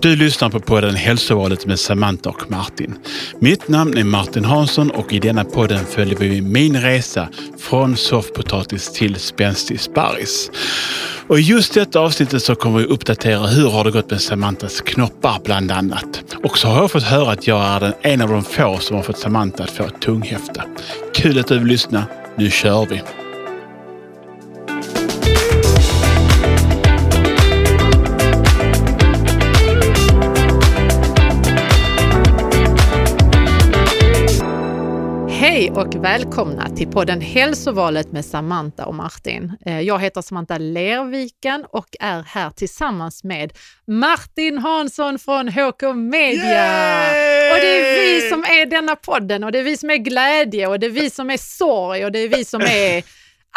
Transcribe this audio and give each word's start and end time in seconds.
Du 0.00 0.16
lyssnar 0.16 0.50
på 0.50 0.60
podden 0.60 0.94
Hälsovalet 0.94 1.66
med 1.66 1.78
Samantha 1.78 2.30
och 2.30 2.50
Martin. 2.50 2.94
Mitt 3.38 3.68
namn 3.68 3.98
är 3.98 4.04
Martin 4.04 4.44
Hansson 4.44 4.90
och 4.90 5.12
i 5.12 5.18
denna 5.18 5.44
podden 5.44 5.86
följer 5.86 6.18
vi 6.18 6.42
min 6.42 6.80
resa 6.80 7.28
från 7.58 7.96
soffpotatis 7.96 8.92
till 8.92 9.16
spänstig 9.16 9.80
sparris. 9.80 10.50
Och 11.28 11.38
i 11.38 11.42
just 11.42 11.74
detta 11.74 12.00
avsnittet 12.00 12.42
så 12.42 12.54
kommer 12.54 12.78
vi 12.78 12.84
uppdatera 12.84 13.46
hur 13.46 13.70
har 13.70 13.84
det 13.84 13.90
gått 13.90 14.10
med 14.10 14.20
Samantas 14.20 14.80
knoppar 14.80 15.40
bland 15.44 15.70
annat. 15.70 16.24
Och 16.44 16.58
så 16.58 16.68
har 16.68 16.80
jag 16.80 16.90
fått 16.90 17.02
höra 17.02 17.30
att 17.30 17.46
jag 17.46 17.62
är 17.62 17.94
en 18.02 18.20
av 18.20 18.28
de 18.28 18.44
få 18.44 18.78
som 18.78 18.96
har 18.96 19.02
fått 19.02 19.18
Samantha 19.18 19.64
att 19.64 19.70
få 19.70 19.88
tunghäfta. 19.88 20.62
Kul 21.14 21.38
att 21.38 21.46
du 21.46 21.58
vill 21.58 21.68
lyssna. 21.68 22.04
Nu 22.36 22.50
kör 22.50 22.86
vi! 22.86 23.27
Välkomna 36.02 36.68
till 36.76 36.88
podden 36.88 37.20
Hälsovalet 37.20 38.12
med 38.12 38.24
Samantha 38.24 38.84
och 38.86 38.94
Martin. 38.94 39.52
Eh, 39.66 39.80
Jag 39.80 39.98
heter 40.00 40.22
Samantha 40.22 40.58
Lerviken 40.58 41.64
och 41.70 41.86
är 42.00 42.22
här 42.22 42.50
tillsammans 42.50 43.24
med 43.24 43.52
Martin 43.86 44.58
Hansson 44.58 45.18
från 45.18 45.48
HK 45.48 45.82
Media. 45.94 46.42
Yay! 46.44 47.50
Och 47.52 47.56
det 47.60 47.78
är 47.78 48.02
vi 48.22 48.30
som 48.30 48.44
är 48.44 48.66
denna 48.66 48.96
podden 48.96 49.44
och 49.44 49.52
det 49.52 49.58
är 49.58 49.62
vi 49.62 49.76
som 49.76 49.90
är 49.90 49.96
glädje 49.96 50.66
och 50.66 50.80
det 50.80 50.86
är 50.86 50.90
vi 50.90 51.10
som 51.10 51.30
är 51.30 51.36
sorg 51.36 52.04
och 52.04 52.12
det 52.12 52.18
är 52.18 52.28
vi 52.28 52.44
som 52.44 52.60
är 52.62 53.04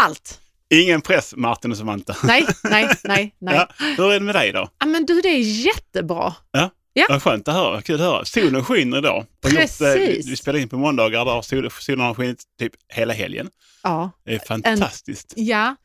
allt. 0.02 0.38
Ingen 0.73 1.02
press 1.02 1.34
Martin 1.38 1.72
och 1.72 1.78
Samantha. 1.78 2.16
Nej, 2.23 2.45
nej, 2.64 2.89
nej, 3.03 3.36
nej. 3.39 3.56
Ja, 3.56 3.67
hur 3.97 4.09
är 4.09 4.14
det 4.14 4.25
med 4.25 4.36
dig 4.36 4.52
då? 4.52 4.67
Ja, 4.80 4.86
men 4.86 5.06
du, 5.06 5.22
det 5.22 5.30
är 5.30 5.66
jättebra. 5.66 6.34
Ja. 6.52 6.69
Ja. 6.94 7.06
Vad 7.09 7.23
skönt 7.23 7.47
att 7.47 7.53
höra, 7.56 7.81
kul 7.81 7.95
att 7.95 8.02
höra. 8.02 8.25
Solen 8.25 8.64
skiner 8.66 8.97
idag. 8.97 9.25
Och 9.44 9.50
eh, 9.50 9.56
Precis. 9.56 10.28
vi 10.28 10.36
spelar 10.36 10.59
in 10.59 10.70
på 10.70 10.78
måndagar 10.78 11.25
där 11.25 11.42
sol, 11.42 11.70
solen 11.80 12.00
har 12.06 12.14
skinit 12.14 12.44
typ 12.59 12.73
hela 12.94 13.14
helgen. 13.14 13.50
Ja, 13.84 14.11
Det 14.25 14.34
är 14.36 14.39
fantastiskt. 14.39 15.34
ja 15.36 15.75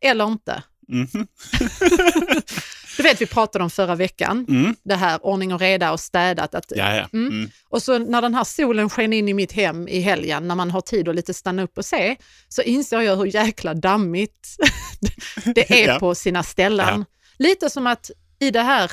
eller 0.00 0.24
inte. 0.26 0.62
Mhm. 0.88 1.26
Du 2.96 3.02
vet, 3.02 3.20
vi 3.20 3.26
pratade 3.26 3.64
om 3.64 3.70
förra 3.70 3.94
veckan, 3.94 4.46
Mm. 4.48 4.76
det 4.84 4.94
här 4.94 5.26
ordning 5.26 5.54
och 5.54 5.60
reda 5.60 5.92
och 5.92 6.00
städat. 6.00 6.54
Att 6.54 6.64
Ja, 6.76 6.94
ja. 6.96 7.08
Mm. 7.12 7.28
Mm. 7.32 7.50
Och 7.68 7.82
så 7.82 7.98
när 7.98 8.22
den 8.22 8.34
här 8.34 8.44
solen 8.44 8.90
sken 8.90 9.12
in 9.12 9.28
i 9.28 9.34
mitt 9.34 9.52
hem 9.52 9.88
i 9.88 10.00
helgen, 10.00 10.48
när 10.48 10.54
man 10.54 10.70
har 10.70 10.80
tid 10.80 11.08
att 11.08 11.14
lite 11.14 11.34
stanna 11.34 11.62
upp 11.62 11.78
och 11.78 11.84
se, 11.84 12.16
så 12.48 12.62
inser 12.62 13.00
jag 13.00 13.16
hur 13.16 13.24
jäkla 13.34 13.74
dammigt 13.74 14.56
det 15.54 15.70
är 15.82 15.88
Ja. 15.88 15.98
på 15.98 16.14
sina 16.14 16.42
ställen. 16.42 17.04
Lite 17.38 17.70
som 17.70 17.86
att 17.86 18.10
i 18.38 18.50
det 18.50 18.62
här 18.62 18.90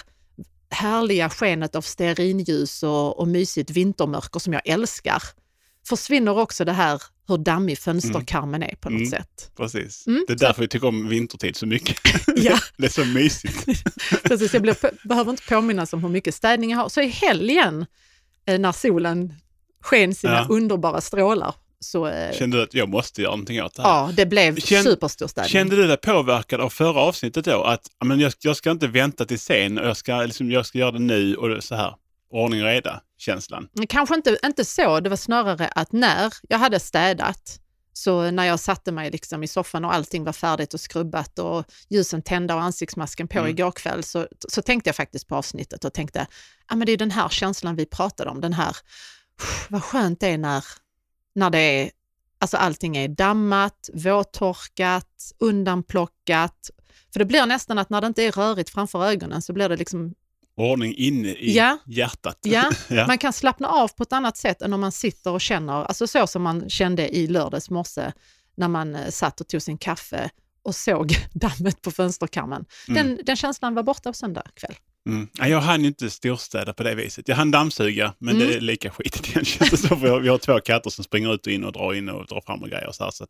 härliga 0.73 1.29
skenet 1.29 1.75
av 1.75 1.81
stearinljus 1.81 2.83
och, 2.83 3.19
och 3.19 3.27
mysigt 3.27 3.69
vintermörker 3.69 4.39
som 4.39 4.53
jag 4.53 4.61
älskar, 4.67 5.23
försvinner 5.87 6.37
också 6.37 6.65
det 6.65 6.71
här 6.73 7.01
hur 7.27 7.37
dammig 7.37 7.77
fönsterkarmen 7.79 8.63
är 8.63 8.75
på 8.75 8.89
något 8.89 8.97
Mm. 8.99 9.09
sätt. 9.11 9.51
Precis. 9.57 10.07
Mm, 10.07 10.25
Det 10.27 10.33
är 10.33 10.37
därför 10.37 10.61
vi 10.61 10.67
tycker 10.67 10.87
om 10.87 11.07
vintertid 11.09 11.55
så 11.55 11.65
mycket. 11.65 11.97
Ja. 12.35 12.57
det 12.77 12.85
är 12.85 12.89
så 12.89 13.05
mysigt. 13.05 13.65
Precis, 14.23 14.53
jag 14.53 14.61
blir, 14.61 15.07
behöver 15.07 15.31
inte 15.31 15.43
påminnas 15.49 15.93
om 15.93 16.03
hur 16.03 16.09
mycket 16.09 16.35
städning 16.35 16.69
jag 16.71 16.77
har. 16.77 16.89
Så 16.89 17.01
i 17.01 17.07
helgen, 17.07 17.85
eh, 18.45 18.59
när 18.59 18.71
solen 18.71 19.33
sken 19.81 20.15
sina 20.15 20.33
Ja. 20.33 20.47
underbara 20.49 21.01
strålar, 21.01 21.55
så 21.83 22.07
eh, 22.07 22.31
Kände 22.33 22.57
du 22.57 22.63
att 22.63 22.73
jag 22.73 22.89
måste 22.89 23.21
göra 23.21 23.31
någonting 23.31 23.63
åt 23.63 23.75
det 23.75 23.81
här? 23.81 23.89
Ja, 23.89 24.11
det 24.13 24.25
blev 24.25 24.55
Känn- 24.59 24.83
superstor 24.83 25.27
städning. 25.27 25.49
Kände 25.49 25.75
du 25.75 25.87
dig 25.87 25.97
påverkad 25.97 26.61
av 26.61 26.69
förra 26.69 26.99
avsnittet 27.01 27.45
då? 27.45 27.63
Att 27.63 27.87
men 28.05 28.19
jag, 28.19 28.33
jag 28.39 28.55
ska 28.57 28.71
inte 28.71 28.87
vänta 28.87 29.25
till 29.25 29.39
sen 29.39 29.77
och 29.79 29.87
jag 29.87 29.97
ska, 29.97 30.21
liksom, 30.21 30.51
jag 30.51 30.65
ska 30.65 30.77
göra 30.77 30.91
det 30.91 30.99
nu 30.99 31.35
och 31.35 31.63
så 31.63 31.75
här. 31.75 31.95
Ordning 32.31 32.61
och 32.61 32.67
reda 32.67 33.01
känslan. 33.17 33.67
Kanske 33.89 34.15
inte, 34.15 34.37
inte 34.45 34.65
så, 34.65 34.99
det 34.99 35.09
var 35.09 35.17
snarare 35.17 35.67
att 35.67 35.91
när 35.91 36.33
jag 36.49 36.57
hade 36.57 36.79
städat, 36.79 37.59
så 37.93 38.31
när 38.31 38.45
jag 38.45 38.59
satte 38.59 38.91
mig 38.91 39.11
liksom 39.11 39.43
i 39.43 39.47
soffan 39.47 39.85
och 39.85 39.93
allting 39.93 40.23
var 40.23 40.33
färdigt 40.33 40.73
och 40.73 40.79
skrubbat 40.79 41.39
och 41.39 41.65
ljusen 41.89 42.21
tända 42.21 42.55
och 42.55 42.61
ansiktsmasken 42.61 43.27
på 43.27 43.39
Mm. 43.39 43.49
igår 43.51 43.71
kväll, 43.71 44.03
så, 44.03 44.27
så 44.49 44.61
tänkte 44.61 44.87
jag 44.87 44.95
faktiskt 44.95 45.27
på 45.27 45.35
avsnittet 45.35 45.85
och 45.85 45.93
tänkte, 45.93 46.27
ja 46.69 46.75
men 46.75 46.85
det 46.85 46.91
är 46.91 46.97
den 46.97 47.11
här 47.11 47.29
känslan 47.29 47.75
vi 47.75 47.85
pratade 47.85 48.29
om, 48.29 48.41
den 48.41 48.53
här, 48.53 48.75
vad 49.69 49.83
skönt 49.83 50.19
det 50.19 50.27
är 50.27 50.37
när, 50.37 50.63
när 51.35 51.49
det 51.49 51.59
är, 51.59 51.91
alltså 52.39 52.57
allting 52.57 52.97
är 52.97 53.07
dammat, 53.07 53.89
våttorkat, 53.93 55.31
undanplockat. 55.39 56.69
För 57.13 57.19
det 57.19 57.25
blir 57.25 57.45
nästan 57.45 57.77
att 57.77 57.89
när 57.89 58.01
det 58.01 58.07
inte 58.07 58.23
är 58.23 58.31
rörigt 58.31 58.69
framför 58.69 59.05
ögonen 59.05 59.41
så 59.41 59.53
blir 59.53 59.69
det 59.69 59.77
liksom 59.77 60.13
Ordning 60.55 60.95
inne 60.95 61.27
i 61.27 61.55
Ja. 61.55 61.77
hjärtat. 61.85 62.37
Ja, 62.41 62.71
ja. 62.89 63.07
man 63.07 63.17
kan 63.17 63.33
slappna 63.33 63.67
av 63.67 63.87
på 63.87 64.03
ett 64.03 64.13
annat 64.13 64.37
sätt 64.37 64.61
än 64.61 64.73
om 64.73 64.81
man 64.81 64.91
sitter 64.91 65.31
och 65.31 65.41
känner, 65.41 65.73
alltså 65.73 66.07
så 66.07 66.27
som 66.27 66.41
man 66.41 66.69
kände 66.69 67.15
i 67.15 67.27
lördags 67.27 67.69
morse 67.69 68.11
när 68.55 68.67
man 68.67 68.95
eh, 68.95 69.09
satt 69.09 69.41
och 69.41 69.47
tog 69.47 69.61
sin 69.61 69.77
kaffe 69.77 70.29
och 70.63 70.75
såg 70.75 71.15
dammet 71.33 71.81
på 71.81 71.91
fönsterkarmen. 71.91 72.65
Mm. 72.87 73.07
Den, 73.07 73.25
den 73.25 73.35
känslan 73.35 73.75
var 73.75 73.83
borta 73.83 74.09
på 74.09 74.13
söndag 74.13 74.43
kväll. 74.55 74.75
Mm. 75.09 75.27
Ja, 75.33 75.47
jag 75.47 75.61
hann 75.61 75.81
ju 75.81 75.87
inte 75.87 76.09
storstäda 76.09 76.73
på 76.73 76.83
det 76.83 76.95
viset. 76.95 77.27
Jag 77.27 77.35
hann 77.35 77.51
dammsuga, 77.51 78.13
men 78.19 78.35
Mm. 78.35 78.47
det 78.47 78.53
är 78.55 78.61
lika 78.61 78.89
skit 78.91 79.27
igen 79.27 79.45
Vi 80.21 80.27
har 80.29 80.37
två 80.37 80.59
katter 80.59 80.89
som 80.89 81.03
springer 81.03 81.33
ut 81.33 81.47
och 81.47 81.53
in 81.53 81.63
och 81.63 81.71
drar 81.73 81.93
in 81.93 82.09
och 82.09 82.25
drar 82.27 82.41
fram 82.41 82.61
och 82.63 82.69
grejer. 82.69 82.91
Så 82.91 83.03
här, 83.03 83.11
så 83.11 83.23
att, 83.23 83.29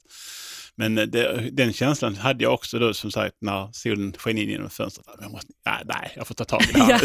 men 0.76 0.98
eh, 0.98 1.04
det, 1.06 1.50
den 1.52 1.74
känslan 1.74 2.16
hade 2.16 2.44
jag 2.44 2.54
också 2.54 2.80
då 2.80 2.94
som 2.94 3.12
sagt 3.12 3.36
när 3.42 3.70
solen 3.74 4.14
sken 4.18 4.38
in 4.38 4.50
genom 4.50 4.70
fönstret. 4.70 5.08
Jag 5.22 5.32
måste, 5.32 5.48
nej, 5.66 5.82
nej, 5.86 6.12
jag 6.16 6.28
får 6.28 6.36
ta 6.36 6.46
tag 6.46 6.62
i 6.70 6.74
det 6.74 6.80
här. 6.84 7.00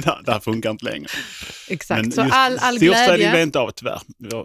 det, 0.00 0.06
här- 0.06 0.22
det 0.24 0.32
här 0.32 0.40
funkar 0.40 0.70
inte 0.70 0.84
längre. 0.84 1.06
Exakt, 1.68 2.02
Men 2.02 2.12
så 2.12 2.20
all, 2.22 2.58
all 2.58 2.76
storstädning 2.76 3.06
blev 3.06 3.18
glädje, 3.18 3.42
inte 3.42 3.58
av 3.58 3.70
tyvärr. 3.70 4.00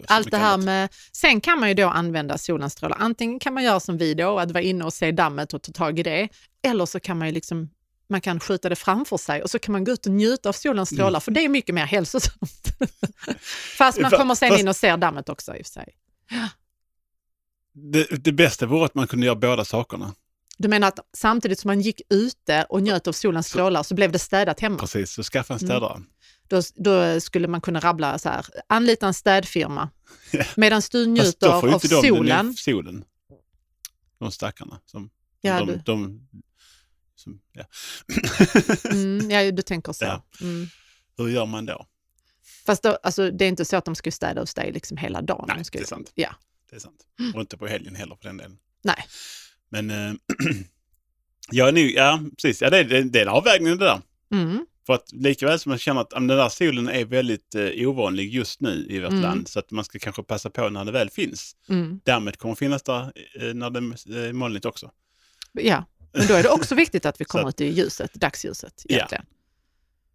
Allt 0.08 0.32
det 0.32 0.38
här 0.38 0.58
med... 0.58 0.90
Sen 1.12 1.42
kan 1.42 1.60
man 1.60 1.70
ju 1.70 1.76
då 1.76 1.88
använda 1.88 2.38
solens 2.38 2.74
strålar. 2.74 2.98
Antingen 3.00 3.40
kan 3.40 3.54
man 3.54 3.64
göra 3.64 3.80
som 3.80 3.98
vi 3.98 4.14
då, 4.14 4.40
att 4.40 4.52
vara 4.52 4.64
inne 4.64 4.84
och 4.86 4.94
se 4.94 5.12
dammet 5.12 5.54
och 5.54 5.62
ta 5.62 5.72
tag 5.72 6.00
i 6.00 6.04
det. 6.04 6.28
Eller 6.68 6.86
så 6.86 7.00
kan 7.00 7.18
man 7.18 7.28
ju 7.28 7.34
liksom 7.34 7.70
man 8.10 8.22
kan 8.22 8.40
skjuta 8.40 8.70
det 8.70 8.76
framför 8.76 9.18
sig 9.18 9.44
och 9.44 9.50
så 9.50 9.60
kan 9.60 9.72
man 9.72 9.84
gå 9.84 9.92
ut 9.92 10.06
och 10.06 10.12
njuta 10.12 10.50
av 10.50 10.54
solens 10.54 10.92
Mm. 10.92 10.98
strålar, 11.00 11.20
för 11.20 11.32
det 11.32 11.44
är 11.46 11.50
mycket 11.50 11.76
mer 11.76 11.86
hälsosamt. 11.86 12.64
Fast 13.78 14.00
man 14.02 14.12
kommer 14.12 14.36
sen 14.36 14.50
fast- 14.50 14.62
in 14.62 14.68
och 14.68 14.76
ser 14.76 14.98
dammet 14.98 15.30
också 15.30 15.56
i 15.56 15.62
och 15.62 15.66
för 15.66 15.72
sig. 15.72 15.96
Det, 17.74 18.08
det 18.24 18.32
bästa 18.32 18.66
vore 18.66 18.86
att 18.86 18.96
man 18.96 19.08
kunde 19.08 19.26
göra 19.26 19.36
båda 19.36 19.66
sakerna. 19.66 20.14
Du 20.58 20.68
menar 20.68 20.88
att 20.88 21.00
samtidigt 21.18 21.60
som 21.60 21.70
man 21.70 21.82
gick 21.82 22.02
ute 22.10 22.66
och 22.70 22.84
njöt 22.84 23.08
av 23.08 23.12
solens 23.12 23.48
strålar 23.48 23.84
så 23.84 23.96
blev 23.96 24.12
det 24.12 24.20
städat 24.20 24.60
hemma? 24.60 24.78
Precis, 24.80 25.12
så 25.12 25.24
skaffa 25.24 25.54
en 25.54 25.60
Mm. 25.60 25.68
städare. 25.70 26.02
Då, 26.48 26.62
då 26.76 27.20
skulle 27.20 27.48
man 27.48 27.62
kunna 27.62 27.80
rabbla 27.80 28.20
så 28.20 28.30
här, 28.30 28.46
anlita 28.68 29.08
en 29.08 29.14
städfirma. 29.14 29.90
Ja. 30.32 30.44
Medan 30.56 30.82
du 30.92 31.06
Fast 31.06 31.08
njuter 31.26 31.48
då 31.52 31.60
får 31.62 31.70
ju 31.70 31.76
av 31.76 31.82
inte 31.84 31.96
de 31.96 32.02
solen. 32.08 32.54
solen. 32.54 33.04
De 34.20 34.32
stackarna. 34.32 34.80
Som, 34.86 35.10
Ja, 35.42 35.60
de, 35.60 35.68
du, 35.68 35.78
de, 35.86 36.28
som, 37.24 37.40
ja. 37.54 37.64
mm, 38.92 39.32
ja, 39.32 39.52
du 39.52 39.62
tänker 39.62 39.94
så. 39.94 40.06
Ja. 40.06 40.24
Mm. 40.42 40.68
Hur 41.18 41.28
gör 41.30 41.46
man 41.46 41.66
då? 41.66 41.86
Fast 42.66 42.84
då, 42.84 42.98
alltså, 43.04 43.32
det 43.32 43.46
är 43.46 43.50
inte 43.50 43.66
så 43.66 43.76
att 43.78 43.86
de 43.86 43.96
ska 43.96 44.12
städa 44.12 44.42
hos 44.42 44.54
dig 44.54 44.72
liksom 44.72 44.98
hela 44.98 45.22
dagen. 45.22 45.46
Nej, 45.56 45.66
ska, 45.66 45.78
det 45.78 45.84
är 45.84 45.88
sant. 45.88 46.12
Ja. 46.16 46.36
Det 46.70 46.76
är 46.76 46.80
sant. 46.80 47.06
Och 47.36 47.42
inte 47.42 47.58
på 47.58 47.68
helgen 47.68 47.96
heller 47.96 48.16
för 48.16 48.24
den 48.28 48.38
delen. 48.38 48.58
Nej. 48.84 49.06
Men 49.70 49.90
eh, 49.90 50.14
jag 51.52 51.68
är 51.68 51.72
nu, 51.72 51.92
ja 51.92 52.20
precis, 52.42 52.62
ja, 52.62 52.70
det, 52.70 52.84
det, 52.84 53.04
det 53.04 53.20
är 53.20 53.24
en 53.24 53.30
avvägning 53.30 53.78
det 53.78 53.86
där. 53.86 54.02
Mm. 54.32 54.66
För 54.86 54.94
att 54.94 55.12
likaväl 55.12 55.60
som 55.60 55.70
man 55.70 55.80
känner 55.80 56.02
att 56.02 56.10
den 56.10 56.28
där 56.28 56.50
solen 56.50 56.88
är 56.90 57.06
väldigt 57.06 57.56
eh, 57.56 57.90
ovanlig 57.90 58.34
just 58.34 58.62
nu 58.62 58.88
i 58.90 59.00
vårt 59.00 59.10
Mm. 59.12 59.22
land 59.22 59.48
så 59.48 59.60
att 59.60 59.72
man 59.72 59.86
ska 59.86 60.00
kanske 60.00 60.24
passa 60.24 60.50
på 60.50 60.70
när 60.70 60.86
det 60.86 60.92
väl 60.92 61.10
finns. 61.10 61.56
Mm. 61.70 62.00
Dammet 62.06 62.38
kommer 62.38 62.56
finnas 62.56 62.84
där 62.84 63.12
eh, 63.42 63.54
när 63.54 63.70
det 63.70 63.80
är 64.28 64.34
molnigt 64.34 64.66
också. 64.66 64.92
ja, 65.54 65.86
men 66.14 66.28
då 66.28 66.34
är 66.34 66.44
det 66.44 66.50
också 66.50 66.76
viktigt 66.84 67.06
att 67.06 67.22
vi 67.22 67.26
kommer 67.26 67.50
ut 67.50 67.62
i 67.62 67.66
ljuset, 67.66 68.14
dagsljuset. 68.14 68.74
Ja, 68.88 68.96
Egentligen. 68.96 69.26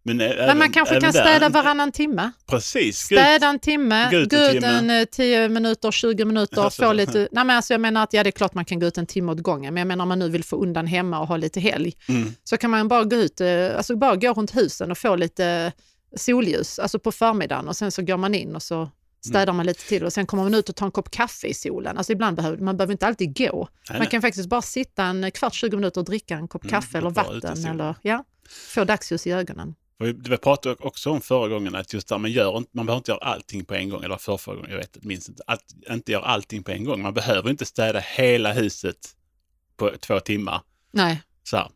Men, 0.03 0.21
eh, 0.21 0.27
Men 0.29 0.37
även- 0.39 0.57
man 0.57 0.71
kanske 0.71 0.95
även 0.95 1.01
kan 1.01 1.11
där- 1.13 1.21
städa 1.37 1.49
varannan 1.49 1.91
timme. 1.91 2.31
Precis. 2.49 2.97
Städa 2.97 3.47
en 3.47 3.59
timme, 3.59 4.09
gå 4.11 4.17
ut 4.17 4.33
en 4.33 4.51
timme. 4.51 4.67
en 4.67 4.89
eh, 4.89 5.05
10 5.05 5.49
minuter, 5.49 5.91
20 5.91 6.25
minuter, 6.25 6.61
Alltså, 6.61 6.83
få 6.85 6.93
lite... 6.93 7.19
Nej 7.31 7.45
men 7.45 7.49
alltså 7.49 7.73
jag 7.73 7.81
menar 7.81 8.03
att 8.03 8.13
ja, 8.13 8.23
det 8.23 8.29
är 8.29 8.31
klart 8.31 8.53
man 8.53 8.65
kan 8.65 8.79
gå 8.79 8.85
ut 8.85 8.97
en 8.97 9.05
timme 9.05 9.31
åt 9.31 9.39
gången, 9.39 9.73
men 9.73 9.81
jag 9.81 9.87
menar 9.87 10.03
om 10.03 10.09
man 10.09 10.19
nu 10.19 10.29
vill 10.29 10.43
få 10.43 10.55
undan 10.55 10.87
hemma 10.87 11.19
och 11.19 11.27
ha 11.27 11.37
lite 11.37 11.59
helg, 11.59 11.93
Mm. 12.09 12.33
så 12.43 12.57
kan 12.57 12.69
man 12.71 12.87
bara 12.87 13.03
gå 13.03 13.15
ut, 13.15 13.41
eh, 13.41 13.77
alltså 13.77 13.95
bara 13.95 14.15
gå 14.15 14.33
runt 14.33 14.55
husen 14.55 14.91
och 14.91 14.97
få 14.97 15.15
lite 15.15 15.71
solljus, 16.15 16.79
alltså 16.79 16.99
på 16.99 17.11
förmiddagen 17.11 17.67
och 17.67 17.75
sen 17.75 17.91
så 17.91 18.01
går 18.01 18.17
man 18.17 18.35
in 18.35 18.55
och 18.55 18.63
så 18.63 18.89
städar 19.21 19.43
Mm. 19.43 19.55
man 19.57 19.65
lite 19.65 19.83
till 19.87 20.03
och 20.03 20.13
sen 20.13 20.25
kommer 20.25 20.43
man 20.43 20.53
ut 20.53 20.69
och 20.69 20.75
tar 20.75 20.85
en 20.85 20.91
kopp 20.91 21.11
kaffe 21.11 21.47
i 21.47 21.53
solen. 21.53 21.97
Alltså 21.97 22.13
ibland 22.13 22.35
behöver 22.37 22.57
man 22.57 22.77
behöver 22.77 22.91
inte 22.91 23.07
alltid 23.07 23.37
gå. 23.37 23.69
Nej, 23.89 23.99
Man 23.99 24.07
kan 24.07 24.21
faktiskt 24.21 24.49
bara 24.49 24.61
sitta 24.61 25.03
en 25.03 25.31
kvart, 25.31 25.53
20 25.53 25.75
minuter 25.75 26.01
och 26.01 26.05
dricka 26.05 26.35
en 26.35 26.47
kopp 26.47 26.63
Mm, 26.63 26.69
kaffe 26.71 26.97
eller 26.97 27.09
vatten 27.09 27.65
eller 27.65 27.95
ja, 28.01 28.23
få 28.49 28.83
dagsljus 28.83 29.27
i 29.27 29.31
ögonen. 29.31 29.75
Och 29.99 30.07
vi- 30.07 30.37
pratade 30.37 30.75
också 30.79 31.09
om 31.11 31.21
förra 31.21 31.47
gången 31.47 31.75
att 31.75 31.93
just 31.93 32.07
där 32.07 32.17
man, 32.17 32.31
gör, 32.31 32.63
man 32.71 32.85
behöver 32.85 32.97
inte 32.97 33.11
göra 33.11 33.19
allting 33.19 33.65
på 33.65 33.73
en 33.73 33.89
gång. 33.89 34.03
Eller 34.03 34.17
förra, 34.17 34.37
förra 34.37 34.55
gången, 34.55 34.71
jag 34.71 34.77
vet 34.77 35.03
minns 35.03 35.29
inte. 35.29 35.43
Allt, 35.47 35.65
inte 35.89 36.11
göra 36.11 36.23
allting 36.23 36.63
på 36.63 36.71
en 36.71 36.83
gång. 36.83 37.01
Man 37.01 37.13
behöver 37.13 37.49
inte 37.49 37.65
städa 37.65 37.99
hela 37.99 38.53
huset 38.53 38.95
på 39.77 39.91
två 39.99 40.19
timmar. 40.19 40.61
Nej, 40.91 41.21
Så 41.43 41.57
här. 41.57 41.69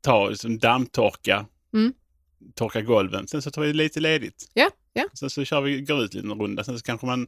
Ta 0.00 0.28
liksom 0.28 0.58
dammtorka. 0.58 1.46
Mm. 1.74 1.92
torkar 2.54 2.80
golven. 2.80 3.28
Sen 3.28 3.42
så 3.42 3.50
tar 3.50 3.62
vi 3.62 3.72
lite 3.72 4.00
ledigt. 4.00 4.50
Ja, 4.54 4.70
ja. 4.92 5.04
Sen 5.14 5.30
så 5.30 5.44
kör 5.44 5.60
vi, 5.60 5.80
går 5.80 6.02
ut 6.04 6.14
en 6.14 6.30
runda. 6.32 6.64
Sen 6.64 6.78
så 6.78 6.84
kanske 6.84 7.06
man 7.06 7.26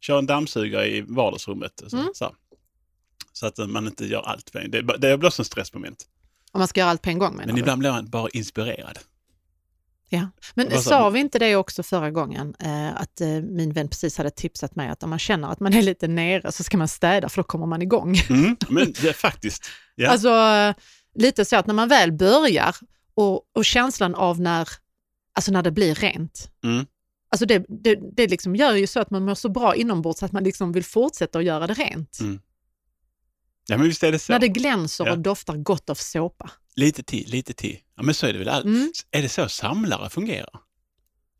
kör 0.00 0.18
en 0.18 0.26
dammsugare 0.26 0.86
i 0.96 1.00
vardagsrummet. 1.00 1.82
Så, 1.86 1.96
Mm. 1.96 2.08
så, 2.14 2.34
så 3.32 3.46
att 3.46 3.58
man 3.70 3.86
inte 3.86 4.06
gör 4.06 4.22
allt. 4.22 4.52
på 4.52 4.58
en- 4.58 4.70
Det, 4.70 4.82
det 4.98 5.18
blir 5.18 5.40
en 5.40 5.44
stressmoment. 5.44 6.06
Om 6.52 6.58
man 6.58 6.68
ska 6.68 6.80
göra 6.80 6.90
allt 6.90 7.02
på 7.02 7.10
en 7.10 7.18
gång 7.18 7.32
menar 7.32 7.46
Men 7.46 7.54
du? 7.54 7.60
ibland 7.60 7.78
blir 7.78 7.90
man 7.90 8.10
bara 8.10 8.28
inspirerad. 8.28 8.98
Ja. 10.08 10.28
Men 10.54 10.82
sa 10.82 11.10
vi 11.10 11.20
inte 11.20 11.38
det 11.38 11.56
också 11.56 11.82
förra 11.82 12.10
gången? 12.10 12.54
Eh, 12.58 12.96
att 13.00 13.20
eh, 13.20 13.28
min 13.28 13.72
vän 13.72 13.88
precis 13.88 14.18
hade 14.18 14.30
tipsat 14.30 14.74
mig 14.76 14.88
att 14.88 15.02
om 15.02 15.10
man 15.10 15.18
känner 15.18 15.48
att 15.48 15.60
man 15.60 15.74
är 15.74 15.82
lite 15.82 16.08
nere 16.08 16.52
så 16.52 16.64
ska 16.64 16.76
man 16.78 16.88
städa 16.88 17.28
för 17.28 17.36
då 17.42 17.46
kommer 17.46 17.66
man 17.66 17.82
igång. 17.82 18.16
Mm, 18.30 18.56
men 18.68 18.92
det 18.92 19.08
är 19.08 19.12
faktiskt. 19.12 19.66
Ja. 19.94 20.10
Alltså 20.10 20.28
eh, 20.30 20.74
lite 21.14 21.44
så 21.44 21.56
att 21.56 21.66
när 21.66 21.74
man 21.74 21.88
väl 21.88 22.12
börjar 22.12 22.76
och, 23.14 23.42
och 23.54 23.64
känslan 23.64 24.14
av 24.14 24.40
när, 24.40 24.68
alltså 25.34 25.52
när 25.52 25.62
det 25.62 25.70
blir 25.70 25.94
rent. 25.94 26.50
Mm. 26.64 26.86
Alltså 27.32 27.46
det, 27.46 27.64
det, 27.68 27.98
det 28.16 28.26
liksom 28.28 28.56
gör 28.56 28.72
ju 28.74 28.86
så 28.86 29.00
att 29.00 29.10
man 29.10 29.24
mår 29.24 29.34
så 29.34 29.48
bra 29.48 29.74
inombords 29.74 30.22
att 30.22 30.32
man 30.32 30.44
liksom 30.44 30.72
vill 30.72 30.84
fortsätta 30.84 31.38
att 31.38 31.44
göra 31.44 31.66
det 31.66 31.74
rent. 31.74 32.20
Mm. 32.20 32.40
ja, 33.68 33.78
men 33.78 33.86
visst 33.86 34.02
är 34.02 34.12
det 34.12 34.18
så. 34.18 34.32
När 34.32 34.38
det 34.38 34.48
glänser 34.48 35.06
Ja. 35.06 35.12
och 35.12 35.18
doftar 35.18 35.56
gott 35.56 35.90
av 35.90 35.94
såpa. 35.94 36.50
Lite 36.76 37.02
till, 37.02 37.30
lite 37.30 37.52
till. 37.52 37.78
Ja, 37.96 38.02
men 38.02 38.14
så 38.14 38.26
är 38.26 38.32
det 38.32 38.38
väl. 38.38 38.62
Mm. 38.66 38.92
Är 39.10 39.22
det 39.22 39.28
så 39.28 39.48
samlare 39.48 40.10
fungerar? 40.10 40.60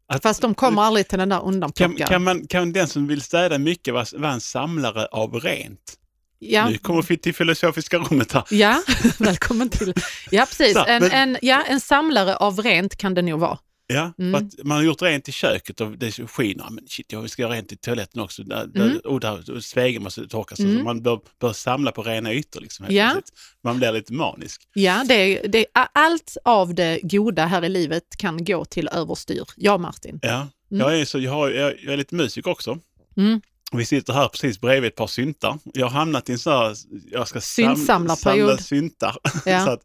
Att, 0.06 0.22
Fast 0.22 0.40
de 0.42 0.54
kommer 0.54 0.82
aldrig 0.82 1.08
till 1.08 1.18
den 1.18 1.28
där 1.28 1.38
kan, 1.38 1.46
undanplockaren. 1.48 2.08
kan, 2.08 2.22
man, 2.24 2.46
kan 2.46 2.72
den 2.72 2.88
som 2.88 3.06
vill 3.06 3.22
städa 3.22 3.58
mycket 3.58 3.94
vara, 3.94 4.06
vara 4.16 4.32
en 4.32 4.40
samlare 4.40 5.06
av 5.06 5.34
rent? 5.40 5.98
Ja. 6.38 6.68
Nu 6.68 6.78
kommer 6.78 7.02
vi 7.02 7.18
till 7.18 7.34
filosofiska 7.34 7.98
rummet 7.98 8.32
här. 8.32 8.44
Ja, 8.50 8.82
välkommen 9.18 9.68
till. 9.70 9.94
Ja, 10.30 10.46
precis. 10.46 10.76
En, 10.76 11.02
en, 11.02 11.38
ja, 11.42 11.62
en 11.68 11.80
samlare 11.80 12.36
av 12.36 12.60
rent 12.60 12.96
kan 12.96 13.14
det 13.14 13.22
nog 13.22 13.40
vara. 13.40 13.58
Ja, 13.92 14.12
Mm. 14.18 14.34
att 14.34 14.64
man 14.64 14.76
har 14.76 14.84
gjort 14.84 15.02
rent 15.02 15.28
i 15.28 15.32
köket 15.32 15.80
och 15.80 15.90
det 15.98 16.10
skiner. 16.12 16.66
Men 16.70 16.84
shit, 16.88 17.12
jag 17.12 17.30
ska 17.30 17.42
göra 17.42 17.52
rent 17.52 17.72
i 17.72 17.76
toaletten 17.76 18.20
också. 18.22 18.42
Där, 18.42 18.66
där, 18.66 18.84
Mm. 18.84 18.98
och 19.04 19.20
där 19.20 19.60
spegeln 19.60 20.04
måste 20.04 20.28
torkas. 20.28 20.58
Mm. 20.58 20.78
Så 20.78 20.84
man 20.84 21.02
bör, 21.02 21.20
bör 21.40 21.52
samla 21.52 21.92
på 21.92 22.02
rena 22.02 22.32
ytor. 22.32 22.60
Liksom, 22.60 22.86
Ja. 22.90 23.20
Man 23.64 23.78
blir 23.78 23.92
lite 23.92 24.12
manisk. 24.12 24.62
Ja, 24.74 25.04
det, 25.08 25.38
det, 25.42 25.66
allt 25.92 26.36
av 26.44 26.74
det 26.74 27.00
goda 27.02 27.46
här 27.46 27.64
i 27.64 27.68
livet 27.68 28.04
kan 28.18 28.44
gå 28.44 28.64
till 28.64 28.88
överstyr. 28.92 29.44
Ja, 29.56 29.78
Martin. 29.78 30.18
Ja. 30.22 30.48
Mm. 30.70 30.80
Jag, 30.86 31.00
är 31.00 31.04
så, 31.04 31.18
jag, 31.18 31.32
har, 31.32 31.50
jag, 31.50 31.74
jag 31.82 31.92
är 31.92 31.96
lite 31.96 32.14
musiker 32.14 32.50
också. 32.50 32.78
Mm. 33.16 33.40
Vi 33.72 33.84
sitter 33.84 34.12
här 34.12 34.28
precis 34.28 34.60
bredvid 34.60 34.88
ett 34.88 34.96
par 34.96 35.06
syntar. 35.06 35.58
Jag 35.64 35.86
har 35.86 35.90
hamnat 35.98 36.28
i 36.28 36.32
en 36.32 36.38
sån 36.38 36.52
här, 36.52 36.76
jag 37.10 37.28
ska 37.28 37.40
sam, 37.40 37.76
samla 37.76 38.16
syntar. 38.58 39.16
Ja. 39.46 39.60
så 39.64 39.70
att, 39.70 39.82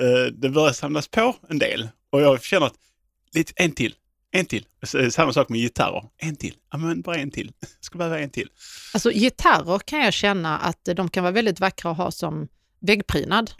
eh, 0.00 0.32
det 0.32 0.48
börjar 0.48 0.72
samlas 0.72 1.08
på 1.08 1.36
en 1.48 1.58
del. 1.58 1.88
Och 2.12 2.20
jag 2.20 2.42
känner 2.42 2.66
att, 2.66 2.74
lite, 3.34 3.52
en 3.56 3.72
till, 3.72 3.94
en 4.32 4.46
till. 4.46 4.66
Så, 4.86 5.10
Samma 5.10 5.32
sak 5.32 5.48
med 5.48 5.60
gitarrer. 5.60 6.04
En 6.16 6.36
till, 6.36 6.54
ja 6.72 6.78
men 6.78 7.00
bara 7.02 7.16
en 7.16 7.30
till. 7.30 7.52
Jag 7.60 7.68
ska 7.80 7.98
behöva 7.98 8.18
en 8.20 8.30
till. 8.30 8.48
Alltså 8.94 9.10
gitarrer 9.10 9.78
kan 9.78 10.00
jag 10.00 10.12
känna 10.12 10.58
att 10.58 10.88
de 10.96 11.08
kan 11.10 11.22
vara 11.22 11.32
väldigt 11.32 11.60
vackra 11.60 11.90
att 11.90 11.96
ha 11.96 12.10
som 12.10 12.48
väggprydnad. 12.80 13.50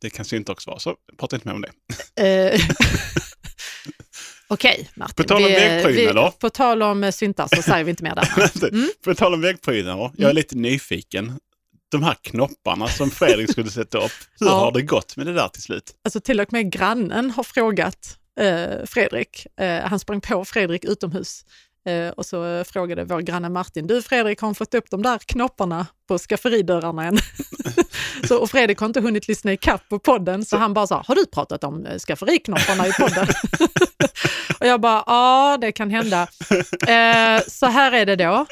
Det 0.00 0.10
kan 0.10 0.24
också 0.48 0.70
vara, 0.70 0.78
så 0.80 0.96
prata 1.18 1.36
inte 1.36 1.48
mer 1.48 1.54
om 1.54 1.64
det. 2.16 2.52
Eh, 2.54 2.60
Okej, 4.48 4.88
Martin. 4.94 5.14
På 5.14 5.22
tal 5.24 5.42
om 5.42 5.48
Vi- 5.48 5.54
väggprydnader. 5.54 6.30
På 6.30 6.50
tal 6.50 6.82
om 6.82 7.04
eh, 7.04 7.10
syntar 7.12 7.48
så 7.56 7.62
säger 7.62 7.84
vi 7.84 7.90
inte 7.90 8.02
mer 8.02 8.14
där. 8.14 8.28
Mm. 8.72 8.88
På 9.04 9.14
tal 9.14 9.34
om 9.34 9.40
väggprydnader, 9.40 10.02
jag 10.02 10.20
är 10.20 10.24
Mm. 10.24 10.34
lite 10.36 10.56
nyfiken. 10.56 11.38
De 11.90 12.02
här 12.02 12.14
knopparna 12.22 12.88
som 12.88 13.10
Fredrik 13.10 13.50
skulle 13.52 13.70
sätta 13.70 13.98
upp, 13.98 14.12
hur 14.40 14.46
Ja. 14.46 14.52
har 14.58 14.72
det 14.72 14.82
gått 14.82 15.16
med 15.16 15.26
det 15.26 15.32
där 15.32 15.48
till 15.48 15.62
slut? 15.62 15.84
Alltså 16.04 16.20
till 16.20 16.40
och 16.40 16.52
med 16.52 16.72
grannen 16.72 17.30
har 17.30 17.42
frågat 17.44 18.18
eh, 18.40 18.84
Fredrik. 18.86 19.46
Eh, 19.60 19.80
han 19.80 19.98
sprang 19.98 20.20
på 20.20 20.44
Fredrik 20.44 20.84
utomhus 20.84 21.44
eh, 21.86 22.08
och 22.08 22.26
så 22.26 22.64
frågade 22.64 23.04
vår 23.04 23.20
granne 23.20 23.48
Martin, 23.48 23.86
du 23.86 24.02
Fredrik 24.02 24.40
har 24.40 24.48
han 24.48 24.54
fått 24.54 24.74
upp 24.74 24.90
de 24.90 25.02
där 25.02 25.18
knopparna 25.18 25.86
på 26.08 26.18
skafferidörrarna 26.18 27.04
än? 27.04 27.18
så, 28.28 28.38
och 28.38 28.50
Fredrik 28.50 28.78
har 28.78 28.86
inte 28.86 29.00
hunnit 29.00 29.28
lyssna 29.28 29.52
i 29.52 29.56
kapp 29.56 29.88
på 29.88 29.98
podden 29.98 30.44
så 30.44 30.56
han 30.56 30.74
bara 30.74 30.86
sa, 30.86 31.02
har 31.06 31.14
du 31.14 31.26
pratat 31.26 31.64
om 31.64 31.86
eh, 31.86 31.98
skafferiknopparna 31.98 32.86
i 32.86 32.92
podden? 32.92 33.26
och 34.60 34.66
jag 34.66 34.80
bara, 34.80 35.04
ja 35.06 35.58
det 35.60 35.72
kan 35.72 35.90
hända. 35.90 36.28
Eh, 36.88 37.42
så 37.48 37.66
här 37.66 37.92
är 37.92 38.06
det 38.06 38.16
då. 38.16 38.46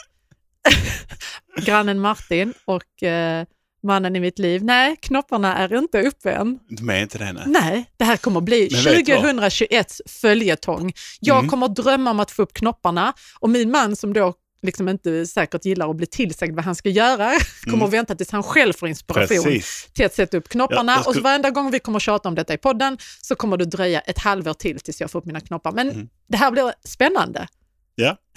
Grannen 1.65 2.01
Martin 2.01 2.55
och 2.65 3.03
eh, 3.03 3.47
mannen 3.83 4.17
i 4.17 4.21
mitt 4.21 4.39
liv, 4.39 4.65
nej 4.65 4.97
knopparna 5.03 5.57
är 5.57 5.79
inte 5.79 6.03
uppe 6.03 6.31
än. 6.33 6.59
De 6.69 6.91
är 6.91 7.01
inte 7.03 7.19
det 7.19 7.33
nej. 7.33 7.43
Nej, 7.47 7.91
det 7.97 8.05
här 8.05 8.17
kommer 8.17 8.41
bli 8.41 8.69
Men 8.73 8.85
vet 8.85 9.07
du 9.07 9.13
vad? 9.13 9.21
2021 9.23 10.01
följetong. 10.07 10.93
Jag 11.21 11.39
Mm. 11.39 11.51
kommer 11.51 11.69
drömma 11.69 12.11
om 12.11 12.21
att 12.21 12.31
få 12.31 12.43
upp 12.43 12.53
knopparna 12.53 13.13
och 13.41 13.51
min 13.51 13.71
man 13.71 13.97
som 13.97 14.13
då 14.13 14.35
liksom 14.63 14.89
inte 14.89 15.27
säkert 15.27 15.65
gillar 15.65 15.91
att 15.91 15.97
bli 15.97 16.07
tillsagd 16.07 16.55
vad 16.55 16.65
han 16.65 16.75
ska 16.75 16.89
göra, 16.89 17.33
kommer 17.65 17.75
Mm. 17.77 17.87
att 17.87 17.93
vänta 17.93 18.15
tills 18.15 18.31
han 18.31 18.43
själv 18.43 18.73
får 18.73 18.89
inspiration 18.89 19.45
Precis. 19.45 19.89
till 19.95 20.07
att 20.07 20.15
sätta 20.15 20.37
upp 20.37 20.49
knopparna. 20.49 20.93
Ja, 20.93 21.03
skulle- 21.03 21.19
Och 21.19 21.23
varenda 21.25 21.51
gång 21.51 21.71
vi 21.71 21.79
kommer 21.79 21.99
tjata 21.99 22.29
om 22.29 22.35
detta 22.35 22.55
i 22.55 22.59
podden 22.59 22.99
så 23.23 23.35
kommer 23.35 23.57
det 23.57 23.65
dröja 23.65 24.01
ett 24.01 24.19
halvår 24.19 24.55
till 24.55 24.81
tills 24.81 25.01
jag 25.01 25.11
får 25.11 25.19
upp 25.19 25.25
mina 25.27 25.41
knoppar. 25.41 25.73
Men 25.73 25.91
Mm. 25.91 26.09
det 26.29 26.37
här 26.37 26.51
blir 26.51 26.73
spännande. 26.85 27.47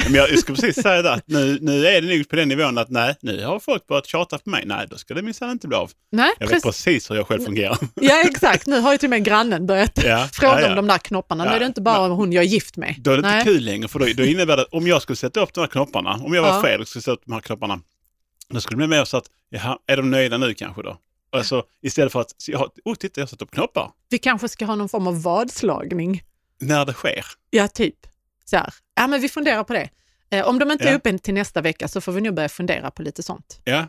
Men 0.05 0.13
jag, 0.13 0.39
ska 0.39 0.53
precis 0.53 0.75
säga 0.83 1.01
det. 1.01 1.13
att 1.13 1.27
Nu, 1.27 1.57
nu 1.61 1.87
är 1.87 2.01
det 2.01 2.15
nog 2.17 2.29
på 2.29 2.35
den 2.35 2.47
nivån 2.47 2.77
att 2.77 2.89
nej, 2.89 3.15
nu 3.21 3.45
har 3.45 3.59
folk 3.59 3.87
börjat 3.87 4.05
tjata 4.07 4.37
på 4.37 4.49
mig. 4.49 4.63
Nej, 4.65 4.87
då 4.89 4.97
ska 4.97 5.13
det 5.13 5.21
minsann 5.21 5.51
inte 5.51 5.67
bli 5.67 5.77
av. 5.77 5.91
Nej, 6.11 6.31
Jag 6.39 6.47
vet 6.47 6.63
precis. 6.63 6.63
precis 6.83 7.11
hur 7.11 7.15
jag 7.15 7.27
själv 7.27 7.45
fungerar. 7.45 7.77
Ja, 7.95 8.21
exakt. 8.21 8.67
Nu 8.67 8.79
har 8.79 8.91
ju 8.91 8.97
till 8.97 9.07
och 9.07 9.09
med 9.09 9.23
grannen 9.23 9.65
börjat 9.67 10.03
Ja, 10.03 10.27
fråga 10.33 10.53
ja, 10.53 10.61
ja. 10.61 10.69
om 10.69 10.75
de 10.75 10.87
där 10.87 10.97
knopparna. 10.97 11.43
Nu 11.43 11.49
är 11.51 11.59
det 11.59 11.65
inte 11.65 11.81
bara 11.81 12.07
hon 12.13 12.33
jag 12.33 12.43
är 12.43 12.47
gift 12.47 12.77
med. 12.77 12.95
Då 12.99 13.11
är 13.11 13.15
det 13.15 13.21
Nej. 13.21 13.39
inte 13.39 13.51
kul 13.51 13.63
längre, 13.63 13.87
för 13.87 13.99
då, 13.99 14.05
då 14.15 14.23
innebär 14.23 14.57
det 14.57 14.63
om 14.71 14.87
jag 14.87 15.01
skulle 15.01 15.15
sätta 15.17 15.39
upp 15.41 15.53
de 15.53 15.61
här 15.61 15.67
knopparna, 15.67 16.13
om 16.25 16.33
jag 16.33 16.41
var 16.41 16.49
Ja. 16.49 16.61
Fredrik 16.61 16.81
och 16.81 16.87
skulle 16.87 17.01
sätta 17.01 17.11
upp 17.11 17.21
de 17.25 17.33
här 17.33 17.41
knopparna, 17.41 17.79
då 18.49 18.61
skulle 18.61 18.83
det 18.83 18.87
bli 18.87 18.97
mer 18.97 19.05
så 19.05 19.17
att, 19.17 19.25
jaha, 19.49 19.77
är 19.87 19.97
de 19.97 20.11
nöjda 20.11 20.37
nu 20.37 20.53
kanske 20.53 20.81
då? 20.81 20.97
Alltså 21.33 21.63
istället 21.81 22.11
för 22.11 22.21
att, 22.21 22.31
oh 22.85 22.95
titta 22.95 23.21
jag 23.21 23.25
har 23.25 23.27
satt 23.29 23.41
upp 23.41 23.51
knoppar. 23.51 23.91
Vi 24.09 24.17
kanske 24.17 24.49
ska 24.49 24.65
ha 24.65 24.75
någon 24.75 24.89
form 24.89 25.07
av 25.07 25.21
vadslagning. 25.21 26.21
När 26.61 26.85
det 26.85 26.93
sker. 26.93 27.25
Ja, 27.49 27.67
typ. 27.67 27.95
Så 28.51 28.57
här. 28.57 28.73
Ja, 28.95 29.07
men 29.07 29.21
vi 29.21 29.29
funderar 29.29 29.63
på 29.63 29.73
det. 29.73 29.89
Eh, 30.31 30.47
om 30.47 30.59
de 30.59 30.71
inte 30.71 30.83
är 30.83 30.91
Ja. 30.91 30.97
uppe 30.97 31.17
till 31.17 31.33
nästa 31.33 31.61
vecka 31.61 31.87
så 31.87 32.01
får 32.01 32.11
vi 32.11 32.21
nog 32.21 32.35
börja 32.35 32.49
fundera 32.49 32.91
på 32.91 33.01
lite 33.01 33.23
sånt. 33.23 33.61
Ja, 33.63 33.87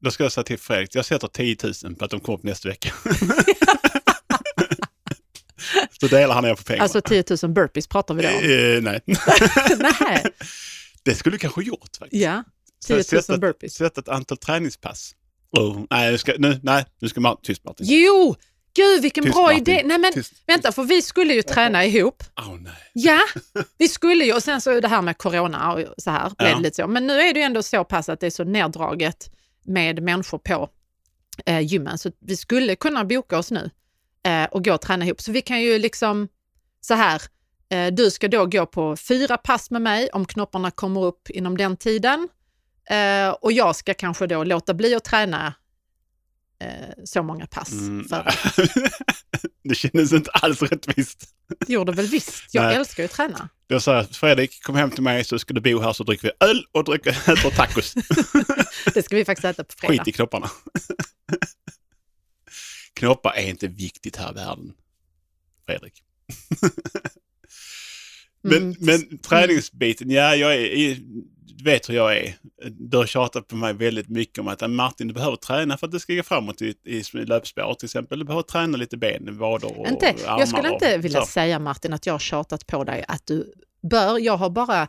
då 0.00 0.10
ska 0.10 0.22
jag 0.22 0.32
säga 0.32 0.44
till 0.44 0.58
Fredrik, 0.58 0.94
jag 0.94 1.04
sätter 1.04 1.28
10 1.28 1.56
000 1.84 1.94
på 1.94 2.04
att 2.04 2.10
de 2.10 2.20
kommer 2.20 2.38
upp 2.38 2.44
nästa 2.44 2.68
vecka. 2.68 2.92
så 6.00 6.06
delar 6.06 6.34
han 6.34 6.44
ner 6.44 6.54
på 6.54 6.62
pengarna. 6.62 6.82
Alltså 6.82 7.00
10 7.00 7.24
000 7.42 7.52
burpees 7.52 7.86
pratar 7.86 8.14
vi 8.14 8.22
då 8.22 8.28
om. 8.28 8.34
Eh, 8.34 8.82
nej. 8.82 9.00
Nej. 10.00 10.24
Det 11.04 11.14
skulle 11.14 11.34
du 11.34 11.38
kanske 11.38 11.62
gjort 11.62 11.96
faktiskt. 11.98 12.22
Ja, 12.22 12.44
10 12.86 12.96
000 12.96 13.04
Sätta- 13.04 13.38
burpees. 13.38 13.74
Sätta 13.74 14.00
ett 14.00 14.08
antal 14.08 14.38
träningspass. 14.38 15.14
Oh, 15.50 15.84
nej, 15.90 16.12
nu 16.12 16.18
ska, 16.18 16.34
nu, 16.38 16.60
nej, 16.62 16.84
nu 17.00 17.08
ska 17.08 17.20
man... 17.20 17.36
Tyst 17.42 17.64
Martin. 17.64 17.86
Jo! 17.88 18.36
Gud, 18.74 19.02
vilken 19.02 19.24
Tyst, 19.24 19.34
bra 19.34 19.42
Martin. 19.42 19.58
idé. 19.60 19.82
Nej, 19.84 19.98
men 19.98 20.12
Tyst. 20.12 20.32
vänta, 20.46 20.72
för 20.72 20.82
vi 20.84 21.02
skulle 21.02 21.34
ju 21.34 21.42
träna 21.42 21.84
ihop. 21.84 22.22
Oh, 22.36 22.56
nej. 22.60 22.72
Ja, 22.92 23.18
vi 23.78 23.88
skulle 23.88 24.24
ju. 24.24 24.32
Och 24.34 24.42
sen 24.42 24.60
så 24.60 24.70
är 24.70 24.80
det 24.80 24.88
här 24.88 25.02
med 25.02 25.18
corona 25.18 25.72
och 25.72 25.84
så 25.98 26.10
här. 26.10 26.32
Blev 26.38 26.50
Ja. 26.50 26.58
lite 26.58 26.76
så. 26.76 26.86
Men 26.86 27.06
nu 27.06 27.20
är 27.20 27.34
det 27.34 27.40
ju 27.40 27.44
ändå 27.46 27.62
så 27.62 27.84
pass 27.84 28.08
att 28.08 28.20
det 28.20 28.26
är 28.26 28.30
så 28.30 28.44
neddraget 28.44 29.30
med 29.64 30.02
människor 30.02 30.38
på 30.38 30.68
eh, 31.46 31.60
gymmen. 31.60 31.98
Så 31.98 32.10
vi 32.20 32.36
skulle 32.36 32.76
kunna 32.76 33.04
boka 33.04 33.38
oss 33.38 33.50
nu 33.50 33.70
eh, 34.26 34.44
och 34.44 34.64
gå 34.64 34.74
och 34.74 34.80
träna 34.80 35.04
ihop. 35.04 35.20
Så 35.20 35.32
vi 35.32 35.40
kan 35.42 35.60
ju 35.62 35.78
liksom 35.78 36.28
så 36.80 36.94
här. 36.94 37.22
Eh, 37.68 37.92
du 37.92 38.10
ska 38.10 38.28
då 38.28 38.46
gå 38.46 38.66
på 38.66 38.96
fyra 38.96 39.36
pass 39.36 39.70
med 39.70 39.82
mig 39.82 40.08
om 40.12 40.24
knopparna 40.24 40.70
kommer 40.70 41.04
upp 41.04 41.30
inom 41.30 41.56
den 41.56 41.76
tiden. 41.76 42.28
Eh, 42.90 43.30
och 43.30 43.52
jag 43.52 43.76
ska 43.76 43.94
kanske 43.94 44.26
då 44.26 44.44
låta 44.44 44.74
bli 44.74 44.94
att 44.94 45.04
träna 45.04 45.54
eh, 46.62 46.94
så 47.04 47.22
många 47.22 47.46
pass. 47.46 47.72
Mm, 47.72 48.08
För 48.08 48.34
det 49.68 49.74
kändes 49.74 50.12
inte 50.12 50.30
alls 50.30 50.62
rättvist. 50.62 51.24
det 51.66 51.72
gjorde 51.72 51.92
väl 51.92 52.06
visst. 52.06 52.42
Jag 52.54 52.62
Nej. 52.64 52.76
älskar 52.76 53.02
ju 53.02 53.04
att 53.04 53.12
träna. 53.12 53.48
Då 53.68 53.80
sa 53.80 53.94
jag, 53.96 54.10
Fredrik, 54.10 54.62
kom 54.62 54.74
hem 54.76 54.90
till 54.90 55.02
mig 55.02 55.24
så 55.24 55.38
ska 55.38 55.54
du 55.54 55.60
bo 55.60 55.80
här 55.80 55.92
så 55.92 56.04
dricker 56.04 56.22
vi 56.40 56.46
öl 56.46 56.64
och 56.72 56.84
dricker, 56.84 57.10
äter 57.32 57.50
tacos. 57.50 57.94
Det 58.94 59.02
ska 59.02 59.16
vi 59.16 59.24
faktiskt 59.24 59.44
äta 59.44 59.64
på 59.64 59.72
fredag. 59.78 59.92
Skit 60.04 60.08
i 60.08 60.12
knopparna. 60.12 60.50
Knoppar 62.94 63.32
är 63.32 63.48
inte 63.48 63.68
viktigt 63.68 64.16
här 64.16 64.30
i 64.30 64.34
världen, 64.34 64.72
Fredrik. 65.66 66.02
men, 68.42 68.56
Mm. 68.62 68.76
men 68.80 69.18
träningsbiten, 69.18 70.10
ja, 70.10 70.36
jag 70.36 70.54
är, 70.56 70.98
du 71.64 71.70
vet 71.70 71.88
hur 71.88 71.94
jag 71.94 72.16
är. 72.16 72.34
Du 72.70 72.96
har 72.96 73.06
tjatat 73.06 73.48
på 73.48 73.56
mig 73.56 73.72
väldigt 73.72 74.08
mycket 74.08 74.38
om 74.38 74.48
att 74.48 74.62
"Ah, 74.62 74.68
Martin, 74.68 75.08
du 75.08 75.14
behöver 75.14 75.36
träna 75.36 75.76
för 75.78 75.86
att 75.86 75.92
det 75.92 76.00
ska 76.00 76.14
gå 76.14 76.22
framåt 76.22 76.62
i, 76.62 76.74
i 76.84 77.02
löpspår 77.12 77.74
till 77.74 77.86
exempel. 77.86 78.18
Du 78.18 78.24
behöver 78.24 78.42
träna 78.42 78.76
lite 78.78 78.96
ben, 78.96 79.38
vader 79.38 79.78
och 79.80 79.88
Inte, 79.88 80.08
armar. 80.08 80.38
jag 80.40 80.48
skulle 80.48 80.72
inte 80.72 80.96
och, 80.96 81.04
vilja 81.04 81.20
så. 81.20 81.26
säga 81.26 81.58
Martin 81.58 81.92
att 81.92 82.06
jag 82.06 82.14
har 82.14 82.18
tjatat 82.18 82.66
på 82.66 82.84
dig 82.84 83.04
att 83.08 83.26
du 83.26 83.52
bör. 83.90 84.18
Jag 84.18 84.36
har 84.36 84.50
bara 84.50 84.88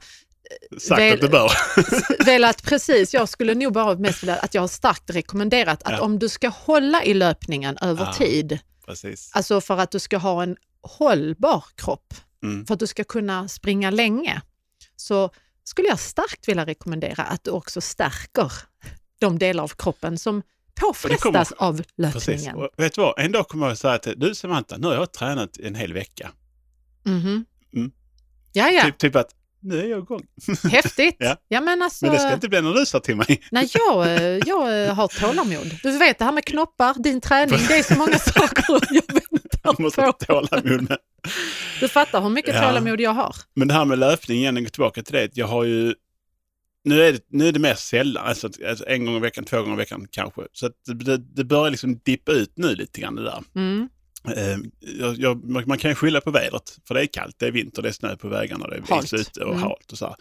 Sagt 0.80 1.00
väl- 1.02 1.14
att 1.14 1.22
du 1.22 1.28
bör. 1.30 1.52
velat, 2.26 2.64
precis, 2.64 3.14
jag 3.14 3.30
skulle 3.30 3.54
nog 3.56 3.74
bara 3.74 3.96
mest 3.96 4.24
vilja 4.24 4.36
att 4.36 4.54
jag 4.54 4.62
har 4.62 4.68
starkt 4.68 5.10
rekommenderat 5.10 5.84
att 5.84 5.92
Ja. 5.92 6.02
om 6.02 6.20
du 6.20 6.30
ska 6.30 6.48
hålla 6.48 7.04
i 7.04 7.14
löpningen 7.14 7.78
över 7.82 8.06
Ja. 8.06 8.14
tid, 8.14 8.60
Precis. 8.86 9.32
alltså 9.34 9.62
för 9.62 9.78
att 9.78 9.92
du 9.92 10.00
ska 10.00 10.18
ha 10.18 10.44
en 10.44 10.56
hållbar 10.82 11.64
kropp, 11.76 12.14
Mm. 12.44 12.66
för 12.66 12.74
att 12.74 12.80
du 12.80 12.88
ska 12.88 13.04
kunna 13.04 13.48
springa 13.48 13.90
länge, 13.92 14.42
så 14.96 15.30
skulle 15.64 15.88
jag 15.88 16.00
starkt 16.00 16.48
vilja 16.48 16.66
rekommendera 16.66 17.24
att 17.24 17.44
du 17.44 17.52
också 17.52 17.82
stärker 17.82 18.52
de 19.20 19.40
delar 19.40 19.64
av 19.64 19.68
kroppen 19.78 20.18
som 20.18 20.42
påfrestas 20.82 21.22
kommer- 21.50 21.70
av 21.70 21.78
Precis. 21.78 22.28
löpningen. 22.28 22.56
Och 22.56 22.70
vet 22.78 22.94
du 22.96 23.02
vad? 23.02 23.20
En 23.20 23.32
dag 23.32 23.48
kommer 23.48 23.68
jag 23.68 23.78
säga 23.78 23.98
till 23.98 24.20
du 24.20 24.36
Samantha, 24.36 24.78
nu 24.78 24.88
har 24.88 24.94
jag 24.94 25.12
tränat 25.14 25.58
en 25.58 25.76
hel 25.76 25.94
vecka. 25.94 26.32
Mhm. 27.06 27.46
Mm. 27.74 27.92
Ja, 28.54 28.70
ja, 28.70 28.84
Typ, 28.84 28.98
typ 28.98 29.16
att 29.16 29.36
nu 29.64 29.80
är 29.80 29.86
jag 29.88 30.00
igång. 30.00 30.22
häftigt. 30.72 31.16
Ja. 31.20 31.36
ja. 31.48 31.62
men 31.62 31.82
alltså, 31.82 32.06
Men 32.06 32.14
det 32.14 32.20
ska 32.20 32.34
inte 32.34 32.50
bli 32.50 32.62
du 32.62 32.86
sa 32.86 33.00
till 33.00 33.16
mig. 33.16 33.44
nej, 33.52 33.70
jag, 33.74 34.08
eh, 34.08 34.22
jag 34.22 34.84
eh, 34.86 34.94
har 34.94 35.08
tålamod. 35.08 35.80
Du 35.84 35.98
vet 35.98 36.20
det 36.20 36.26
här 36.26 36.32
med 36.32 36.46
knoppar, 36.46 37.04
din 37.04 37.22
träning, 37.22 37.60
det 37.68 37.74
är 37.78 37.84
så 37.84 37.96
många 37.98 38.20
saker 38.20 38.64
jag 38.68 38.82
Jag 38.90 39.14
väntar 39.14 39.82
måste 39.84 40.02
ha 40.02 40.12
på. 40.12 40.26
tålamod 40.26 40.90
med. 40.90 40.98
Du 41.80 41.88
fattar 41.88 42.22
hur 42.22 42.30
mycket 42.30 42.56
Ja. 42.56 42.62
tålamod 42.68 43.02
jag 43.02 43.12
har. 43.14 43.36
Men 43.56 43.68
det 43.68 43.74
här 43.74 43.86
med 43.86 44.00
löpning 44.00 44.38
igen, 44.38 44.56
jag 44.56 44.64
går 44.64 44.70
tillbaka 44.70 45.04
till 45.04 45.14
det. 45.14 45.30
Jag 45.34 45.48
har 45.48 45.64
ju, 45.64 45.96
nu 46.84 47.04
är 47.04 47.12
det, 47.14 47.20
nu 47.30 47.48
är 47.48 47.52
det 47.52 47.60
mer 47.60 47.76
sällan, 47.76 48.26
alltså, 48.26 48.50
alltså 48.70 48.86
en 48.88 49.06
gång 49.06 49.16
i 49.16 49.20
veckan, 49.20 49.44
två 49.44 49.58
gånger 49.62 49.74
i 49.74 49.78
veckan 49.78 50.08
kanske. 50.12 50.42
Så 50.54 50.70
det, 50.94 51.18
det 51.18 51.44
börjar 51.44 51.70
liksom 51.70 52.00
dippa 52.06 52.32
ut 52.32 52.54
nu 52.56 52.76
lite 52.76 53.02
grann 53.02 53.16
det 53.16 53.24
där. 53.24 53.44
Mm. 53.56 53.90
Eh, 54.28 54.58
man 55.44 55.64
man 55.68 55.78
kan 55.78 55.96
skylla 55.96 56.22
på 56.22 56.32
vädret, 56.32 56.78
för 56.88 56.94
det 56.96 57.02
är 57.02 57.06
kallt, 57.06 57.36
det 57.40 57.48
är 57.48 57.52
vinter, 57.52 57.82
det 57.82 57.88
är 57.90 57.94
snö 57.94 58.16
på 58.16 58.28
vägarna, 58.28 58.68
det 58.68 58.76
är 58.76 58.82
Halt. 58.90 59.14
ute 59.14 59.44
och 59.44 59.52
Mm. 59.52 59.64
halt 59.64 59.92
och 59.92 59.98
så 59.98 60.06
här. 60.06 60.16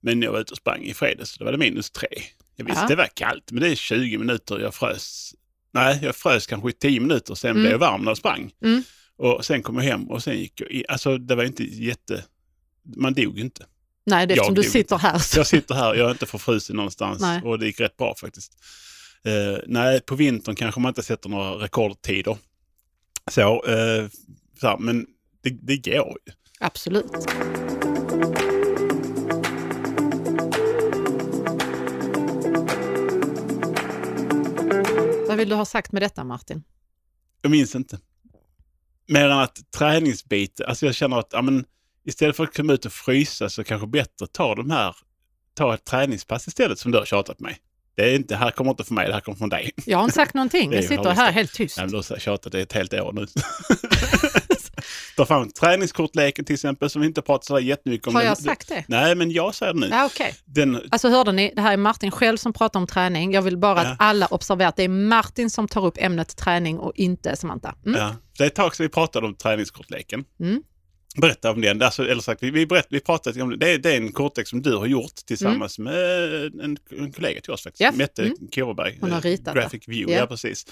Men 0.00 0.22
jag 0.22 0.32
var 0.32 0.40
ute 0.40 0.50
och 0.52 0.56
sprang 0.58 0.82
i 0.84 0.94
fredags, 0.94 1.38
då 1.38 1.44
var 1.44 1.52
det 1.52 1.58
minus 1.58 1.90
tre. 1.90 2.08
Jag 2.56 2.64
visste 2.64 2.80
Ja. 2.82 2.88
det 2.88 2.96
var 2.96 3.08
kallt, 3.14 3.50
men 3.52 3.62
det 3.62 3.68
är 3.68 3.74
20 3.74 4.18
minuter, 4.18 4.58
jag 4.60 4.74
frös. 4.74 5.34
Nej, 5.72 5.98
jag 6.02 6.16
frös 6.16 6.46
kanske 6.46 6.68
i 6.70 6.72
10 6.72 7.00
minuter, 7.00 7.34
sen 7.34 7.50
Mm. 7.50 7.62
blev 7.62 7.72
jag 7.72 7.78
varm 7.78 8.02
när 8.02 8.10
jag 8.10 8.16
sprang. 8.18 8.50
Mm. 8.64 8.82
Och 9.16 9.44
sen 9.44 9.62
kom 9.62 9.76
jag 9.76 9.82
hem 9.84 10.10
och 10.10 10.22
sen 10.22 10.38
gick 10.38 10.60
jag 10.60 10.70
i, 10.70 10.84
alltså 10.88 11.18
det 11.18 11.34
var 11.34 11.44
inte 11.44 11.64
jätte, 11.64 12.24
man 12.96 13.14
dog 13.14 13.38
inte. 13.38 13.66
Nej, 14.06 14.26
det 14.26 14.34
är 14.34 14.36
Jag 14.36 14.42
eftersom 14.44 14.54
du 14.54 14.62
sitter 14.70 14.98
här. 14.98 15.18
Så. 15.18 15.38
Jag 15.38 15.46
sitter 15.46 15.74
här, 15.74 15.94
jag 15.94 16.06
är 16.06 16.10
inte 16.10 16.26
förfrusen 16.26 16.76
någonstans 16.76 17.20
Nej. 17.20 17.42
och 17.42 17.58
det 17.58 17.66
gick 17.66 17.80
rätt 17.80 17.96
bra 17.96 18.14
faktiskt. 18.20 18.52
Eh, 19.24 19.58
nej, 19.66 20.00
på 20.00 20.14
vintern 20.14 20.54
kanske 20.54 20.80
man 20.80 20.90
inte 20.90 21.02
sätter 21.02 21.28
några 21.28 21.50
rekordtider. 21.50 22.36
Så, 23.30 23.64
eh, 23.64 24.08
så 24.60 24.66
här, 24.66 24.78
men 24.78 25.06
det, 25.42 25.50
det 25.50 25.76
går 25.76 26.16
ju. 26.26 26.32
Absolut. 26.60 27.12
Vad 35.28 35.36
vill 35.36 35.48
du 35.48 35.54
ha 35.54 35.64
sagt 35.64 35.92
med 35.92 36.02
detta 36.02 36.24
Martin? 36.24 36.62
Jag 37.42 37.50
minns 37.50 37.74
inte. 37.74 37.98
Mer 39.08 39.28
än 39.28 39.38
att 39.38 39.70
träningsbit, 39.70 40.60
alltså 40.60 40.86
jag 40.86 40.94
känner 40.94 41.18
att 41.18 41.28
ja, 41.32 41.42
men, 41.42 41.64
istället 42.04 42.36
för 42.36 42.44
att 42.44 42.56
komma 42.56 42.72
ut 42.72 42.86
och 42.86 42.92
frysa 42.92 43.48
så 43.48 43.64
kanske 43.64 43.86
bättre 43.86 44.26
ta 44.26 44.54
de 44.54 44.70
här, 44.70 44.96
ta 45.54 45.74
ett 45.74 45.84
träningspass 45.84 46.48
istället 46.48 46.78
som 46.78 46.92
du 46.92 46.98
har 46.98 47.04
tjatat 47.04 47.40
mig. 47.40 47.58
Det 47.96 48.10
är 48.10 48.14
inte, 48.14 48.36
här 48.36 48.50
kommer 48.50 48.70
inte 48.70 48.84
från 48.84 48.94
mig, 48.94 49.06
det 49.06 49.12
här 49.14 49.20
kommer 49.20 49.38
från 49.38 49.48
dig. 49.48 49.70
Jag 49.86 49.98
har 49.98 50.04
inte 50.04 50.14
sagt 50.14 50.34
någonting. 50.34 50.72
Jag 50.72 50.84
sitter 50.84 51.10
här 51.10 51.32
helt 51.32 51.52
tyst. 51.54 51.76
Nej, 51.76 51.86
men 51.86 51.90
du 51.90 51.96
har 51.96 52.18
tjatat 52.18 52.52
det 52.52 52.60
ett 52.60 52.72
helt 52.72 52.94
år 52.94 53.12
nu. 53.12 53.26
Ta 55.16 55.26
fram 55.26 55.50
träningskortleken 55.50 56.44
till 56.44 56.54
exempel 56.54 56.90
som 56.90 57.00
vi 57.00 57.06
inte 57.06 57.22
pratat 57.22 57.44
så 57.44 57.58
jättemycket 57.58 58.06
om. 58.08 58.14
Har 58.14 58.22
jag 58.22 58.38
sagt 58.38 58.68
det? 58.68 58.84
Nej, 58.88 59.14
men 59.14 59.30
jag 59.30 59.54
säger 59.54 59.74
det 59.74 59.80
nu. 59.80 59.88
Ja, 59.90 60.06
okej. 60.06 60.34
Den, 60.44 60.80
Alltså 60.90 61.08
hörde 61.08 61.32
ni, 61.32 61.52
det 61.56 61.62
här 61.62 61.72
är 61.72 61.76
Martin 61.76 62.10
själv 62.10 62.36
som 62.36 62.52
pratar 62.52 62.80
om 62.80 62.86
träning. 62.86 63.32
Jag 63.32 63.42
vill 63.42 63.56
bara 63.58 63.82
Ja. 63.84 63.88
att 63.90 63.96
alla 63.98 64.26
observerar 64.26 64.68
att 64.68 64.76
det 64.76 64.82
är 64.82 64.88
Martin 64.88 65.50
som 65.50 65.68
tar 65.68 65.86
upp 65.86 65.94
ämnet 65.98 66.36
träning 66.36 66.78
och 66.78 66.92
inte 66.94 67.36
Samantha. 67.36 67.74
Mm. 67.86 68.00
ja, 68.00 68.16
det 68.38 68.44
är 68.44 68.46
ett 68.46 68.54
tag 68.54 68.76
sedan 68.76 68.84
vi 68.84 68.88
pratade 68.88 69.26
om 69.26 69.34
träningskortleken. 69.34 70.24
Mm. 70.40 70.62
Berätta 71.20 71.50
om 71.50 71.60
den. 71.60 71.82
Alltså, 71.82 72.06
eller 72.08 72.22
sagt, 72.22 72.42
vi, 72.42 72.50
vi, 72.50 72.66
berätt, 72.66 72.86
vi 72.90 73.00
pratade 73.00 73.42
om 73.42 73.58
det. 73.58 73.78
Det 73.78 73.92
är, 73.92 73.96
en 73.96 74.12
kortlek 74.12 74.48
som 74.48 74.62
du 74.62 74.76
har 74.76 74.86
gjort 74.86 75.14
tillsammans 75.26 75.78
med 75.78 75.94
en, 76.44 76.78
en 76.98 77.12
kollega 77.12 77.40
till 77.40 77.52
oss 77.52 77.62
faktiskt. 77.62 77.80
Ja. 77.80 77.92
Mette 77.92 78.22
Mm. 78.22 78.36
Kåberg. 78.54 78.98
Hon 79.00 79.10
har 79.10 79.18
eh, 79.18 79.22
ritat 79.22 79.54
det. 79.54 79.60
Graphic 79.60 79.88
View, 79.88 80.12
Ja. 80.14 80.18
ja, 80.18 80.26
precis. 80.26 80.66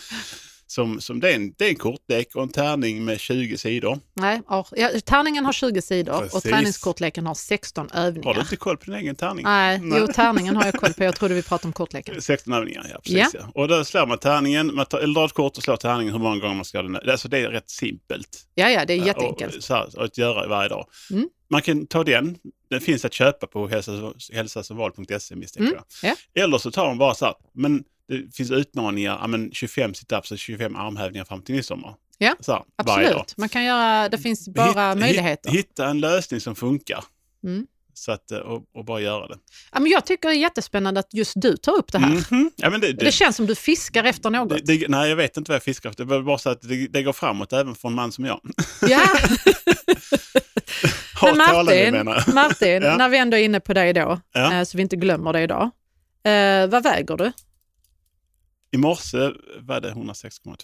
Som, 0.74 1.00
som 1.00 1.20
det, 1.20 1.30
är 1.30 1.34
en, 1.36 1.52
det 1.58 1.64
är 1.64 1.68
en 1.68 1.76
kortlek 1.76 2.34
och 2.36 2.42
en 2.42 2.48
tärning 2.48 3.04
med 3.04 3.20
20 3.20 3.56
sidor. 3.58 3.98
Nej, 4.14 4.40
ja, 4.48 4.66
ja, 4.72 4.88
tärningen 5.04 5.44
har 5.44 5.52
20 5.52 5.82
sidor 5.82 6.14
och 6.14 6.20
Precis. 6.22 6.42
träningskortleken 6.42 7.26
har 7.26 7.34
16 7.34 7.88
Har 7.92 8.00
övningar. 8.00 8.34
du 8.34 8.40
inte 8.40 8.56
koll 8.56 8.76
på 8.76 8.84
din 8.84 8.94
egen 8.94 9.16
tärning? 9.16 9.44
Nej, 9.44 9.78
Nej. 9.78 9.98
jo 10.00 10.06
tärningen 10.12 10.56
har 10.56 10.64
jag 10.64 10.74
koll 10.74 10.92
på. 10.92 11.04
Jag 11.04 11.16
trodde 11.18 11.34
vi 11.34 11.42
pratade 11.42 11.66
om 11.68 11.72
kortleken. 11.72 12.22
16 12.22 12.52
övningar, 12.52 12.86
ja 12.90 13.00
precis. 13.04 13.34
Ja. 13.34 13.50
Och 13.54 13.68
då 13.68 13.84
slår 13.84 14.06
man 14.06 14.18
tärningen, 14.18 14.74
man 14.74 14.86
tar, 14.86 14.98
eller 14.98 15.14
drar 15.14 15.24
ett 15.24 15.32
kort 15.32 15.56
och 15.56 15.62
slår 15.62 15.76
tärningen 15.76 16.12
hur 16.12 16.20
många 16.20 16.40
gånger 16.40 16.54
man 16.54 16.64
ska. 16.64 16.78
Alltså 17.10 17.28
det 17.28 17.38
är 17.38 17.48
rätt 17.48 17.70
simpelt. 17.70 18.28
Ja, 18.54 18.70
ja, 18.70 18.84
det 18.84 18.92
är 18.94 19.00
Och, 19.00 19.06
jätteenkelt. 19.06 19.62
så 19.64 19.74
här, 19.74 20.04
att 20.04 20.18
göra 20.18 20.48
varje 20.48 20.68
dag. 20.68 20.86
Mm. 21.10 21.28
Man 21.50 21.62
kan 21.62 21.86
ta 21.86 22.04
den, 22.04 22.36
den 22.70 22.80
finns 22.80 23.04
att 23.04 23.12
köpa 23.12 23.46
på 23.46 23.68
hälsa- 23.68 24.12
hälsasomval.se 24.32 25.36
misstänker 25.36 25.72
Mm, 25.72 25.84
jag. 26.34 26.44
Eller 26.44 26.58
så 26.58 26.70
tar 26.70 26.86
man 26.86 26.98
bara 26.98 27.14
så 27.14 27.24
här, 27.24 27.34
men 27.54 27.84
det 28.12 28.36
finns 28.36 28.50
utmaningar, 28.50 29.18
ja, 29.20 29.26
men 29.26 29.50
25 29.52 29.94
situps 29.94 30.30
och 30.32 30.38
25 30.38 30.76
armhävningar 30.76 31.24
fram 31.24 31.42
till 31.42 31.54
midsommar. 31.54 31.94
Ja, 32.18 32.34
så 32.40 32.52
här. 32.52 32.62
Absolut. 32.76 33.36
Man 33.36 33.48
kan 33.48 33.64
göra, 33.64 34.08
det 34.08 34.18
finns 34.18 34.48
bara 34.48 34.92
Hitt- 34.94 34.98
möjligheter. 35.00 35.50
Hitt, 35.50 35.58
hitta 35.58 35.86
en 35.88 36.00
lösning 36.00 36.40
som 36.40 36.54
funkar. 36.56 37.04
Mm. 37.44 37.66
Så 37.94 38.12
att, 38.12 38.30
eh, 38.30 38.38
och, 38.38 38.62
och 38.74 38.84
bara 38.84 39.00
göra 39.00 39.26
det. 39.28 39.34
Ja, 39.72 39.80
men 39.80 39.90
jag 39.92 40.06
tycker 40.06 40.28
det 40.28 40.34
är 40.34 40.38
jättespännande 40.38 41.00
att 41.00 41.14
just 41.14 41.32
du 41.36 41.56
tar 41.56 41.72
upp 41.72 41.92
det 41.92 41.98
här. 41.98 42.08
Mhm. 42.30 42.50
Ja, 42.56 42.70
men 42.70 42.80
det, 42.80 42.92
Det, 42.92 43.04
det, 43.04 43.12
känns 43.12 43.36
som 43.36 43.46
du 43.46 43.54
fiskar 43.54 44.04
efter 44.04 44.30
något. 44.30 44.66
det, 44.66 44.88
nej, 44.88 45.08
jag 45.08 45.16
vet 45.16 45.36
inte 45.36 45.50
vad 45.50 45.56
jag 45.56 45.62
fiskar 45.62 45.90
efter. 45.90 46.04
Det 46.04 46.22
bara 46.22 46.38
så 46.38 46.50
att 46.50 46.60
det, 46.90 47.02
går 47.02 47.12
framåt 47.12 47.52
även 47.52 47.74
för 47.74 47.88
en 47.88 47.94
man 47.94 48.12
som 48.12 48.24
jag. 48.24 48.40
ja. 48.88 49.00
Men 51.22 51.36
Martin. 51.38 52.04
Martin 52.34 52.82
Ja. 52.82 52.96
när 52.96 53.08
vi 53.08 53.16
ändå 53.18 53.36
är 53.36 53.42
inne 53.44 53.60
på 53.60 53.74
dig 53.74 53.92
då, 53.92 54.20
Ja. 54.34 54.52
eh, 54.58 54.64
så 54.64 54.76
vi 54.76 54.82
inte 54.82 54.96
glömmer 54.96 55.32
det 55.32 55.40
idag. 55.42 55.70
Eh, 56.24 56.66
vad 56.66 56.82
väger 56.82 57.16
du? 57.16 57.32
I 58.72 58.76
morse 58.76 59.30
var 59.60 59.80
det 59.80 59.90
106,2. 59.90 60.56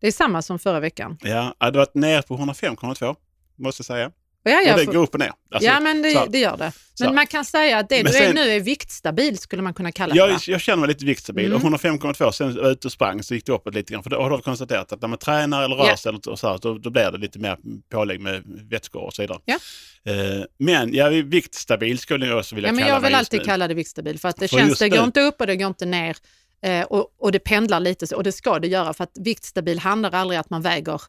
Det 0.00 0.06
är 0.06 0.12
samma 0.12 0.42
som 0.42 0.58
förra 0.58 0.80
veckan. 0.80 1.18
Ja, 1.20 1.28
jag 1.28 1.54
hade 1.66 1.78
varit 1.78 1.94
ner 1.94 2.22
på 2.22 2.36
105,2 2.36 3.16
måste 3.58 3.80
jag 3.80 3.86
säga. 3.86 4.10
Ja, 4.42 4.50
ja, 4.60 4.72
och 4.72 4.78
det 4.78 4.84
för- 4.84 4.92
går 4.92 5.02
upp 5.02 5.14
och 5.14 5.20
ner. 5.20 5.32
Alltså, 5.52 5.66
ja 5.70 5.80
men 5.80 5.96
så 6.12 6.24
det, 6.24 6.26
det 6.32 6.38
gör 6.38 6.56
det. 6.56 6.72
Så. 6.94 7.04
Men 7.04 7.14
man 7.14 7.26
kan 7.26 7.44
säga 7.44 7.78
att 7.78 7.88
det 7.88 8.02
Men 8.02 8.12
du 8.12 8.18
är 8.18 8.32
nu 8.34 8.40
är 8.40 8.60
viktstabil 8.60 9.38
skulle 9.38 9.62
man 9.62 9.74
kunna 9.74 9.92
kalla 9.92 10.14
det. 10.14 10.18
jag, 10.18 10.40
jag 10.46 10.60
känner 10.60 10.76
mig 10.80 10.88
lite 10.88 11.04
viktstabil 11.04 11.46
Mm. 11.52 11.56
och 11.74 11.80
105,2 11.80 12.30
sen 12.30 12.54
var 12.54 12.62
jag 12.62 12.70
ute 12.72 12.88
och 12.88 12.92
sprang 12.92 13.22
så 13.22 13.34
gick 13.34 13.46
det 13.46 13.52
uppåt 13.52 13.74
lite 13.74 13.92
grann. 13.92 14.02
För 14.02 14.10
då 14.10 14.22
har 14.22 14.30
du 14.30 14.38
konstaterat 14.38 14.92
att 14.92 15.00
när 15.00 15.08
man 15.08 15.18
tränar 15.18 15.62
eller 15.64 15.76
rör 15.76 15.96
sig 15.96 16.08
eller 16.10 16.36
så 16.36 16.56
då, 16.56 16.78
då 16.78 16.90
blir 16.90 17.10
det 17.10 17.18
lite 17.18 17.38
mer 17.38 17.56
pålägg 17.90 18.20
med 18.20 18.42
vätskor 18.70 19.00
och 19.02 19.14
så 19.14 19.22
vidare. 19.22 19.38
Ja. 19.44 19.58
Eh, 20.04 20.42
men 20.58 20.94
jag 20.94 21.14
är 21.16 21.22
viktstabil 21.22 21.98
skulle 21.98 22.26
jag 22.26 22.38
också 22.38 22.54
vilja 22.54 22.68
Ja, 22.68 22.72
men 22.72 22.82
kalla 22.84 22.94
jag 22.94 23.00
vill 23.00 23.14
alltid 23.14 23.40
nu. 23.40 23.44
kalla 23.44 23.68
det 23.68 23.74
viktstabil 23.74 24.18
för 24.18 24.28
att 24.28 24.36
det 24.36 24.48
För 24.48 24.58
känns, 24.58 24.78
det 24.78 24.88
går 24.88 24.96
nu- 24.98 25.04
inte 25.04 25.20
upp 25.20 25.40
och 25.40 25.46
det 25.46 25.56
går 25.56 25.66
inte 25.66 25.86
ner 25.86 26.16
eh, 26.62 26.84
och, 26.86 27.14
och 27.18 27.32
det 27.32 27.38
pendlar 27.38 27.80
lite 27.80 28.06
så, 28.06 28.16
och 28.16 28.22
det 28.22 28.32
ska 28.32 28.58
det 28.58 28.68
göra 28.68 28.92
för 28.94 29.04
att 29.04 29.12
viktstabil 29.20 29.78
handlar 29.78 30.10
aldrig 30.14 30.40
att 30.40 30.50
man 30.50 30.62
väger 30.62 31.00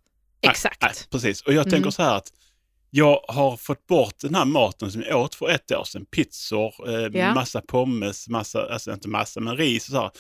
Nej, 0.44 0.52
exakt. 0.52 0.82
Nej, 0.82 0.92
precis. 1.12 1.42
Och 1.42 1.54
jag 1.54 1.62
Mm. 1.62 1.72
tänker 1.72 1.90
så 1.90 2.04
här 2.04 2.16
att 2.18 2.28
jag 2.90 3.22
har 3.28 3.58
fått 3.58 3.88
bort 3.88 4.16
den 4.22 4.36
här 4.36 4.46
maten 4.46 4.92
som 4.92 5.02
jag 5.02 5.22
åt 5.22 5.36
för 5.36 5.50
ett 5.50 5.72
år 5.72 5.84
sedan. 5.84 6.06
Pizzor, 6.06 6.74
eh, 6.90 7.20
Ja. 7.20 7.34
massa 7.34 7.62
pommes, 7.62 8.28
massa, 8.30 8.66
alltså 8.74 8.94
inte 8.94 9.08
massa, 9.08 9.40
men 9.40 9.58
ris 9.58 9.88
och 9.88 9.92
så 9.92 10.00
här. 10.02 10.12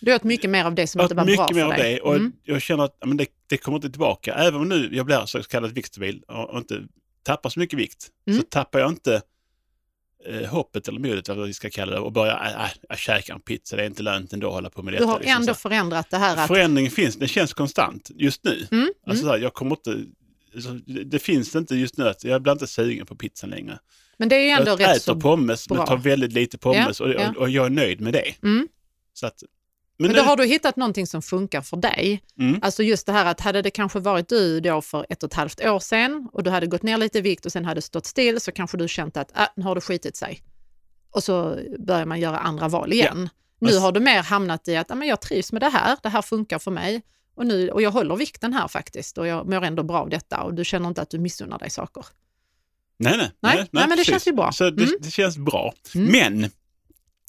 Du 0.00 0.14
åt 0.14 0.24
mycket 0.24 0.50
mer 0.50 0.64
av 0.64 0.74
det 0.74 0.86
som 0.86 1.00
inte 1.00 1.14
var 1.14 1.24
mycket 1.24 1.36
bra 1.36 1.54
mer 1.54 1.60
för 1.62 1.68
av 1.72 1.72
dig. 1.78 1.94
det 1.94 2.00
och 2.00 2.14
Mm. 2.16 2.32
jag 2.44 2.62
känner 2.62 2.84
att 2.84 2.96
men 3.06 3.16
det, 3.16 3.26
det 3.46 3.56
kommer 3.58 3.76
inte 3.76 3.90
tillbaka. 3.90 4.34
Även 4.34 4.60
om 4.60 4.68
nu 4.68 4.88
jag 4.92 5.06
blir 5.06 5.26
så 5.26 5.42
kallad 5.42 5.72
viktstabil 5.72 6.22
och, 6.28 6.50
och 6.50 6.58
inte 6.58 6.82
tappar 7.22 7.50
så 7.50 7.60
mycket 7.60 7.78
vikt 7.78 8.08
Mm. 8.26 8.40
så 8.40 8.46
tappar 8.50 8.78
jag 8.78 8.88
inte 8.90 9.22
eh, 10.26 10.48
hoppet 10.48 10.88
eller 10.88 11.00
modet 11.00 11.28
vad 11.28 11.46
vi 11.46 11.54
ska 11.54 11.70
kalla 11.70 11.92
det 11.92 11.98
och 12.00 12.12
börjar 12.12 12.44
äh, 12.44 12.64
äh, 12.64 12.70
jag 12.88 12.98
käkar 12.98 13.34
en 13.34 13.40
pizza, 13.40 13.76
det 13.76 13.82
är 13.82 13.86
inte 13.86 14.02
lönt 14.02 14.32
ändå 14.32 14.46
att 14.46 14.52
hålla 14.52 14.70
på 14.70 14.82
med 14.82 14.92
detta. 14.94 15.04
Du 15.04 15.10
har 15.10 15.18
liksom 15.18 15.40
ändå 15.40 15.54
förändrat 15.54 16.10
det 16.10 16.16
här 16.16 16.36
att... 16.36 16.46
Förändringen 16.46 16.90
finns, 16.90 17.16
den 17.16 17.28
känns 17.28 17.54
konstant 17.54 18.10
just 18.14 18.44
nu. 18.44 18.66
Mm, 18.70 18.88
Alltså 19.06 19.24
mm. 19.24 19.32
här, 19.32 19.42
jag 19.42 19.54
kommer 19.54 19.70
inte, 19.70 20.04
alltså, 20.54 20.72
det, 20.72 21.04
det 21.04 21.18
finns 21.18 21.56
inte 21.56 21.76
just 21.76 21.96
nu, 21.96 22.08
att 22.08 22.24
jag 22.24 22.42
blir 22.42 22.52
inte 22.52 22.66
sugen 22.66 23.06
på 23.06 23.16
pizzan 23.16 23.50
längre. 23.50 23.78
Men 24.16 24.28
det 24.28 24.36
är 24.36 24.40
ju 24.40 24.50
ändå 24.50 24.70
jag 24.70 24.80
rätt 24.80 24.88
äter 24.88 25.14
så... 25.14 25.20
pommes 25.20 25.68
bra. 25.68 25.78
men 25.78 25.86
tar 25.86 25.96
väldigt 25.96 26.32
lite 26.32 26.58
pommes 26.58 27.00
Ja, 27.00 27.06
och, 27.06 27.12
ja. 27.12 27.30
och, 27.30 27.36
och 27.36 27.50
jag 27.50 27.66
är 27.66 27.70
nöjd 27.70 28.00
med 28.00 28.12
det. 28.12 28.34
Mm. 28.42 28.68
Så 29.12 29.26
att, 29.26 29.42
Men 30.00 30.06
men 30.06 30.16
då 30.16 30.22
nu, 30.22 30.28
har 30.28 30.36
du 30.36 30.44
hittat 30.46 30.76
någonting 30.76 31.06
som 31.06 31.22
funkar 31.22 31.62
för 31.62 31.76
dig. 31.76 32.22
mm, 32.40 32.58
Alltså 32.62 32.82
just 32.82 33.06
det 33.06 33.12
här 33.12 33.24
att 33.26 33.40
hade 33.40 33.62
det 33.62 33.70
kanske 33.70 34.00
varit 34.00 34.28
du 34.28 34.60
då 34.60 34.82
för 34.82 35.06
ett 35.08 35.22
och 35.22 35.26
ett 35.30 35.34
halvt 35.34 35.60
år 35.64 35.78
sedan 35.80 36.28
och 36.32 36.42
du 36.42 36.50
hade 36.50 36.66
gått 36.66 36.82
ner 36.82 36.96
lite 36.98 37.18
i 37.18 37.20
vikt 37.20 37.46
och 37.46 37.52
sen 37.52 37.64
hade 37.64 37.82
stått 37.82 38.06
still 38.06 38.40
så 38.40 38.52
kanske 38.52 38.76
du 38.76 38.88
känt 38.88 39.16
att 39.16 39.38
äh, 39.38 39.44
nu 39.56 39.64
har 39.64 39.74
det 39.74 39.80
skitit 39.80 40.16
sig. 40.16 40.42
Och 41.10 41.24
så 41.24 41.58
börjar 41.78 42.06
man 42.06 42.20
göra 42.20 42.38
andra 42.38 42.68
val 42.68 42.92
igen. 42.92 43.28
Nu 43.60 43.70
Men- 43.72 43.82
har 43.82 43.92
du 43.92 44.00
mer 44.00 44.22
hamnat 44.22 44.68
i 44.68 44.76
att 44.76 44.90
äh, 44.90 44.96
men 44.96 45.08
jag 45.08 45.20
trivs 45.20 45.52
med 45.52 45.62
det 45.62 45.68
här, 45.68 45.96
det 46.02 46.08
här 46.08 46.22
funkar 46.22 46.58
för 46.58 46.70
mig 46.70 47.02
och, 47.34 47.46
nu, 47.46 47.70
och 47.70 47.82
jag 47.82 47.90
håller 47.90 48.16
vikten 48.16 48.52
här 48.52 48.68
faktiskt 48.68 49.18
och 49.18 49.26
jag 49.26 49.48
mår 49.48 49.64
ändå 49.64 49.82
bra 49.82 49.98
av 49.98 50.08
detta 50.08 50.42
och 50.42 50.54
du 50.54 50.64
känner 50.64 50.88
inte 50.88 51.02
att 51.02 51.10
du 51.10 51.18
missunnar 51.18 51.58
dig 51.58 51.70
saker. 51.70 52.04
nej, 52.98 53.16
nej, 53.18 53.30
Nej, 53.40 53.68
nej, 53.72 53.88
men 53.88 53.98
det 53.98 54.04
känns 54.04 54.26
ju 54.26 54.32
bra. 54.32 54.52
Så 54.52 54.70
det, 54.70 54.82
Mm. 54.84 54.96
det 55.00 55.10
känns 55.10 55.38
bra. 55.38 55.72
Mm. 55.94 56.12
Men 56.12 56.50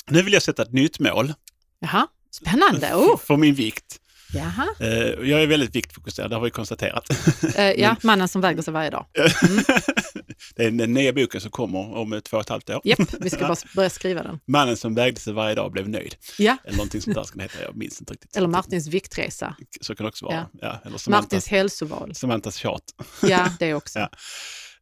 nu 0.08 0.22
vill 0.24 0.34
jag 0.34 0.42
sätta 0.44 0.62
ett 0.64 0.74
nytt 0.74 1.00
mål 1.00 1.34
Jaha, 1.80 2.08
spännande. 2.32 2.94
Oh. 2.96 3.18
för 3.20 3.38
min 3.38 3.56
vikt. 3.56 4.00
Jaha. 4.34 4.68
Eh, 4.80 4.90
jag 5.30 5.42
är 5.44 5.48
väldigt 5.48 5.76
viktfokuserad, 5.76 6.30
det 6.32 6.36
har 6.36 6.44
vi 6.44 6.50
konstaterat. 6.50 7.10
Eh, 7.56 7.72
ja, 7.72 7.96
mannen 8.04 8.28
som 8.28 8.42
väger 8.42 8.62
sig 8.62 8.74
varje 8.74 8.90
dag. 8.90 9.06
det 10.56 10.64
är 10.66 10.72
den 10.72 10.94
nya 10.94 11.14
boken 11.14 11.42
som 11.42 11.52
kommer 11.52 11.96
om 11.98 12.22
två 12.24 12.38
och 12.38 12.44
ett 12.44 12.50
halvt 12.50 12.70
år. 12.70 12.82
Japp, 12.84 13.00
vi 13.20 13.30
ska 13.30 13.40
bara 13.48 13.56
börja 13.76 13.90
skriva 13.90 14.24
den. 14.24 14.40
Mannen 14.48 14.78
som 14.78 14.96
vägde 14.96 15.20
sig 15.20 15.34
varje 15.34 15.56
dag 15.56 15.72
blev 15.72 15.90
nöjd. 15.90 16.16
Ja, 16.38 16.58
Eller 16.64 16.78
någonting 16.78 17.02
sånt 17.02 17.16
där 17.16 17.24
ska 17.24 17.36
den 17.38 17.42
heta, 17.50 17.64
jag 17.64 17.76
minns 17.76 18.00
inte 18.00 18.14
riktigt. 18.14 18.38
eller 18.38 18.48
Martins 18.48 18.88
viktresa. 18.88 19.56
Så 19.82 19.96
kan 19.96 20.04
det 20.04 20.08
också 20.10 20.26
vara. 20.26 20.36
Ja. 20.36 20.50
Ja. 20.54 20.68
eller 20.68 20.82
Martins 20.84 21.02
Samantas, 21.04 21.48
hälsoval. 21.48 22.16
Samantas 22.16 22.56
tjat. 22.56 22.84
Ja, 23.22 23.50
det 23.60 23.74
också. 23.74 24.00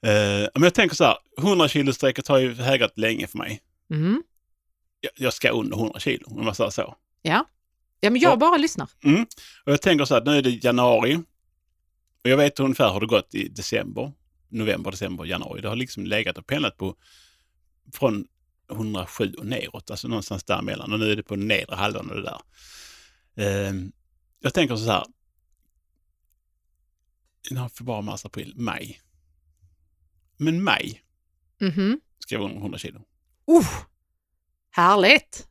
Ja. 0.01 0.09
Eh, 0.09 0.47
men 0.53 0.63
jag 0.63 0.73
tänker 0.73 0.95
så 0.95 1.03
här, 1.03 1.17
100 1.39 1.67
kilo 1.67 1.93
strecket 1.93 2.27
har 2.27 2.37
ju 2.37 2.53
hägrat 2.55 2.97
länge 2.97 3.27
för 3.27 3.37
mig. 3.37 3.59
Mm. 3.93 4.23
Jag, 5.01 5.11
jag 5.15 5.33
ska 5.33 5.49
under 5.49 5.77
100 5.77 5.99
kilo, 5.99 6.23
om 6.27 6.45
man 6.45 6.55
säger 6.55 6.69
så. 6.69 6.95
Ja. 7.27 7.45
ja, 7.99 8.09
men 8.09 8.21
jag 8.21 8.33
Och- 8.33 8.39
bara 8.39 8.57
lyssnar. 8.57 8.89
Mm. 9.03 9.21
Och 9.65 9.71
jag 9.71 9.81
tänker 9.81 10.05
så 10.05 10.13
här, 10.13 10.25
nu 10.25 10.31
är 10.37 10.41
det 10.41 10.49
januari. 10.49 11.15
Och 12.23 12.29
jag 12.29 12.37
vet 12.37 12.59
ungefär 12.59 12.93
hur 12.93 12.99
det 12.99 13.05
gått 13.05 13.35
i 13.35 13.47
december, 13.49 14.13
november, 14.49 14.91
december, 14.91 15.25
januari. 15.25 15.61
Det 15.61 15.67
har 15.69 15.75
liksom 15.75 16.05
legat 16.05 16.37
och 16.37 16.47
pendlat 16.47 16.77
på 16.77 16.95
från 17.93 18.27
107 18.71 19.33
och 19.37 19.45
neråt, 19.45 19.91
alltså 19.91 20.07
någonstans 20.07 20.43
däremellan. 20.43 20.93
Och 20.93 20.99
nu 20.99 21.11
är 21.11 21.15
det 21.15 21.23
på 21.23 21.35
nedre 21.35 21.75
halvan 21.75 22.09
av 22.09 22.15
det 22.15 22.23
där. 22.23 22.41
Eh, 23.35 23.73
jag 24.39 24.53
tänker 24.53 24.75
så 24.75 24.91
här, 24.91 25.05
nu 27.51 27.69
februari, 27.77 28.01
mars, 28.03 28.25
april, 28.25 28.53
maj. 28.57 29.01
Men 30.37 30.63
maj 30.63 31.01
Mhm. 31.61 31.99
ska 32.19 32.35
jag 32.35 32.39
vara 32.39 32.49
under 32.49 32.61
100 32.61 32.77
kilo. 32.79 32.99
Uh, 33.51 33.67
härligt! 34.71 35.47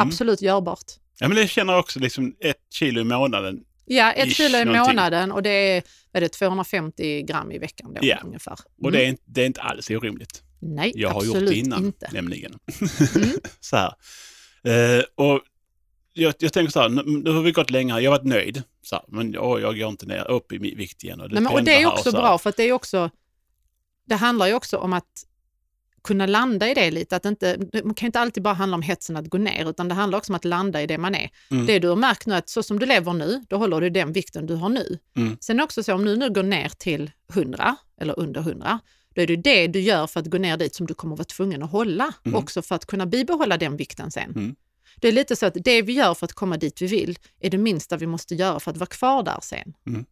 Mm. 0.00 0.08
Absolut 0.08 0.42
görbart. 0.42 0.84
Ja, 1.18 1.28
men 1.28 1.36
det 1.36 1.48
känner 1.48 1.72
jag 1.72 1.80
också, 1.80 1.98
liksom 2.00 2.34
ett 2.40 2.56
kilo 2.74 3.00
i 3.00 3.04
månaden. 3.04 3.60
Ja, 3.84 4.12
ett 4.12 4.36
kilo 4.36 4.58
i 4.58 4.64
någonting. 4.64 4.96
månaden 4.96 5.32
och 5.32 5.42
det 5.42 5.50
är, 5.50 5.82
är 6.12 6.20
det 6.20 6.28
250 6.28 7.22
gram 7.22 7.52
i 7.52 7.58
veckan 7.58 7.94
då 7.94 8.00
Ja. 8.06 8.18
ungefär. 8.24 8.52
Och 8.52 8.88
Mm. 8.88 8.92
det, 8.92 9.04
är 9.04 9.08
inte, 9.08 9.22
det 9.26 9.42
är 9.42 9.46
inte 9.46 9.60
alls 9.60 9.90
orimligt. 9.90 10.42
Nej, 10.62 10.92
Jag 10.94 11.08
har 11.08 11.24
gjort 11.24 11.34
det 11.38 11.54
innan, 11.54 11.84
inte. 11.84 12.10
nämligen. 12.12 12.58
Mm. 13.16 13.28
så 13.60 13.76
här. 13.76 13.94
Eh, 14.98 15.04
och 15.14 15.40
jag, 16.12 16.34
jag 16.38 16.52
tänker 16.52 16.72
så 16.72 16.80
här, 16.80 16.88
nu, 16.88 17.30
har 17.30 17.42
vi 17.42 17.52
gått 17.52 17.70
länge, 17.70 17.92
här, 17.92 18.00
jag 18.00 18.10
har 18.10 18.18
varit 18.18 18.26
nöjd. 18.28 18.62
Så 18.82 18.94
här, 18.96 19.04
men 19.08 19.38
åh, 19.38 19.60
jag 19.60 19.78
går 19.78 19.88
inte 19.88 20.06
ner 20.06 20.30
upp 20.30 20.52
i 20.52 20.58
vikt 20.58 21.04
igen. 21.04 21.20
Och 21.20 21.28
det, 21.28 21.34
Nej, 21.34 21.42
men, 21.42 21.52
och 21.52 21.64
det 21.64 21.82
är 21.82 21.86
också 21.86 22.12
bra 22.12 22.38
för 22.38 22.50
att 22.50 22.56
det 22.56 22.62
är 22.64 22.72
också, 22.72 23.10
det 24.06 24.14
handlar 24.14 24.46
ju 24.46 24.54
också 24.54 24.76
om 24.76 24.92
att 24.92 25.24
kunna 26.02 26.26
landa 26.26 26.70
i 26.70 26.74
det 26.74 26.90
lite. 26.90 27.16
Att 27.16 27.24
inte, 27.24 27.58
man 27.84 27.94
kan 27.94 28.06
inte 28.06 28.20
alltid 28.20 28.42
bara 28.42 28.54
handla 28.54 28.74
om 28.74 28.82
hetsen 28.82 29.16
att 29.16 29.26
gå 29.28 29.38
ner, 29.38 29.70
utan 29.70 29.88
det 29.88 29.94
handlar 29.94 30.18
också 30.18 30.32
om 30.32 30.36
att 30.36 30.44
landa 30.44 30.82
i 30.82 30.86
det 30.86 30.98
man 30.98 31.14
är. 31.14 31.30
Mm. 31.50 31.66
Det 31.66 31.78
du 31.78 31.88
har 31.88 31.96
märkt 31.96 32.26
nu, 32.26 32.34
att 32.34 32.48
så 32.48 32.62
som 32.62 32.78
du 32.78 32.86
lever 32.86 33.12
nu, 33.12 33.44
då 33.48 33.56
håller 33.56 33.80
du 33.80 33.90
den 33.90 34.12
vikten 34.12 34.46
du 34.46 34.54
har 34.54 34.68
nu. 34.68 34.98
Mm. 35.16 35.36
Sen 35.40 35.60
är 35.60 35.64
också 35.64 35.82
så, 35.82 35.94
om 35.94 36.04
du 36.04 36.16
nu 36.16 36.30
går 36.30 36.42
ner 36.42 36.68
till 36.68 37.10
100 37.32 37.76
eller 38.00 38.18
under 38.18 38.40
100, 38.40 38.78
då 39.14 39.22
är 39.22 39.26
det 39.26 39.36
det 39.36 39.66
du 39.66 39.80
gör 39.80 40.06
för 40.06 40.20
att 40.20 40.26
gå 40.26 40.38
ner 40.38 40.56
dit 40.56 40.74
som 40.74 40.86
du 40.86 40.94
kommer 40.94 41.16
vara 41.16 41.24
tvungen 41.24 41.62
att 41.62 41.70
hålla, 41.70 42.12
Mm. 42.26 42.38
också 42.38 42.62
för 42.62 42.74
att 42.74 42.86
kunna 42.86 43.06
bibehålla 43.06 43.56
den 43.56 43.76
vikten 43.76 44.10
sen. 44.10 44.30
Mm. 44.30 44.56
Det 44.96 45.08
är 45.08 45.12
lite 45.12 45.36
så 45.36 45.46
att 45.46 45.54
det 45.54 45.82
vi 45.82 45.92
gör 45.92 46.14
för 46.14 46.24
att 46.24 46.32
komma 46.32 46.56
dit 46.56 46.82
vi 46.82 46.86
vill 46.86 47.18
är 47.40 47.50
det 47.50 47.58
minsta 47.58 47.96
vi 47.96 48.06
måste 48.06 48.34
göra 48.34 48.60
för 48.60 48.70
att 48.70 48.76
vara 48.76 48.86
kvar 48.86 49.22
där 49.22 49.38
sen. 49.42 49.72
Mm. 49.86 50.04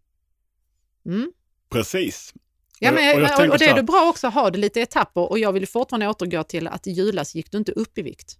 Mm. 1.06 1.32
Precis. 1.70 2.34
Ja, 2.80 2.92
men, 2.92 3.16
och 3.16 3.22
jag 3.22 3.40
och, 3.48 3.52
och 3.52 3.58
det 3.58 3.64
är 3.64 3.74
det 3.74 3.82
bra 3.82 4.08
också 4.08 4.26
att 4.26 4.34
ha 4.34 4.50
det 4.50 4.58
lite 4.58 4.80
etapper 4.80 5.30
och 5.30 5.38
jag 5.38 5.52
vill 5.52 5.68
fortfarande 5.68 6.08
återgå 6.08 6.42
till 6.42 6.66
att 6.68 6.86
i 6.86 6.90
julas 6.90 7.34
gick 7.34 7.50
du 7.52 7.58
inte 7.58 7.72
upp 7.72 7.98
i 7.98 8.02
vikt. 8.02 8.36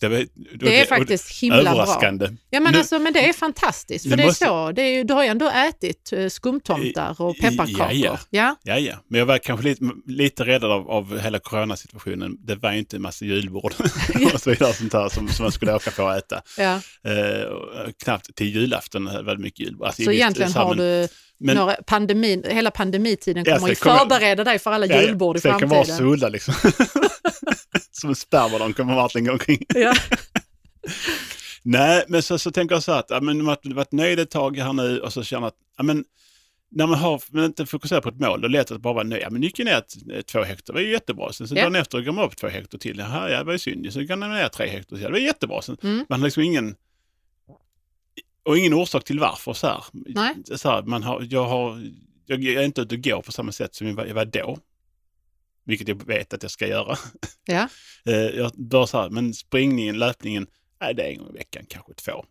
Det, 0.00 0.08
var- 0.08 0.26
Det 0.58 0.80
är 0.80 0.86
faktiskt 0.86 1.42
himla 1.42 1.62
bra. 1.62 1.70
överraskande. 1.72 2.28
Ja 2.50 2.60
men, 2.60 2.72
Nu- 2.72 2.78
alltså, 2.78 2.98
men 2.98 3.12
det 3.12 3.28
är 3.28 3.32
fantastiskt, 3.32 4.08
för 4.10 4.16
det 4.16 4.22
är 4.22 4.26
måste- 4.26 4.44
så. 4.44 4.72
Det 4.72 4.82
är, 4.82 5.04
du 5.04 5.14
har 5.14 5.22
ju 5.22 5.28
ändå 5.28 5.50
ätit 5.50 6.12
eh, 6.12 6.28
skumtomtar 6.28 7.22
och 7.22 7.36
pepparkakor. 7.38 7.92
ja, 7.92 8.18
ja. 8.30 8.56
Ja, 8.62 8.78
ja. 8.78 8.94
Men 9.08 9.18
jag 9.18 9.26
var 9.26 9.38
kanske 9.38 9.64
lite, 9.68 9.84
lite 10.06 10.44
räddad 10.44 10.70
av, 10.72 10.90
av 10.90 11.18
hela 11.18 11.38
coronasituationen. 11.38 12.36
Det 12.40 12.54
var 12.56 12.72
ju 12.72 12.78
inte 12.78 12.96
en 12.96 13.02
massa 13.02 13.24
julbord 13.24 13.72
och 14.34 14.40
så 14.40 14.50
vidare 14.50 14.72
sånt 14.72 14.92
här 14.92 15.08
som, 15.08 15.28
som 15.28 15.42
man 15.42 15.52
skulle 15.52 15.74
åka 15.74 15.90
på 15.90 16.02
och 16.04 16.14
äta. 16.14 16.42
ja. 16.58 16.74
Eh, 17.10 17.90
knappt 18.04 18.34
till 18.36 18.54
julafton 18.56 19.04
var 19.04 19.34
det 19.34 19.42
mycket 19.42 19.60
julbord. 19.60 19.86
Alltså, 19.86 20.02
Så 20.02 20.12
egentligen 20.12 20.52
har 20.52 20.74
du 20.74 21.08
men- 21.38 21.56
några 21.56 21.74
pandemin, 21.74 22.44
hela 22.48 22.70
pandemitiden 22.70 23.44
Ja, 23.46 23.58
kommer 23.58 23.74
kommer- 23.74 23.98
förbereda 23.98 24.44
dig 24.44 24.58
för 24.58 24.70
alla 24.70 24.86
Ja, 24.86 24.94
ja. 24.94 25.02
julbord 25.02 25.36
i 25.36 25.40
Så 25.40 25.48
det 25.52 25.58
kan 25.58 25.68
vara 25.68 25.84
framtiden. 25.84 25.98
sulla 26.10 26.28
liksom. 26.28 26.54
Som 27.90 28.10
en 28.10 28.16
spermadon 28.16 28.72
kommer 28.72 28.94
Martin 28.94 29.24
gå 29.24 29.32
omkring. 29.32 29.62
Ja. 29.74 29.94
Nej, 31.62 32.04
men 32.08 32.22
så, 32.22 32.38
så 32.38 32.50
tänker 32.50 32.74
jag 32.74 32.82
så 32.82 32.92
här 32.92 32.98
att 32.98 33.10
ja, 33.10 33.20
men, 33.20 33.44
varit, 33.46 33.66
varit 33.66 33.92
nöjd 33.92 34.18
ett 34.18 34.30
tag 34.30 34.56
här 34.58 34.72
nu 34.72 35.00
och 35.00 35.12
så 35.12 35.22
känner 35.22 35.46
att 35.46 35.54
ja, 35.76 35.82
men, 35.84 36.04
när 36.70 36.86
man 36.86 36.98
har, 36.98 37.22
men 37.30 37.44
inte 37.44 37.66
fokuserar 37.66 38.00
på 38.00 38.08
ett 38.08 38.20
mål, 38.20 38.40
då 38.40 38.46
är 38.46 38.50
det 38.50 38.58
lätt 38.58 38.70
att 38.70 38.80
bara 38.80 38.94
vara 38.94 39.04
nöjd. 39.04 39.22
Ja, 39.22 39.30
men 39.30 39.40
nu 39.40 39.46
gick 39.46 39.58
jag 39.58 39.64
ner 39.66 40.22
två 40.22 40.42
hektar, 40.42 40.72
det 40.72 40.78
var 40.78 40.80
ju 40.84 40.92
jättebra. 40.92 41.32
Sen 41.32 41.48
så 41.48 41.54
Ja. 41.56 41.62
dagen 41.62 41.74
efter 41.76 42.00
går 42.00 42.12
man 42.12 42.24
upp 42.24 42.36
två 42.36 42.48
hektar 42.48 42.78
till. 42.78 42.98
Ja, 42.98 43.28
det 43.28 43.44
var 43.44 43.52
ju 43.52 43.58
synd. 43.58 43.92
Så 43.92 44.02
går 44.04 44.16
man 44.16 44.30
ner 44.30 44.48
tre 44.48 44.66
hektar 44.68 44.96
till. 44.96 45.02
Ja, 45.02 45.08
det 45.08 45.12
var 45.12 45.18
jättebra. 45.20 45.62
Sen, 45.62 45.76
Mm. 45.82 46.04
Man 46.08 46.20
har 46.20 46.26
liksom 46.26 46.42
ingen, 46.42 46.74
och 48.44 48.58
ingen 48.58 48.74
orsak 48.74 49.04
till 49.04 49.20
varför. 49.20 49.52
Så 49.52 49.66
här. 49.66 49.84
Nej. 49.92 50.34
Så 50.54 50.68
här, 50.70 50.82
man 50.82 51.02
har, 51.02 51.26
jag, 51.30 51.44
har, 51.44 51.90
jag 52.26 52.44
är 52.44 52.62
inte 52.62 52.80
ute 52.80 52.94
och 52.94 53.04
går 53.04 53.22
på 53.22 53.32
samma 53.32 53.52
sätt 53.52 53.74
som 53.74 53.86
jag 53.86 53.94
var, 53.94 54.06
jag 54.06 54.14
var 54.14 54.24
då. 54.24 54.58
Vilket 55.66 55.88
jag 55.88 56.06
vet 56.06 56.34
att 56.34 56.42
jag 56.42 56.52
ska 56.52 56.66
göra. 56.66 56.96
Ja. 57.46 57.68
Eh, 58.06 58.14
jag 58.14 58.52
bör 58.54 58.86
så 58.86 59.00
här, 59.00 59.10
men 59.10 59.34
springningen, 59.34 59.98
löpningen, 59.98 60.46
nej, 60.80 60.94
det 60.94 61.02
är 61.02 61.08
en 61.10 61.18
gång 61.18 61.30
i 61.30 61.38
veckan, 61.38 61.64
kanske 61.68 61.94
två. 61.94 62.24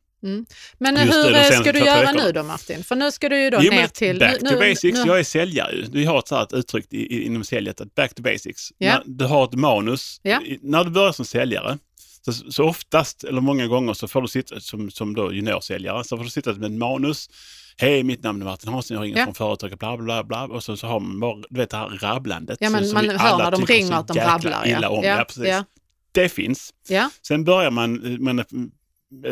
Men 0.77 0.95
Just 0.95 1.11
det, 1.11 1.17
hur 1.17 1.31
de 1.31 1.39
eh, 1.39 1.61
ska 1.61 1.71
du 1.71 1.79
göra 1.79 2.11
nu 2.11 2.31
då 2.31 2.43
Martin? 2.43 2.83
För 2.83 2.95
nu 2.95 3.11
ska 3.11 3.29
du 3.29 3.43
ju 3.43 3.49
då 3.49 3.59
Jo, 3.61 3.71
ner 3.71 3.87
till... 3.87 4.19
back 4.19 4.41
nu, 4.41 4.49
to 4.49 4.59
basics. 4.59 4.99
Nu, 4.99 5.07
Jag 5.07 5.19
är 5.19 5.23
säljare. 5.23 5.85
Vi 5.91 6.05
har 6.05 6.19
ett 6.19 6.27
sånt 6.27 6.53
uttryck 6.53 6.93
i, 6.93 6.97
i, 6.97 7.25
inom 7.25 7.43
säljet, 7.43 7.81
att 7.81 7.95
back 7.95 8.13
to 8.13 8.21
basics. 8.23 8.73
När 8.77 9.03
du 9.05 9.25
har 9.25 9.43
ett 9.45 9.53
manus, 9.53 10.21
i, 10.23 10.59
när 10.61 10.83
du 10.83 10.89
börjar 10.89 11.11
som 11.11 11.25
säljare, 11.25 11.77
så, 12.25 12.33
så 12.33 12.63
oftast, 12.63 13.23
eller 13.23 13.41
många 13.41 13.67
gånger, 13.67 13.93
så 13.93 14.07
får 14.07 14.21
du 14.21 14.27
sitta 14.27 14.59
som, 14.59 14.91
som 14.91 15.15
då 15.15 15.33
juniorsäljare, 15.33 16.03
så 16.03 16.17
får 16.17 16.23
du 16.23 16.29
sitta 16.29 16.53
med 16.53 16.65
ett 16.71 16.77
manus. 16.77 17.29
Hej, 17.77 18.03
mitt 18.03 18.23
namn 18.23 18.41
är 18.41 18.45
Martin 18.45 18.73
Hansson, 18.73 18.95
jag 18.97 19.03
ringer 19.03 19.17
Ja. 19.17 19.23
från 19.25 19.33
företaget, 19.33 19.79
bla 19.79 19.97
bla 19.97 20.23
bla. 20.23 20.43
Och 20.43 20.63
så, 20.63 20.77
så 20.77 20.87
har 20.87 20.99
man 20.99 21.19
bara, 21.19 21.35
du 21.49 21.59
vet 21.59 21.69
det 21.69 21.77
här 21.77 21.89
rabblandet. 21.89 22.57
Ja, 22.61 22.69
men 22.69 22.85
som, 22.87 22.93
man 22.93 23.09
hör 23.19 23.37
när 23.37 23.51
de 23.51 23.65
ringer 23.65 23.93
att 23.93 24.07
de 24.07 24.19
rabblar. 24.19 24.65
Ja. 24.65 24.77
Illa 24.77 24.89
om. 24.89 25.03
Ja, 25.03 25.17
Ja, 25.17 25.23
precis. 25.25 25.47
ja, 25.47 25.63
Det 26.11 26.29
finns. 26.29 26.73
ja. 26.87 27.09
Sen 27.27 27.43
börjar 27.43 27.71
man, 27.71 28.17
man, 28.23 28.43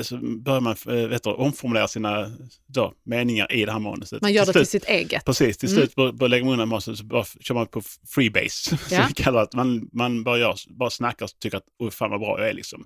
så 0.02 0.17
börjar 0.17 0.62
man 0.62 0.76
eh, 0.88 0.94
vet 1.08 1.24
du, 1.24 1.30
omformulera 1.30 1.88
sina 1.88 2.32
då, 2.67 2.94
meningar 3.06 3.52
i 3.52 3.65
det 3.65 3.72
här 3.72 3.80
manuset. 3.80 4.22
Man 4.22 4.34
gör 4.34 4.46
det 4.46 4.52
slut- 4.52 4.63
till 4.70 4.80
sitt 4.82 4.86
eget. 4.89 5.26
Precis, 5.26 5.58
till 5.58 5.70
Mm. 5.70 5.78
slut 5.82 5.96
bör, 5.96 6.12
bör 6.12 6.28
lägger 6.28 6.44
man 6.46 6.54
undan 6.54 6.70
manuset 6.70 6.98
så 6.98 7.04
bara 7.04 7.26
kör 7.39 7.56
man 7.56 7.67
på 7.67 7.82
freebase. 8.08 8.78
Ja. 8.91 9.08
Kallar. 9.15 9.41
Att 9.44 9.54
man, 9.54 9.89
man 9.94 10.24
bara, 10.24 10.38
gör, 10.38 10.56
bara 10.70 10.89
snackar 10.89 11.26
och 11.26 11.32
tycker 11.39 11.58
att 11.58 11.94
fan 11.94 12.10
vad 12.10 12.20
bra 12.20 12.39
jag 12.39 12.50
är 12.50 12.54
liksom. 12.54 12.86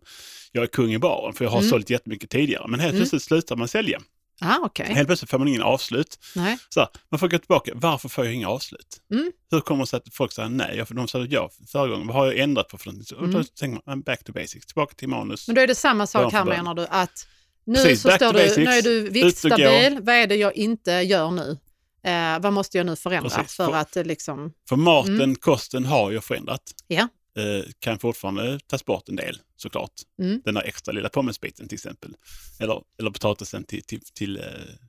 Jag 0.52 0.64
är 0.64 0.68
kung 0.68 0.94
i 0.94 1.00
baren 1.00 1.34
för 1.34 1.46
jag 1.46 1.52
har 1.52 1.58
Mm. 1.60 1.70
sålt 1.70 1.90
jättemycket 1.90 2.30
tidigare. 2.30 2.68
Men 2.68 2.80
helt 2.80 2.92
Mm. 2.94 3.00
plötsligt 3.02 3.24
slutar 3.24 3.56
man 3.56 3.68
sälja. 3.68 4.02
Ah, 4.42 4.58
okej. 4.62 4.86
Helt 4.94 5.08
plötsligt 5.08 5.32
får 5.32 5.40
man 5.40 5.48
ingen 5.48 5.62
avslut. 5.62 6.20
Nej. 6.36 6.58
Så 6.70 6.80
här, 6.80 6.90
man 7.12 7.20
får 7.20 7.28
gå 7.28 7.38
tillbaka, 7.38 7.72
varför 7.76 8.10
får 8.10 8.26
jag 8.26 8.34
inga 8.34 8.50
avslut? 8.50 9.02
Mm. 9.12 9.32
Hur 9.52 9.60
kommer 9.62 9.84
det 9.84 9.88
sig 9.88 9.98
att 9.98 10.14
folk 10.14 10.32
säger 10.34 10.50
nej? 10.50 10.86
För 10.86 10.96
de 10.96 11.08
sa 11.08 11.20
ja 11.30 11.50
förra 11.72 11.88
gången, 11.88 12.08
vad 12.08 12.16
har 12.16 12.26
jag 12.26 12.38
ändrat 12.40 12.68
på 12.68 12.78
för 12.78 12.86
någonting? 12.88 13.06
Så, 13.06 13.16
och 13.16 13.28
då 13.30 13.38
Mm. 13.38 13.46
tänker 13.60 13.82
man, 13.86 14.02
back 14.02 14.24
to 14.24 14.32
basics, 14.34 14.66
tillbaka 14.66 14.96
till 14.96 15.10
manus. 15.10 15.48
Men 15.48 15.56
då 15.56 15.62
är 15.62 15.68
det 15.68 15.76
samma 15.76 16.08
sak 16.08 16.34
här 16.34 16.46
menar 16.46 16.74
du 16.74 16.88
att 16.90 17.28
nu 17.66 17.76
Precis, 17.76 18.02
så 18.02 18.10
står 18.12 18.34
du, 18.34 18.40
basics, 18.40 18.58
nu 18.58 18.64
är 18.66 18.82
du 18.82 19.10
viktstabil, 19.10 20.00
vad 20.02 20.16
är 20.16 20.28
det 20.28 20.36
jag 20.36 20.56
inte 20.56 20.92
gör 20.92 21.32
nu? 21.32 21.58
Eh, 22.04 22.40
vad 22.40 22.54
måste 22.54 22.78
jag 22.78 22.86
nu 22.86 22.96
förändra 22.96 23.30
Precis, 23.30 23.56
för 23.56 23.66
för- 23.66 23.76
att 23.76 23.96
liksom, 24.08 24.54
För 24.70 24.76
maten, 24.76 25.16
Mm. 25.22 25.36
kosten 25.36 25.86
har 25.86 26.12
ju 26.12 26.22
förändrat. 26.22 26.62
Ja. 26.88 27.08
Eh, 27.38 27.64
kan 27.80 28.00
fortfarande 28.00 28.60
tas 28.60 28.86
bort 28.86 29.10
en 29.10 29.16
del 29.16 29.40
såklart. 29.58 29.92
Mm. 30.20 30.42
Den 30.46 30.54
där 30.54 30.62
extra 30.62 30.92
lilla 30.92 31.10
pommesbiten 31.10 31.68
till 31.68 31.76
exempel. 31.76 32.14
Eller, 32.60 32.82
eller 33.00 33.12
potatisen 33.12 33.64
till, 33.64 33.84
till, 33.84 34.00
till 34.14 34.38
eh, 34.38 34.44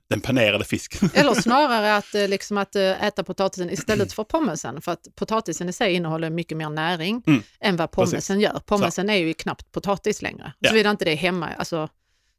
den 0.09 0.21
panerade 0.21 0.65
fisken. 0.65 1.09
eller 1.13 1.33
snarare 1.33 1.95
att, 1.95 2.15
eh, 2.15 2.27
liksom 2.27 2.57
att 2.57 2.75
eh, 2.75 3.03
äta 3.03 3.23
potatisen 3.23 3.69
istället 3.69 4.13
för 4.13 4.23
pommesen, 4.23 4.81
för 4.81 4.91
att 4.91 5.07
potatisen 5.15 5.69
i 5.69 5.73
sig 5.73 5.93
innehåller 5.93 6.29
mycket 6.29 6.57
mer 6.57 6.69
näring 6.69 7.23
Mm. 7.27 7.41
än 7.59 7.75
vad 7.77 7.91
pommesen 7.91 8.17
Precis. 8.37 8.43
gör. 8.43 8.59
Pommesen 8.65 9.09
är 9.09 9.15
ju 9.15 9.33
knappt 9.33 9.71
potatis 9.71 10.21
längre, 10.21 10.53
Ja. 10.59 10.69
såvida 10.69 10.89
inte 10.89 11.05
det 11.05 11.11
är 11.11 11.15
hemma, 11.15 11.47
alltså 11.47 11.89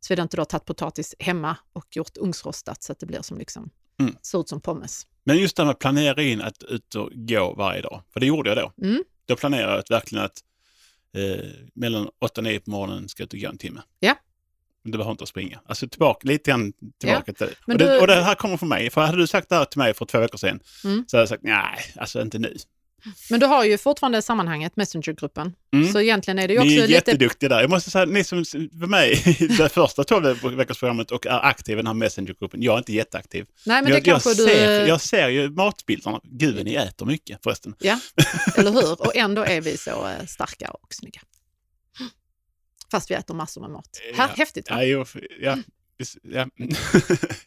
såvida 0.01 0.23
inte 0.23 0.37
du 0.37 0.41
har 0.41 0.45
tagit 0.45 0.65
potatis 0.65 1.15
hemma 1.19 1.57
och 1.73 1.97
gjort 1.97 2.17
ugnsrostat 2.17 2.83
så 2.83 2.93
att 2.93 2.99
det 3.01 3.07
blir 3.07 3.23
som 3.23 3.39
liksom, 3.39 3.71
Mm. 4.01 4.15
ser 4.23 4.41
ut 4.41 4.49
som 4.49 4.61
pommes. 4.61 5.07
Men 5.25 5.37
just 5.39 5.57
det 5.57 5.63
här 5.63 5.67
med 5.67 5.73
att 5.73 5.79
planera 5.79 6.23
in 6.23 6.41
att 6.41 6.63
ut 6.63 6.95
och 6.95 7.11
gå 7.15 7.55
varje 7.55 7.83
dag. 7.83 8.03
För 8.13 8.21
det 8.21 8.27
gjorde 8.27 8.51
jag 8.51 8.57
då. 8.59 8.87
Mm. 8.87 9.05
Då 9.29 9.37
planerade 9.37 9.73
jag 9.73 9.79
att 9.79 9.91
verkligen 9.91 10.25
att 10.25 10.41
eh, 11.17 11.47
mellan 11.75 12.09
8 12.21 12.41
och 12.41 12.45
9 12.45 12.61
på 12.61 12.71
morgonen 12.71 13.09
ska 13.09 13.23
jag 13.23 13.27
ut 13.27 13.33
och 13.33 13.41
gå 13.41 13.49
en 13.49 13.59
timme. 13.59 13.81
Ja. 14.01 14.15
Men 14.83 14.93
Det 14.93 14.99
behöver 14.99 15.11
inte 15.13 15.23
att 15.23 15.29
springa. 15.29 15.61
Alltså 15.67 15.89
tillbaka, 15.89 16.29
lite 16.29 16.51
grann 16.51 16.73
tillbaka 17.01 17.33
till 17.33 17.47
det. 17.47 17.55
Men 17.67 17.75
Och, 17.77 17.79
det. 17.79 17.93
du- 17.95 18.01
och 18.01 18.07
det 18.07 18.15
här 18.23 18.35
kommer 18.35 18.57
från 18.57 18.69
mig. 18.69 18.91
För 18.91 19.01
hade 19.01 19.19
du 19.19 19.27
sagt 19.27 19.49
det 19.49 19.55
här 19.55 19.65
till 19.65 19.79
mig 19.79 19.95
för 19.95 20.05
två 20.05 20.19
veckor 20.21 20.39
sedan 20.39 20.61
Mm. 20.85 21.05
så 21.09 21.17
hade 21.17 21.23
jag 21.23 21.29
sagt 21.29 21.43
nej, 21.43 21.79
alltså 21.97 22.23
inte 22.23 22.39
nu. 22.39 22.57
Men 23.31 23.41
du 23.41 23.47
har 23.47 23.65
ju 23.65 23.79
fortfarande 23.79 24.23
sammanhanget, 24.23 24.77
Messengergruppen. 24.77 25.55
Mm. 25.73 25.93
Så 25.93 26.01
egentligen 26.01 26.39
är 26.39 26.49
det 26.49 26.55
ju 26.55 26.61
också 26.61 26.69
Ni 26.69 26.77
är 26.77 26.81
lite... 26.81 26.93
jätteduktiga 26.93 27.49
där. 27.49 27.61
Jag 27.61 27.71
måste 27.71 27.91
säga, 27.91 28.05
ni 28.05 28.25
som 28.25 28.45
var 28.73 28.87
med 28.87 29.09
i 29.11 29.47
det 29.59 29.69
första 29.69 30.05
12 30.05 30.57
veckorsprogrammet 30.57 31.11
och 31.11 31.27
är 31.27 31.47
aktiva 31.47 31.75
i 31.75 31.83
den 31.83 31.87
här 31.87 31.95
Messengergruppen. 31.95 32.63
Jag 32.63 32.75
är 32.75 32.79
inte 32.79 32.93
jätteaktiv. 32.93 33.47
Nej, 33.67 33.83
men 33.83 33.93
jag, 33.93 34.03
det 34.03 34.11
kanske 34.11 34.31
jag, 34.31 34.37
du... 34.37 34.45
ser, 34.45 34.87
jag 34.87 35.01
ser 35.01 35.29
ju 35.29 35.51
matbilderna. 35.51 36.21
Gud, 36.25 36.57
vad 36.57 36.65
ni 36.65 36.75
äter 36.75 37.07
mycket 37.07 37.43
förresten. 37.43 37.75
Ja, 37.79 38.01
eller 38.57 38.71
hur? 38.71 39.01
Och 39.01 39.17
ändå 39.17 39.45
är 39.45 39.61
vi 39.61 39.77
så 39.77 40.09
eh, 40.09 40.27
starka 40.27 40.71
och 40.71 40.95
snygga. 40.95 41.21
Fast 42.91 43.11
vi 43.11 43.15
äter 43.15 43.35
massor 43.35 43.61
med 43.61 43.71
mat. 43.71 44.01
Ja. 44.17 44.29
Häftigt 44.37 44.71
va? 44.71 44.85
Ja, 44.85 45.05
ja, 45.41 45.59
ja. 46.23 46.47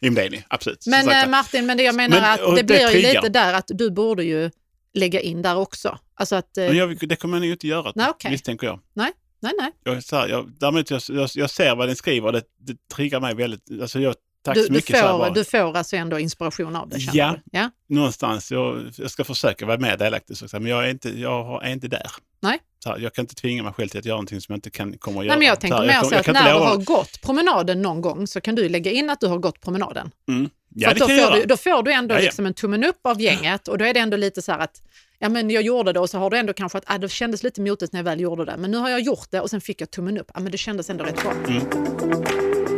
Men 0.00 0.42
absolut. 0.48 0.86
Men 0.86 1.04
sagt, 1.04 1.24
eh, 1.24 1.30
Martin, 1.30 1.66
men 1.66 1.76
det 1.76 1.82
jag 1.82 1.94
menar 1.94 2.20
Men, 2.20 2.32
att 2.32 2.38
det 2.38 2.56
det 2.56 2.64
blir 2.64 2.90
ju 2.90 3.02
lite 3.02 3.28
där 3.28 3.54
att 3.54 3.66
du 3.68 3.90
borde 3.90 4.24
ju 4.24 4.50
lägga 4.94 5.20
in 5.20 5.42
där 5.42 5.56
också. 5.56 5.98
Alltså 6.14 6.36
att, 6.36 6.58
eh, 6.58 6.64
men 6.64 6.76
jag, 6.76 7.08
det 7.08 7.16
kommer 7.16 7.40
ni 7.40 7.46
ju 7.46 7.52
inte 7.52 7.68
göra, 7.68 7.92
Nej, 7.94 8.06
okej. 8.10 8.30
misstänker 8.30 8.66
jag. 8.66 8.80
nej, 8.94 9.12
nej. 9.40 9.72
jag, 9.84 9.96
är 9.96 10.00
så 10.00 10.16
här, 10.16 10.28
jag 10.28 10.50
däremot 10.60 10.90
jag, 10.90 11.00
jag, 11.08 11.30
jag 11.34 11.50
ser 11.50 11.76
vad 11.76 11.88
ni 11.88 11.96
skriver 11.96 12.26
och 12.26 12.32
det, 12.32 12.42
det 12.58 12.88
triggar 12.94 13.20
mig 13.20 13.34
väldigt. 13.34 13.80
Alltså 13.82 14.00
jag, 14.00 14.14
tack 14.44 14.54
Du, 14.54 14.62
så 14.62 14.68
du, 14.68 14.74
mycket. 14.74 14.96
så 14.96 15.02
här 15.02 15.12
får, 15.12 15.18
bara. 15.18 15.30
du 15.30 15.44
får 15.44 15.76
alltså 15.76 15.96
ändå 15.96 16.18
inspiration 16.18 16.76
av 16.76 16.88
det 16.88 16.96
Ja. 17.12 17.30
du? 17.52 17.58
Ja. 17.58 17.70
någonstans, 17.88 18.52
jag, 18.52 18.92
jag 18.96 19.10
ska 19.10 19.24
försöka 19.24 19.66
vara 19.66 19.78
mer 19.78 19.96
delaktig, 19.96 20.36
så 20.36 20.44
att 20.44 20.52
men 20.52 20.66
jag 20.66 20.84
är 20.86 20.90
inte, 20.90 21.20
jag 21.20 21.64
är 21.66 21.70
inte 21.72 21.88
där. 21.88 22.10
Nej. 22.40 22.58
Så 22.78 22.88
här, 22.90 22.98
jag 22.98 23.14
kan 23.14 23.22
inte 23.22 23.34
tvinga 23.34 23.62
mig 23.62 23.72
själv 23.72 23.88
till 23.88 23.98
att 23.98 24.04
göra 24.04 24.16
någonting 24.16 24.40
som 24.40 24.52
jag 24.52 24.56
inte 24.56 24.70
kan, 24.70 24.98
kommer 24.98 25.18
att 25.18 25.20
Nej, 25.20 25.26
göra. 25.26 25.38
men 25.38 25.46
jag 25.48 25.60
tänker 25.60 25.76
här, 25.78 25.86
mer 25.86 26.00
så 26.00 26.14
att 26.14 26.24
kan 26.24 26.36
inte 26.36 26.48
när 26.48 26.54
du 26.54 26.64
har 26.64 26.76
gått 26.76 27.20
promenaden 27.22 27.82
någon 27.82 28.00
gång 28.00 28.26
så 28.26 28.40
kan 28.40 28.54
du 28.54 28.68
lägga 28.68 28.90
in 28.90 29.10
att 29.10 29.20
du 29.20 29.26
har 29.26 29.38
gått 29.38 29.60
promenaden. 29.60 30.10
Mm. 30.28 30.50
Ja, 30.74 30.94
det 30.94 30.98
då, 31.00 31.08
får 31.08 31.36
du, 31.36 31.44
då 31.46 31.56
får 31.56 31.82
du 31.82 31.92
ändå 31.92 32.14
Ja, 32.14 32.18
ja. 32.18 32.24
liksom 32.24 32.46
en 32.46 32.54
tummen 32.54 32.84
upp 32.84 33.00
av 33.06 33.20
gänget 33.20 33.68
och 33.68 33.78
då 33.78 33.84
är 33.84 33.94
det 33.94 34.00
ändå 34.00 34.16
lite 34.16 34.42
så 34.42 34.52
här 34.52 34.58
att 34.58 34.82
ja, 35.18 35.28
men 35.28 35.50
jag 35.50 35.62
gjorde 35.62 35.92
det 35.92 36.00
och 36.00 36.10
så 36.10 36.18
har 36.18 36.30
du 36.30 36.36
ändå 36.36 36.52
kanske 36.52 36.78
att 36.78 36.84
ah, 36.86 36.98
det 36.98 37.08
kändes 37.08 37.42
lite 37.42 37.60
motigt 37.60 37.92
när 37.92 38.00
jag 38.00 38.04
väl 38.04 38.20
gjorde 38.20 38.44
det 38.44 38.56
men 38.58 38.70
nu 38.70 38.76
har 38.76 38.90
jag 38.90 39.00
gjort 39.00 39.26
det 39.30 39.40
och 39.40 39.50
sen 39.50 39.60
fick 39.60 39.80
jag 39.80 39.90
tummen 39.90 40.18
upp. 40.18 40.30
Ja, 40.34 40.40
men 40.40 40.52
det 40.52 40.58
kändes 40.58 40.90
ändå 40.90 41.04
rätt 41.04 41.22
bra. 41.22 41.32
Mm. 41.48 42.72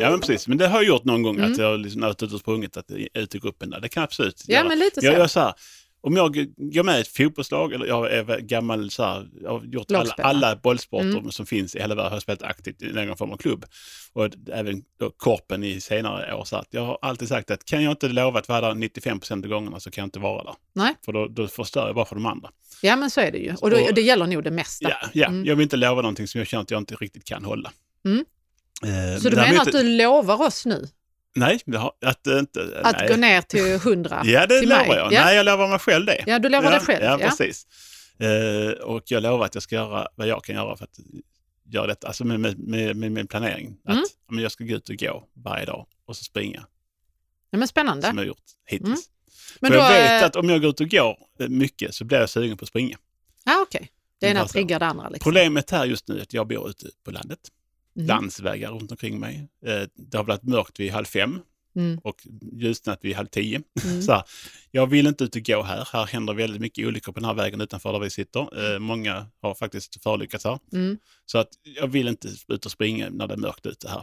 Ja, 0.00 0.10
men 0.10 0.20
precis. 0.20 0.48
Men 0.48 0.58
det 0.58 0.68
har 0.68 0.78
jag 0.78 0.88
gjort 0.88 1.04
någon 1.04 1.22
gång, 1.22 1.40
att 1.40 1.58
jag 1.58 1.80
liksom 1.80 2.00
varit 2.00 2.22
ute 2.22 2.34
och 2.34 2.40
sprungit 2.40 2.76
att, 2.76 2.90
ut 3.14 3.34
i 3.34 3.38
gruppen 3.38 3.70
där. 3.70 3.80
Det 3.80 3.88
kan 3.88 4.00
jag 4.00 4.04
absolut 4.06 4.44
Ja, 4.46 4.54
göra. 4.54 4.68
men 4.68 4.78
lite 4.78 5.00
så. 5.00 5.06
Jag 5.06 5.14
gör 5.18 5.26
så 5.26 5.40
här, 5.40 5.54
om 6.06 6.16
jag 6.16 6.34
går 6.56 6.82
med 6.82 6.98
i 6.98 7.00
ett 7.00 7.08
fotbollslag 7.08 7.72
eller 7.72 7.86
jag 7.86 8.12
är 8.12 8.38
gammal 8.40 8.90
så 8.90 9.02
här, 9.04 9.28
jag 9.42 9.50
har 9.50 9.64
gjort 9.64 9.92
alla, 9.92 10.12
alla 10.18 10.56
bollsporter 10.56 11.08
Mm. 11.18 11.30
som 11.30 11.46
finns 11.46 11.74
i 11.76 11.78
hela 11.80 11.94
världen, 11.94 12.12
har 12.12 12.20
spelat 12.20 12.42
aktivt 12.42 12.82
i 12.82 12.92
någon 12.92 13.16
form 13.16 13.30
av 13.32 13.36
klubb. 13.36 13.64
Och 14.12 14.28
även 14.52 14.82
då 15.00 15.10
korpen 15.10 15.64
i 15.64 15.80
senare 15.80 16.34
år. 16.34 16.44
Så 16.44 16.56
att 16.56 16.66
jag 16.70 16.86
har 16.86 16.98
alltid 17.02 17.28
sagt 17.28 17.50
att 17.50 17.64
kan 17.64 17.82
jag 17.82 17.92
inte 17.92 18.08
lova 18.08 18.38
att 18.38 18.48
vara 18.48 18.60
där 18.60 18.74
95 18.74 19.20
procent 19.20 19.44
av 19.44 19.50
gångerna 19.50 19.80
så 19.80 19.90
kan 19.90 20.02
jag 20.02 20.06
inte 20.06 20.18
vara 20.18 20.44
där. 20.44 20.54
Nej. 20.72 20.94
För 21.04 21.12
då, 21.12 21.28
då 21.28 21.48
förstör 21.48 21.86
jag 21.86 21.94
bara 21.94 22.04
för 22.04 22.14
de 22.16 22.26
andra. 22.26 22.50
Ja 22.82 22.96
men 22.96 23.10
så 23.10 23.20
är 23.20 23.32
det 23.32 23.38
ju 23.38 23.54
och, 23.60 23.70
då, 23.70 23.76
Och- 23.76 23.94
det 23.94 24.00
gäller 24.02 24.26
nog 24.26 24.44
det 24.44 24.50
mesta. 24.50 24.88
Ja, 24.90 24.96
ja. 25.12 25.26
Mm. 25.26 25.44
jag 25.44 25.56
vill 25.56 25.62
inte 25.62 25.76
lova 25.76 26.02
någonting 26.02 26.28
som 26.28 26.38
jag 26.38 26.48
känner 26.48 26.62
att 26.62 26.70
jag 26.70 26.80
inte 26.80 26.94
riktigt 26.94 27.24
kan 27.24 27.44
hålla. 27.44 27.72
Mm. 28.04 28.24
Eh, 28.84 29.20
Så 29.20 29.28
du 29.28 29.36
menar 29.36 29.60
att 29.62 29.72
du 29.72 29.82
lovar 29.96 30.42
oss 30.46 30.66
nu 30.66 30.88
Nej, 31.36 31.60
det 31.66 31.78
har, 31.78 31.92
att 32.06 32.26
inte... 32.26 32.80
att 32.84 32.96
nej. 32.98 33.08
gå 33.08 33.16
ner 33.16 33.40
till 33.42 33.72
100 33.74 34.22
Ja, 34.24 34.46
det 34.46 34.60
till 34.60 34.68
lovar 34.68 34.86
mig? 34.86 34.96
jag. 34.96 35.12
Ja. 35.12 35.24
Nej, 35.24 35.36
jag 35.36 35.46
lovar 35.46 35.68
mig 35.68 35.78
själv 35.78 36.06
det. 36.06 36.24
Ja, 36.26 36.38
du 36.38 36.48
lovar 36.48 36.64
ja, 36.64 36.70
dig 36.70 36.80
själv. 36.80 37.04
Ja, 37.04 37.18
Ja. 37.20 37.28
precis. 37.28 37.66
Eh, 38.18 38.70
och 38.70 39.02
jag 39.06 39.22
lovar 39.22 39.44
att 39.46 39.54
jag 39.54 39.62
ska 39.62 39.74
göra 39.74 40.08
vad 40.14 40.26
jag 40.28 40.44
kan 40.44 40.54
göra 40.54 40.76
för 40.76 40.84
att 40.84 40.98
göra 41.68 41.86
detta, 41.86 42.06
alltså 42.06 42.24
med, 42.24 42.40
med, 42.40 42.58
med, 42.58 42.96
med 42.96 43.12
min 43.12 43.26
planering. 43.26 43.76
Att 43.84 43.94
Mm. 44.30 44.42
jag 44.42 44.52
ska 44.52 44.64
gå 44.64 44.74
ut 44.74 44.88
och 44.88 44.96
gå 44.96 45.24
varje 45.34 45.64
dag 45.64 45.86
och 46.06 46.16
så 46.16 46.24
springa, 46.24 46.66
Ja, 47.50 47.58
men 47.58 47.68
spännande. 47.68 48.06
som 48.06 48.16
jag 48.18 48.22
har 48.24 48.28
gjort 48.28 48.42
hittills. 48.66 48.88
Mm. 48.88 49.00
Men 49.60 49.70
för 49.72 49.78
då, 49.78 49.84
jag 49.84 49.90
vet 50.02 50.22
eh, 50.22 50.26
att 50.26 50.36
om 50.36 50.48
jag 50.50 50.60
går 50.60 50.70
ut 50.70 50.80
och 50.80 50.88
går 50.90 51.16
eh, 51.40 51.48
mycket 51.48 51.94
så 51.94 52.04
blir 52.04 52.18
jag 52.18 52.30
sugen 52.30 52.56
på 52.56 52.62
att 52.64 52.68
springa. 52.68 52.98
Ja, 53.44 53.62
okej. 53.62 53.90
Det 54.20 54.26
ena 54.26 54.46
triggar 54.46 54.80
det 54.80 54.86
andra. 54.86 55.08
Liksom. 55.08 55.24
Problemet 55.24 55.70
här 55.70 55.84
just 55.84 56.08
nu 56.08 56.18
är 56.18 56.22
att 56.22 56.32
jag 56.32 56.46
bor 56.48 56.68
ute 56.70 56.86
på 57.04 57.10
landet. 57.10 57.38
Mm. 57.96 58.06
Landsvägar 58.06 58.70
runt 58.72 58.90
omkring 58.90 59.20
mig. 59.20 59.48
Eh, 59.66 59.82
det 59.96 60.16
har 60.16 60.24
blivit 60.24 60.42
mörkt 60.42 60.80
vid 60.80 60.92
halv 60.92 61.04
fem 61.04 61.40
Mm. 61.76 61.98
och 62.04 62.26
ljusnat 62.52 62.98
vid 63.04 63.16
halv 63.16 63.26
tio. 63.26 63.62
Mm. 63.84 64.02
Så 64.06 64.12
här, 64.12 64.22
jag 64.70 64.86
vill 64.86 65.06
inte 65.06 65.24
ut 65.24 65.36
och 65.36 65.42
gå 65.42 65.62
här. 65.62 65.88
Här 65.92 66.06
händer 66.06 66.34
väldigt 66.34 66.60
mycket 66.60 66.86
olyckor 66.86 67.12
på 67.12 67.20
den 67.20 67.26
här 67.28 67.34
vägen 67.34 67.60
utanför 67.60 67.92
där 67.92 67.98
vi 68.00 68.10
sitter. 68.10 68.74
Eh, 68.74 68.78
många 68.78 69.26
har 69.40 69.54
faktiskt 69.54 70.02
förolyckats 70.02 70.44
här. 70.44 70.58
Mm. 70.72 70.98
Så 71.26 71.38
att 71.38 71.48
jag 71.62 71.86
vill 71.88 72.08
inte 72.08 72.28
ut 72.48 72.66
och 72.66 72.72
springa 72.72 73.10
när 73.10 73.26
det 73.26 73.34
är 73.34 73.38
mörkt 73.38 73.66
ute 73.66 73.88
här. 73.88 74.02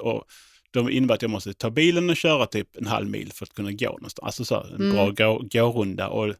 Och 0.00 0.24
de 0.70 0.90
innebär 0.90 1.14
att 1.14 1.22
jag 1.22 1.30
måste 1.30 1.54
ta 1.54 1.70
bilen 1.70 2.10
och 2.10 2.16
köra 2.16 2.46
typ 2.46 2.76
en 2.76 2.86
halv 2.86 3.08
mil 3.10 3.32
för 3.32 3.46
att 3.46 3.54
kunna 3.54 3.72
gå 3.72 3.86
någonstans. 3.90 4.26
Alltså 4.26 4.44
så 4.44 4.54
här, 4.54 4.74
en 4.74 4.74
Mm. 4.74 4.92
bra 4.92 5.10
gå, 5.10 5.38
gårunda. 5.50 6.08
Och 6.08 6.34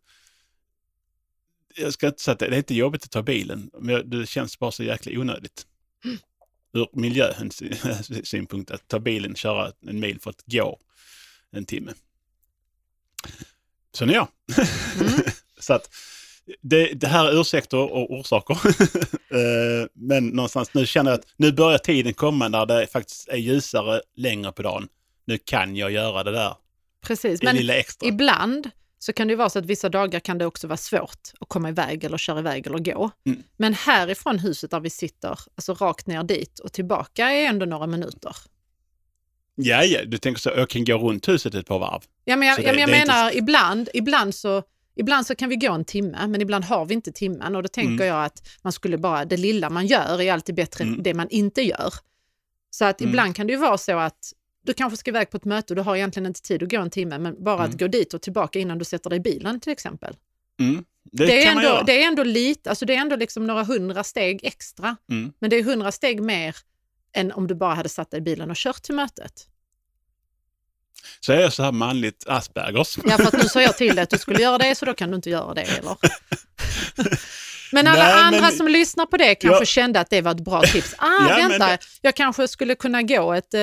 jag 1.76 1.92
ska 1.92 2.06
inte 2.06 2.22
säga 2.22 2.32
att 2.32 2.38
det 2.38 2.48
det 2.48 2.56
är 2.56 2.58
inte 2.58 2.74
jobbigt 2.74 3.04
att 3.04 3.10
ta 3.10 3.22
bilen, 3.22 3.70
men 3.78 4.10
det 4.10 4.26
känns 4.28 4.58
bara 4.58 4.70
så 4.70 4.82
jäkla 4.84 5.20
onödigt. 5.20 5.66
Mm. 6.04 6.16
Ur 6.72 6.88
miljösynpunkt 6.92 8.70
att 8.70 8.88
ta 8.88 8.98
bilen 8.98 9.30
och 9.30 9.36
köra 9.36 9.72
en 9.86 10.00
mil 10.00 10.20
för 10.20 10.30
att 10.30 10.42
gå 10.46 10.78
en 11.52 11.64
timme. 11.64 11.92
Så 13.92 14.04
är 14.04 14.08
jag. 14.08 14.28
Mm. 15.00 15.12
så 15.58 15.74
att 15.74 15.90
det, 16.62 16.92
det 16.92 17.06
här 17.06 17.28
är 17.28 17.40
ursäkter 17.40 17.76
och 17.76 18.10
orsaker. 18.10 18.58
Eh, 19.32 19.86
Men 19.94 20.26
någonstans 20.26 20.74
nu 20.74 20.86
känner 20.86 21.10
jag 21.10 21.20
att 21.20 21.26
nu 21.36 21.52
börjar 21.52 21.78
tiden 21.78 22.14
komma 22.14 22.48
när 22.48 22.66
det 22.66 22.86
faktiskt 22.86 23.28
är 23.28 23.36
ljusare 23.36 24.00
längre 24.16 24.52
på 24.52 24.62
dagen. 24.62 24.88
Nu 25.24 25.38
kan 25.38 25.76
jag 25.76 25.90
göra 25.90 26.24
det 26.24 26.32
där, 26.32 26.54
Precis, 27.00 27.40
det 27.40 27.46
men 27.46 27.82
ibland 28.02 28.70
så 29.02 29.12
kan 29.12 29.28
det 29.28 29.36
vara 29.36 29.48
så 29.50 29.58
att 29.58 29.66
vissa 29.66 29.88
dagar 29.88 30.20
kan 30.20 30.38
det 30.38 30.46
också 30.46 30.66
vara 30.66 30.76
svårt 30.76 31.28
att 31.40 31.48
komma 31.48 31.68
iväg 31.68 32.04
eller 32.04 32.18
köra 32.18 32.38
iväg 32.38 32.66
eller 32.66 32.78
gå. 32.78 33.10
Mm. 33.26 33.42
Men 33.56 33.74
härifrån 33.74 34.38
huset 34.38 34.70
där 34.70 34.80
vi 34.80 34.90
sitter, 34.90 35.38
alltså 35.54 35.74
rakt 35.74 36.06
ner 36.06 36.22
dit 36.22 36.58
och 36.58 36.72
tillbaka 36.72 37.30
är 37.30 37.46
ändå 37.46 37.66
några 37.66 37.86
minuter. 37.86 38.36
Ja, 39.54 39.84
ja, 39.84 40.04
du 40.04 40.18
tänker 40.18 40.40
så, 40.40 40.48
jag 40.56 40.68
kan 40.70 40.84
gå 40.84 40.94
runt 40.98 41.28
huset 41.28 41.54
ett 41.54 41.66
par 41.66 41.78
varv. 41.78 42.02
Ja, 42.24 42.36
men 42.36 42.48
jag, 42.48 42.58
det- 42.58 42.62
ja, 42.62 42.72
men 42.72 42.80
jag 42.80 42.90
är 42.90 42.94
inte 43.00 43.06
menar 43.12 43.36
ibland, 43.36 43.88
ibland 43.94 44.34
så 44.34 44.62
Ibland 44.96 45.26
så 45.26 45.34
kan 45.34 45.48
vi 45.48 45.56
gå 45.56 45.72
en 45.72 45.84
timme, 45.84 46.26
men 46.26 46.40
ibland 46.40 46.64
har 46.64 46.86
vi 46.86 46.94
inte 46.94 47.12
timmen 47.12 47.56
och 47.56 47.62
då 47.62 47.68
tänker 47.68 47.92
Mm. 48.04 48.06
jag 48.06 48.24
att 48.24 48.48
man 48.62 48.72
skulle 48.72 48.98
bara, 48.98 49.24
det 49.24 49.36
lilla 49.36 49.70
man 49.70 49.86
gör 49.86 50.20
är 50.20 50.32
alltid 50.32 50.54
bättre 50.54 50.84
än 50.84 50.88
Mm. 50.90 51.02
det 51.02 51.14
man 51.14 51.28
inte 51.28 51.62
gör. 51.62 51.94
Så 52.70 52.84
att 52.84 53.00
Mm. 53.00 53.10
ibland 53.10 53.36
kan 53.36 53.46
det 53.46 53.52
ju 53.52 53.58
vara 53.58 53.78
så 53.78 53.98
att 53.98 54.32
du 54.62 54.72
kanske 54.74 54.96
ska 54.96 55.10
iväg 55.10 55.30
på 55.30 55.36
ett 55.36 55.44
möte 55.44 55.72
och 55.72 55.76
du 55.76 55.82
har 55.82 55.96
egentligen 55.96 56.26
inte 56.26 56.42
tid 56.42 56.62
att 56.62 56.70
gå 56.70 56.80
en 56.80 56.90
timme, 56.90 57.18
men 57.18 57.44
bara 57.44 57.54
Mm. 57.58 57.70
att 57.70 57.78
gå 57.80 57.86
dit 57.86 58.14
och 58.14 58.22
tillbaka 58.22 58.58
innan 58.58 58.78
du 58.78 58.84
sätter 58.84 59.10
dig 59.10 59.16
i 59.16 59.20
bilen 59.20 59.60
till 59.60 59.72
exempel. 59.72 60.16
Mm. 60.60 60.84
Det, 61.12 61.26
Det, 61.26 61.44
är, 61.46 61.50
ändå, 61.50 61.82
det 61.86 62.02
är 62.02 62.06
ändå 62.06 62.22
lite, 62.24 62.70
alltså 62.70 62.86
det 62.86 62.94
är 62.94 62.98
ändå 63.00 63.16
liksom 63.16 63.46
några 63.46 63.64
hundra 63.64 64.04
steg 64.04 64.40
extra, 64.44 64.96
Mm. 65.10 65.32
men 65.38 65.50
det 65.50 65.56
är 65.56 65.62
hundra 65.62 65.92
steg 65.92 66.22
mer 66.22 66.56
än 67.16 67.32
om 67.32 67.46
du 67.46 67.54
bara 67.54 67.74
hade 67.74 67.88
satt 67.88 68.10
dig 68.10 68.18
i 68.18 68.22
bilen 68.22 68.50
och 68.50 68.56
kört 68.56 68.82
till 68.82 68.94
mötet. 68.94 69.46
Så 71.20 71.32
är 71.32 71.40
jag 71.40 71.52
så 71.52 71.62
här 71.62 71.72
manligt 71.72 72.24
Aspergers. 72.28 72.98
Ja, 73.04 73.16
för 73.16 73.24
att 73.26 73.32
nu 73.42 73.48
sa 73.48 73.62
jag 73.62 73.76
till 73.76 73.94
dig 73.94 74.02
att 74.02 74.10
du 74.10 74.18
skulle 74.24 74.42
göra 74.42 74.58
det, 74.58 74.74
så 74.74 74.84
då 74.86 74.94
kan 74.94 75.10
du 75.10 75.16
inte 75.16 75.30
göra 75.30 75.54
det, 75.54 75.62
eller? 75.62 75.96
Men 77.72 77.86
alla 77.86 78.04
Nej, 78.04 78.12
andra 78.22 78.40
men- 78.40 78.52
som 78.52 78.68
lyssnar 78.68 79.06
på 79.06 79.16
det 79.16 79.34
kanske 79.34 79.60
Ja. 79.60 79.64
kände 79.64 80.00
att 80.00 80.10
det 80.10 80.20
var 80.20 80.30
ett 80.30 80.40
bra 80.44 80.62
tips. 80.72 80.94
Ah, 80.98 81.06
Ja, 81.28 81.36
men 81.38 81.48
vänta, 81.48 81.66
det- 81.66 81.78
jag 82.02 82.14
kanske 82.16 82.48
skulle 82.48 82.74
kunna 82.74 83.02
gå 83.02 83.32
ett... 83.32 83.54
Eh, 83.54 83.60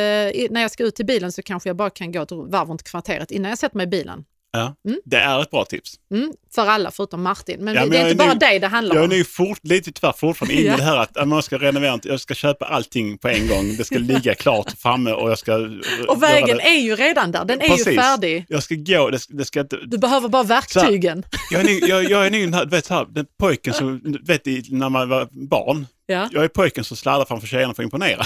när 0.50 0.62
jag 0.62 0.72
ska 0.72 0.84
ut 0.84 0.96
till 0.96 1.06
bilen 1.06 1.32
så 1.32 1.42
kanske 1.42 1.70
jag 1.70 1.76
bara 1.76 1.90
kan 1.90 2.12
gå 2.12 2.22
ett 2.22 2.32
varv 2.32 2.68
runt 2.70 2.84
kvarteret 2.84 3.32
innan 3.32 3.50
jag 3.50 3.58
sätter 3.58 3.78
mig 3.78 3.84
i 3.84 3.88
bilen. 3.88 4.24
Ja, 4.52 4.76
Mm. 4.88 5.00
Det 5.06 5.18
är 5.18 5.42
ett 5.42 5.52
bra 5.52 5.66
tips. 5.66 5.94
Mm, 6.14 6.32
för 6.56 6.66
alla 6.68 6.92
förutom 6.92 7.22
Martin. 7.24 7.60
Men, 7.64 7.74
Ja, 7.76 7.82
men 7.82 7.90
det 7.90 7.98
är 7.98 8.02
inte 8.10 8.24
är 8.24 8.28
bara 8.28 8.34
nu- 8.34 8.40
dig 8.40 8.60
det 8.60 8.68
handlar 8.68 8.96
Jag 8.96 9.02
är 9.02 9.08
om. 9.08 9.10
nu 9.18 9.24
fort, 9.24 9.60
lite 9.64 9.92
tyvärr 9.92 10.12
fortfarande 10.18 10.54
inne 10.62 10.74
i 10.74 10.76
det 10.78 10.84
här 10.84 10.98
att 10.98 11.28
man 11.28 11.44
ska 11.44 11.58
renovera, 11.58 12.00
jag 12.04 12.20
ska 12.20 12.34
köpa 12.34 12.66
allting 12.66 13.18
på 13.18 13.28
en 13.28 13.48
gång. 13.48 13.76
Det 13.78 13.84
ska 13.86 13.98
ligga 13.98 14.36
klart 14.36 14.72
framme 14.80 15.12
och 15.12 15.30
jag 15.32 15.40
ska... 15.40 15.54
Och 16.08 16.24
vägen 16.24 16.60
är 16.60 16.80
ju 16.80 16.96
redan 16.96 17.32
där, 17.32 17.46
den 17.46 17.60
är 17.62 17.64
ju 17.66 17.70
Precis. 17.70 17.96
färdig. 17.96 18.46
Jag 18.50 18.64
ska 18.64 18.76
gå, 18.76 19.10
det 19.10 19.20
ska, 19.20 19.34
det 19.34 19.46
ska 19.46 19.60
inte... 19.60 19.78
Du 19.86 19.98
behöver 19.98 20.30
bara 20.30 20.44
verktygen. 20.44 21.24
Jag 21.52 21.62
är 21.62 21.66
nu, 21.66 21.80
jag, 21.88 22.04
jag 22.04 22.26
är 22.26 22.32
nu 22.32 22.40
den 22.46 22.54
här, 22.54 22.66
du 22.66 22.70
vet, 22.72 22.88
här, 22.88 23.06
den 23.10 23.26
pojken 23.40 23.74
som, 23.74 24.18
vet 24.26 24.42
när 24.72 24.90
man 24.90 25.10
var 25.10 25.28
barn, 25.50 25.88
Ja. 26.06 26.30
jag 26.32 26.44
är 26.44 26.48
pojken 26.48 26.84
som 26.84 26.98
sladdar 26.98 27.26
framför 27.26 27.48
tjejerna 27.48 27.74
för 27.74 27.84
att 27.84 27.86
imponera. 27.86 28.26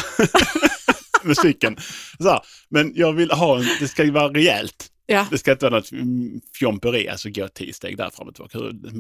Med 1.24 1.38
cykeln. 1.38 1.78
Så 2.20 2.30
här, 2.30 2.40
men 2.70 2.92
jag 2.96 3.14
vill 3.14 3.32
ha 3.32 3.58
en, 3.60 3.66
det 3.80 3.88
ska 3.88 4.04
ju 4.04 4.12
vara 4.12 4.28
rejält. 4.28 4.88
Ja. 5.12 5.28
Det 5.32 5.38
ska 5.38 5.52
inte 5.52 5.66
vara 5.70 5.76
något 5.76 5.90
fjomperi, 6.60 7.10
alltså 7.10 7.30
gå 7.30 7.48
tio 7.48 7.74
steg 7.74 7.98
där 7.98 8.10
fram 8.10 8.28
och 8.28 8.36
tillbaka. 8.36 8.58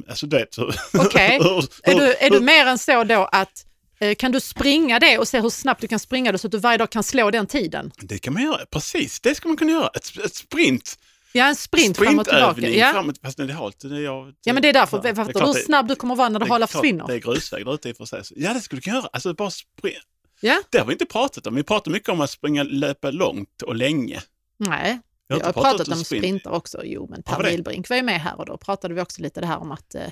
Alltså 0.09 0.27
du 0.27 0.37
vet, 0.37 0.57
hur, 0.57 0.75
Okej. 0.93 1.39
hur- 1.43 1.65
Är, 1.83 1.95
du, 1.99 2.13
är 2.13 2.29
du 2.29 2.39
mer 2.39 2.65
än 2.65 2.77
så 2.77 3.03
då 3.03 3.29
att 3.31 3.65
eh, 3.99 4.15
kan 4.15 4.31
du 4.31 4.39
springa 4.39 4.99
det 4.99 5.17
och 5.17 5.27
se 5.27 5.39
hur 5.41 5.49
snabbt 5.49 5.81
du 5.81 5.87
kan 5.87 5.99
springa 5.99 6.31
det 6.31 6.37
så 6.37 6.47
att 6.47 6.51
du 6.51 6.57
varje 6.57 6.77
dag 6.77 6.89
kan 6.89 7.03
slå 7.03 7.31
den 7.31 7.47
tiden? 7.47 7.91
Det 8.01 8.17
kan 8.17 8.33
man 8.33 8.43
göra, 8.43 8.65
precis. 8.65 9.19
Det 9.19 9.35
ska 9.35 9.47
man 9.47 9.57
kunna 9.57 9.71
göra. 9.71 9.87
Ett, 9.93 10.25
ett 10.25 10.35
sprint. 10.35 10.97
Ja, 11.33 11.45
en 11.45 11.55
sprint 11.55 11.97
fram 11.97 12.19
och 12.19 12.27
tillbaka. 12.27 12.69
Ja. 12.69 12.91
fram 12.93 13.09
och 13.09 13.15
fast 13.23 13.37
det 13.37 13.43
är 13.43 13.47
halt. 13.47 13.79
Det 13.81 13.95
är 13.95 13.99
jag, 13.99 14.33
ja, 14.43 14.53
men 14.53 14.61
det 14.61 14.69
är 14.69 14.73
därför. 14.73 15.01
Ja, 15.03 15.15
Fattar 15.15 15.39
du 15.39 15.45
hur 15.45 15.53
snabb 15.53 15.87
du 15.87 15.95
kommer 15.95 16.15
vara 16.15 16.29
när 16.29 16.39
det 16.39 16.45
det 16.45 16.47
är 16.47 16.49
hala 16.49 16.67
klart 16.67 16.81
försvinner? 16.81 17.07
Det 17.07 17.13
är 17.13 17.19
grusväg 17.19 17.65
där 17.65 17.73
ute 17.73 17.89
i 17.89 17.91
och 17.91 17.97
för 17.97 18.05
sig. 18.05 18.21
Ja, 18.35 18.53
det 18.53 18.61
skulle 18.61 18.77
du 18.77 18.83
kunna 18.83 18.95
göra. 18.95 19.09
Alltså 19.13 19.33
bara 19.33 19.51
sprint. 19.51 19.97
Ja. 20.41 20.61
Det 20.69 20.77
har 20.77 20.85
vi 20.85 20.93
inte 20.93 21.05
pratat 21.05 21.47
om. 21.47 21.55
Vi 21.55 21.63
pratar 21.63 21.91
mycket 21.91 22.09
om 22.09 22.21
att 22.21 22.29
springa, 22.29 22.63
löpa 22.63 23.11
långt 23.11 23.61
och 23.61 23.75
länge. 23.75 24.21
Nej, 24.57 24.99
Vi 25.35 25.37
jag 25.39 25.45
har 25.45 25.49
inte 25.49 25.61
pratat 25.61 25.87
om 25.87 26.03
sprint. 26.03 26.23
sprinter 26.23 26.51
också. 26.51 26.81
Jo, 26.85 27.07
men 27.09 27.23
Har 27.25 27.35
Per? 27.43 27.51
Milbrink 27.51 27.89
var 27.89 27.97
ju 27.97 28.03
med 28.03 28.21
här 28.21 28.37
och 28.39 28.45
då 28.45 28.57
pratade 28.57 28.93
vi 28.93 29.01
också 29.01 29.21
lite 29.21 29.41
det 29.41 29.47
här 29.47 29.57
om 29.57 29.71
att 29.71 29.95
eh, 29.95 30.03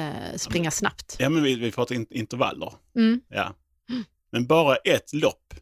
eh, 0.00 0.36
springa 0.36 0.70
snabbt. 0.70 1.16
Ja, 1.18 1.28
men 1.28 1.42
vi, 1.42 1.54
vi 1.54 1.70
pratar 1.72 1.94
in, 1.94 2.06
intervaller. 2.10 2.72
Mm. 2.96 3.20
Ja. 3.28 3.54
Men 4.32 4.46
bara 4.46 4.76
ett 4.76 5.12
lopp 5.12 5.54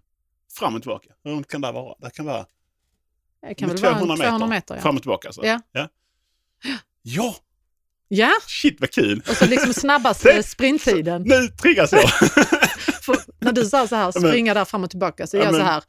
fram 0.59 0.75
och 0.75 0.83
tillbaka. 0.83 1.09
Hur 1.25 1.31
långt 1.31 1.49
kan 1.49 1.61
det 1.61 1.73
vara? 1.73 1.95
Det 1.99 2.11
kan 2.11 2.27
vara 2.27 2.47
Det 3.49 3.55
kan 3.55 3.68
väl 3.68 3.79
vara 3.79 3.92
en 3.92 4.16
200 4.18 4.47
meter. 4.47 4.75
ja. 4.75 4.81
Fram 4.81 4.97
och 4.97 5.03
tillbaka 5.03 5.29
alltså? 5.29 5.45
Ja. 5.47 5.61
Ja, 5.73 5.88
ja 7.03 7.35
ja, 8.09 8.31
shit 8.47 8.81
vad 8.81 8.90
kul! 8.90 9.23
och 9.29 9.37
så 9.37 9.47
liksom 9.47 9.75
snabbaste 9.75 10.42
sprinttiden. 10.47 11.23
Nu 11.23 11.49
triggas 11.49 11.92
jag! 11.92 12.03
När 13.40 13.53
du 13.53 13.64
sa 13.64 13.87
så 13.88 13.97
här, 13.97 14.03
Ja, 14.14 14.21
men- 14.21 14.31
springa 14.31 14.55
där 14.55 14.64
fram 14.64 14.85
och 14.85 14.90
tillbaka, 14.90 15.27
så 15.27 15.37
Ja, 15.37 15.42
jag 15.42 15.53
så 15.53 15.59
men- 15.59 15.66
här, 15.66 15.83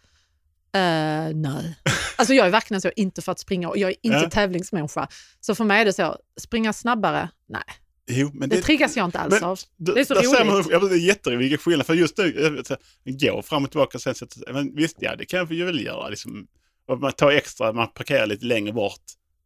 eh, 0.76 1.36
nej. 1.36 1.76
Alltså 2.16 2.34
jag 2.34 2.46
är 2.48 2.52
verkligen 2.52 2.82
så, 2.82 2.92
inte 2.96 3.22
för 3.22 3.32
att 3.32 3.40
springa 3.40 3.70
och 3.70 3.78
jag 3.78 3.90
är 3.92 3.96
inte 4.02 4.18
Ja. 4.18 4.30
tävlingsmänniska. 4.30 5.08
Så 5.40 5.56
för 5.56 5.64
mig 5.64 5.82
är 5.82 5.86
det 5.86 5.94
så, 5.94 6.18
springa 6.42 6.74
snabbare, 6.74 7.30
nej. 7.50 7.62
jo, 8.08 8.32
men 8.34 8.50
Det, 8.50 8.62
triggas 8.62 8.98
jag 8.98 9.06
inte 9.06 9.20
alls 9.20 9.34
men- 9.34 9.44
av. 9.44 9.60
det, 9.78 9.94
det 9.94 10.00
är 10.00 10.04
så 10.06 10.14
man 10.46 10.56
roligt. 10.56 10.68
men 10.72 10.90
det 10.90 10.96
är 10.96 11.08
jätteroligt 11.08 11.42
vilken 11.42 11.58
skillnad. 11.58 11.86
För 11.86 11.94
just 11.94 12.18
nu, 12.18 12.62
gå 13.06 13.42
fram 13.42 13.64
och 13.64 13.72
tillbaka 13.72 13.98
och 13.98 14.02
sen 14.02 14.16
sätta. 14.16 14.54
Men 14.54 14.76
visst, 14.76 14.98
ja 15.00 15.16
det 15.16 15.26
kan 15.26 15.40
jag 15.40 15.52
ju 15.52 15.66
väl 15.66 15.86
göra. 15.86 16.10
Liksom. 16.10 16.48
Man 17.02 17.12
tar 17.12 17.32
extra, 17.32 17.74
man 17.74 17.88
parkerar 17.88 18.26
lite 18.28 18.46
längre 18.46 18.74
bort 18.74 19.02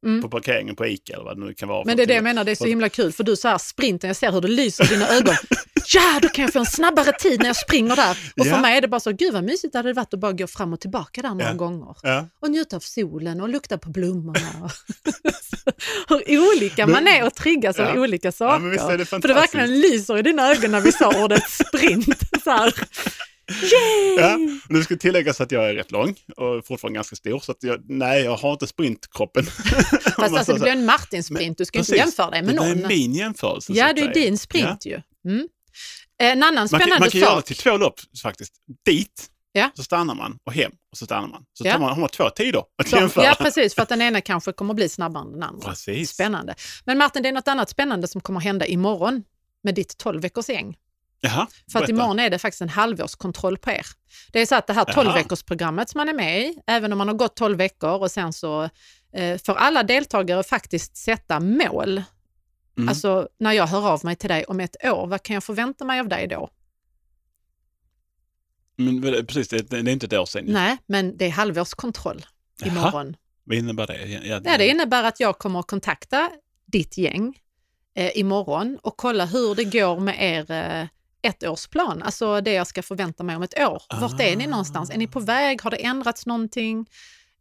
Mm. 0.06 0.22
på 0.22 0.30
parkeringen 0.30 0.76
på 0.76 0.88
ICA 0.88 1.14
eller 1.14 1.24
vad 1.24 1.38
det 1.40 1.46
nu 1.46 1.54
kan 1.54 1.70
vara. 1.70 1.84
Men 1.86 1.98
det 1.98 2.04
är 2.04 2.08
det 2.08 2.14
jag 2.14 2.24
menar, 2.24 2.44
det 2.44 2.52
är 2.52 2.56
så 2.56 2.66
himla 2.66 2.90
kul 2.90 3.12
för 3.12 3.24
du 3.24 3.36
så 3.36 3.48
här 3.48 3.58
sprinten, 3.58 4.08
jag 4.08 4.18
ser 4.18 4.32
hur 4.32 4.42
det 4.42 4.48
lyser 4.48 4.84
i 4.84 4.88
dina 4.88 5.08
ögon. 5.10 5.36
Ja, 5.94 6.20
då 6.22 6.30
kan 6.30 6.44
jag 6.46 6.54
få 6.54 6.60
en 6.60 6.66
snabbare 6.66 7.12
tid 7.12 7.40
när 7.40 7.48
jag 7.48 7.56
springer 7.56 7.96
där. 7.96 8.18
Och 8.38 8.46
för 8.46 8.52
Ja. 8.56 8.62
mig 8.62 8.78
är 8.78 8.82
det 8.82 8.88
bara 8.88 9.00
så, 9.00 9.12
gud 9.12 9.34
vad 9.34 9.44
mysigt 9.44 9.74
det 9.74 9.80
hade 9.80 9.94
varit 9.94 10.14
att 10.14 10.20
bara 10.20 10.32
gå 10.32 10.48
fram 10.48 10.74
och 10.74 10.80
tillbaka 10.80 11.22
där 11.22 11.30
några 11.30 11.44
Ja. 11.48 11.54
gånger. 11.54 11.96
Ja. 12.04 12.28
Och 12.42 12.52
njuta 12.52 12.76
av 12.76 12.80
solen 12.80 13.42
och 13.42 13.50
lukta 13.50 13.78
på 13.78 13.90
blommorna. 13.90 14.40
hur 16.10 16.40
olika 16.56 16.86
Men- 16.88 16.92
man 17.04 17.08
är 17.14 17.26
och 17.26 17.36
triggas 17.36 17.80
av 17.80 17.86
Ja. 17.96 18.02
olika 18.02 18.28
Ja, 18.28 18.32
saker. 18.32 18.60
men 18.60 18.72
visst 18.72 18.84
är 18.90 18.98
det 18.98 19.06
för 19.06 19.20
det 19.20 19.34
verkligen 19.34 19.80
lyser 19.82 20.18
i 20.18 20.22
dina 20.22 20.52
ögon 20.52 20.72
när 20.72 20.82
vi 20.82 20.92
sa 20.92 21.24
ordet 21.24 21.44
sprint. 21.50 22.20
Så 22.44 22.50
här. 22.50 22.74
Yay! 23.52 24.16
Ja, 24.18 24.34
och 24.66 24.72
nu 24.72 24.84
ska 24.84 24.96
tilläggas 24.96 25.42
att 25.42 25.52
jag 25.52 25.70
är 25.70 25.74
rätt 25.74 25.92
lång 25.92 26.16
och 26.38 26.66
fortfarande 26.66 26.98
ganska 26.98 27.16
stor. 27.16 27.40
Så 27.40 27.52
att 27.52 27.64
jag, 27.64 27.82
nej, 27.90 28.24
jag 28.24 28.38
har 28.38 28.52
inte 28.54 28.68
sprintkroppen. 28.68 29.46
Fast 29.46 30.18
alltså, 30.20 30.54
det 30.54 30.60
blir 30.60 30.72
en 30.72 30.86
Martin-sprint, 30.86 31.58
du 31.58 31.66
ska 31.66 31.78
ju 31.78 31.80
inte 31.82 31.92
Precis. 31.92 32.06
jämföra 32.06 32.30
dig 32.32 32.42
med 32.44 32.56
det 32.56 32.66
är 32.66 32.76
någon. 32.76 32.88
min 32.88 33.14
jämförelse. 33.14 33.74
Ja, 33.74 33.94
det 33.94 34.02
är 34.02 34.14
din 34.14 34.38
sprint 34.38 34.86
ju. 34.86 35.02
Mm. 35.28 35.48
En 36.20 36.44
annan 36.44 36.68
spännande 36.68 37.00
man 37.00 37.10
kan 37.10 37.22
göra 37.22 37.30
det 37.30 37.36
sak. 37.36 37.46
till 37.46 37.56
två 37.56 37.78
lopp 37.78 38.00
faktiskt. 38.24 38.54
Dit, 38.86 39.26
Ja. 39.52 39.72
så 39.74 39.84
stannar 39.84 40.16
man 40.16 40.40
och 40.44 40.54
hem 40.54 40.72
och 40.92 40.98
så 40.98 41.06
stannar 41.06 41.28
man. 41.28 41.44
Så 41.54 41.68
Ja. 41.68 41.72
tar 41.72 41.80
man, 41.80 41.90
har 41.90 42.00
man 42.00 42.10
två 42.10 42.30
tider 42.30 42.64
att 42.78 42.88
Så, 42.88 42.96
jämföra. 42.96 43.26
ja, 43.26 43.36
precis, 43.40 43.76
för 43.76 43.82
att 43.82 43.90
den 43.90 44.02
ena 44.02 44.22
kanske 44.22 44.52
kommer 44.52 44.74
bli 44.74 44.90
snabbare 44.90 45.24
än 45.24 45.32
den 45.32 45.44
andra. 45.44 45.70
Precis. 45.70 46.10
Spännande. 46.10 46.56
Men 46.86 46.98
Martin, 46.98 47.24
det 47.24 47.30
är 47.30 47.34
något 47.34 47.48
annat 47.48 47.70
spännande 47.70 48.08
som 48.08 48.22
kommer 48.22 48.40
hända 48.40 48.66
imorgon 48.66 49.24
med 49.64 49.76
ditt 49.76 49.98
12 49.98 50.22
veckors 50.22 50.50
gäng. 50.50 50.76
Jaha, 51.22 51.48
För 51.72 51.84
att 51.84 51.90
imorgon 51.90 52.20
är 52.20 52.30
det 52.30 52.40
faktiskt 52.40 52.62
en 52.62 52.70
halvårskontroll 52.70 53.58
på 53.58 53.72
er. 53.72 53.86
Det 54.32 54.42
är 54.42 54.46
så 54.46 54.56
att 54.56 54.68
det 54.68 54.74
här 54.74 54.86
Jaha. 54.88 55.04
12 55.04 55.14
veckors 55.14 55.44
programmet 55.44 55.90
som 55.90 56.00
man 56.00 56.10
är 56.10 56.14
med 56.14 56.42
i, 56.42 56.56
även 56.68 56.92
om 56.92 56.98
man 56.98 57.08
har 57.08 57.16
gått 57.16 57.36
12 57.36 57.58
veckor 57.58 58.02
och 58.02 58.12
sen 58.12 58.34
så 58.34 58.70
eh, 59.14 59.38
får 59.46 59.56
alla 59.56 59.84
deltagare 59.84 60.44
faktiskt 60.44 60.98
sätta 60.98 61.40
mål. 61.40 62.04
Mm. 62.78 62.90
Alltså 62.90 63.28
när 63.40 63.52
jag 63.52 63.68
hör 63.68 63.88
av 63.90 64.06
mig 64.06 64.16
till 64.16 64.30
dig 64.30 64.44
om 64.46 64.60
ett 64.60 64.76
år, 64.84 65.08
vad 65.08 65.24
kan 65.24 65.34
jag 65.34 65.44
förvänta 65.44 65.86
mig 65.86 66.00
av 66.00 66.08
dig 66.08 66.28
då? 66.28 66.50
Men, 68.78 69.02
precis, 69.02 69.48
det, 69.48 69.70
det 69.70 69.78
är 69.78 69.90
inte 69.90 70.06
ett 70.06 70.14
år 70.14 70.26
sedan. 70.26 70.46
Nej, 70.48 70.78
men 70.86 71.18
det 71.18 71.26
är 71.26 71.30
halvårskontroll 71.30 72.26
Jaha. 72.60 72.72
imorgon. 72.72 73.16
Vad 73.44 73.58
innebär 73.58 73.88
det? 73.88 74.06
Ja, 74.06 74.42
Ja, 74.46 74.58
det 74.58 74.68
innebär 74.68 75.04
att 75.04 75.20
jag 75.20 75.38
kommer 75.38 75.60
att 75.60 75.68
kontakta 75.68 76.32
ditt 76.66 76.98
gäng 76.98 77.40
eh, 77.96 78.18
imorgon 78.18 78.78
och 78.82 78.98
kolla 78.98 79.26
hur 79.26 79.56
det 79.56 79.64
går 79.64 80.00
med 80.00 80.16
er 80.20 80.52
eh, 80.52 80.88
ettårsplan, 81.22 82.04
alltså 82.04 82.42
det 82.42 82.54
jag 82.54 82.68
ska 82.68 82.84
förvänta 82.84 83.24
mig 83.24 83.36
om 83.36 83.44
ett 83.44 83.60
år. 83.60 83.82
Vart 84.02 84.20
är 84.22 84.36
ni 84.36 84.46
Ah. 84.46 84.50
någonstans? 84.50 84.90
Är 84.90 84.98
ni 84.98 85.08
på 85.08 85.20
väg? 85.20 85.62
Har 85.62 85.72
det 85.72 85.78
ändrats 85.78 86.26
någonting? 86.26 86.86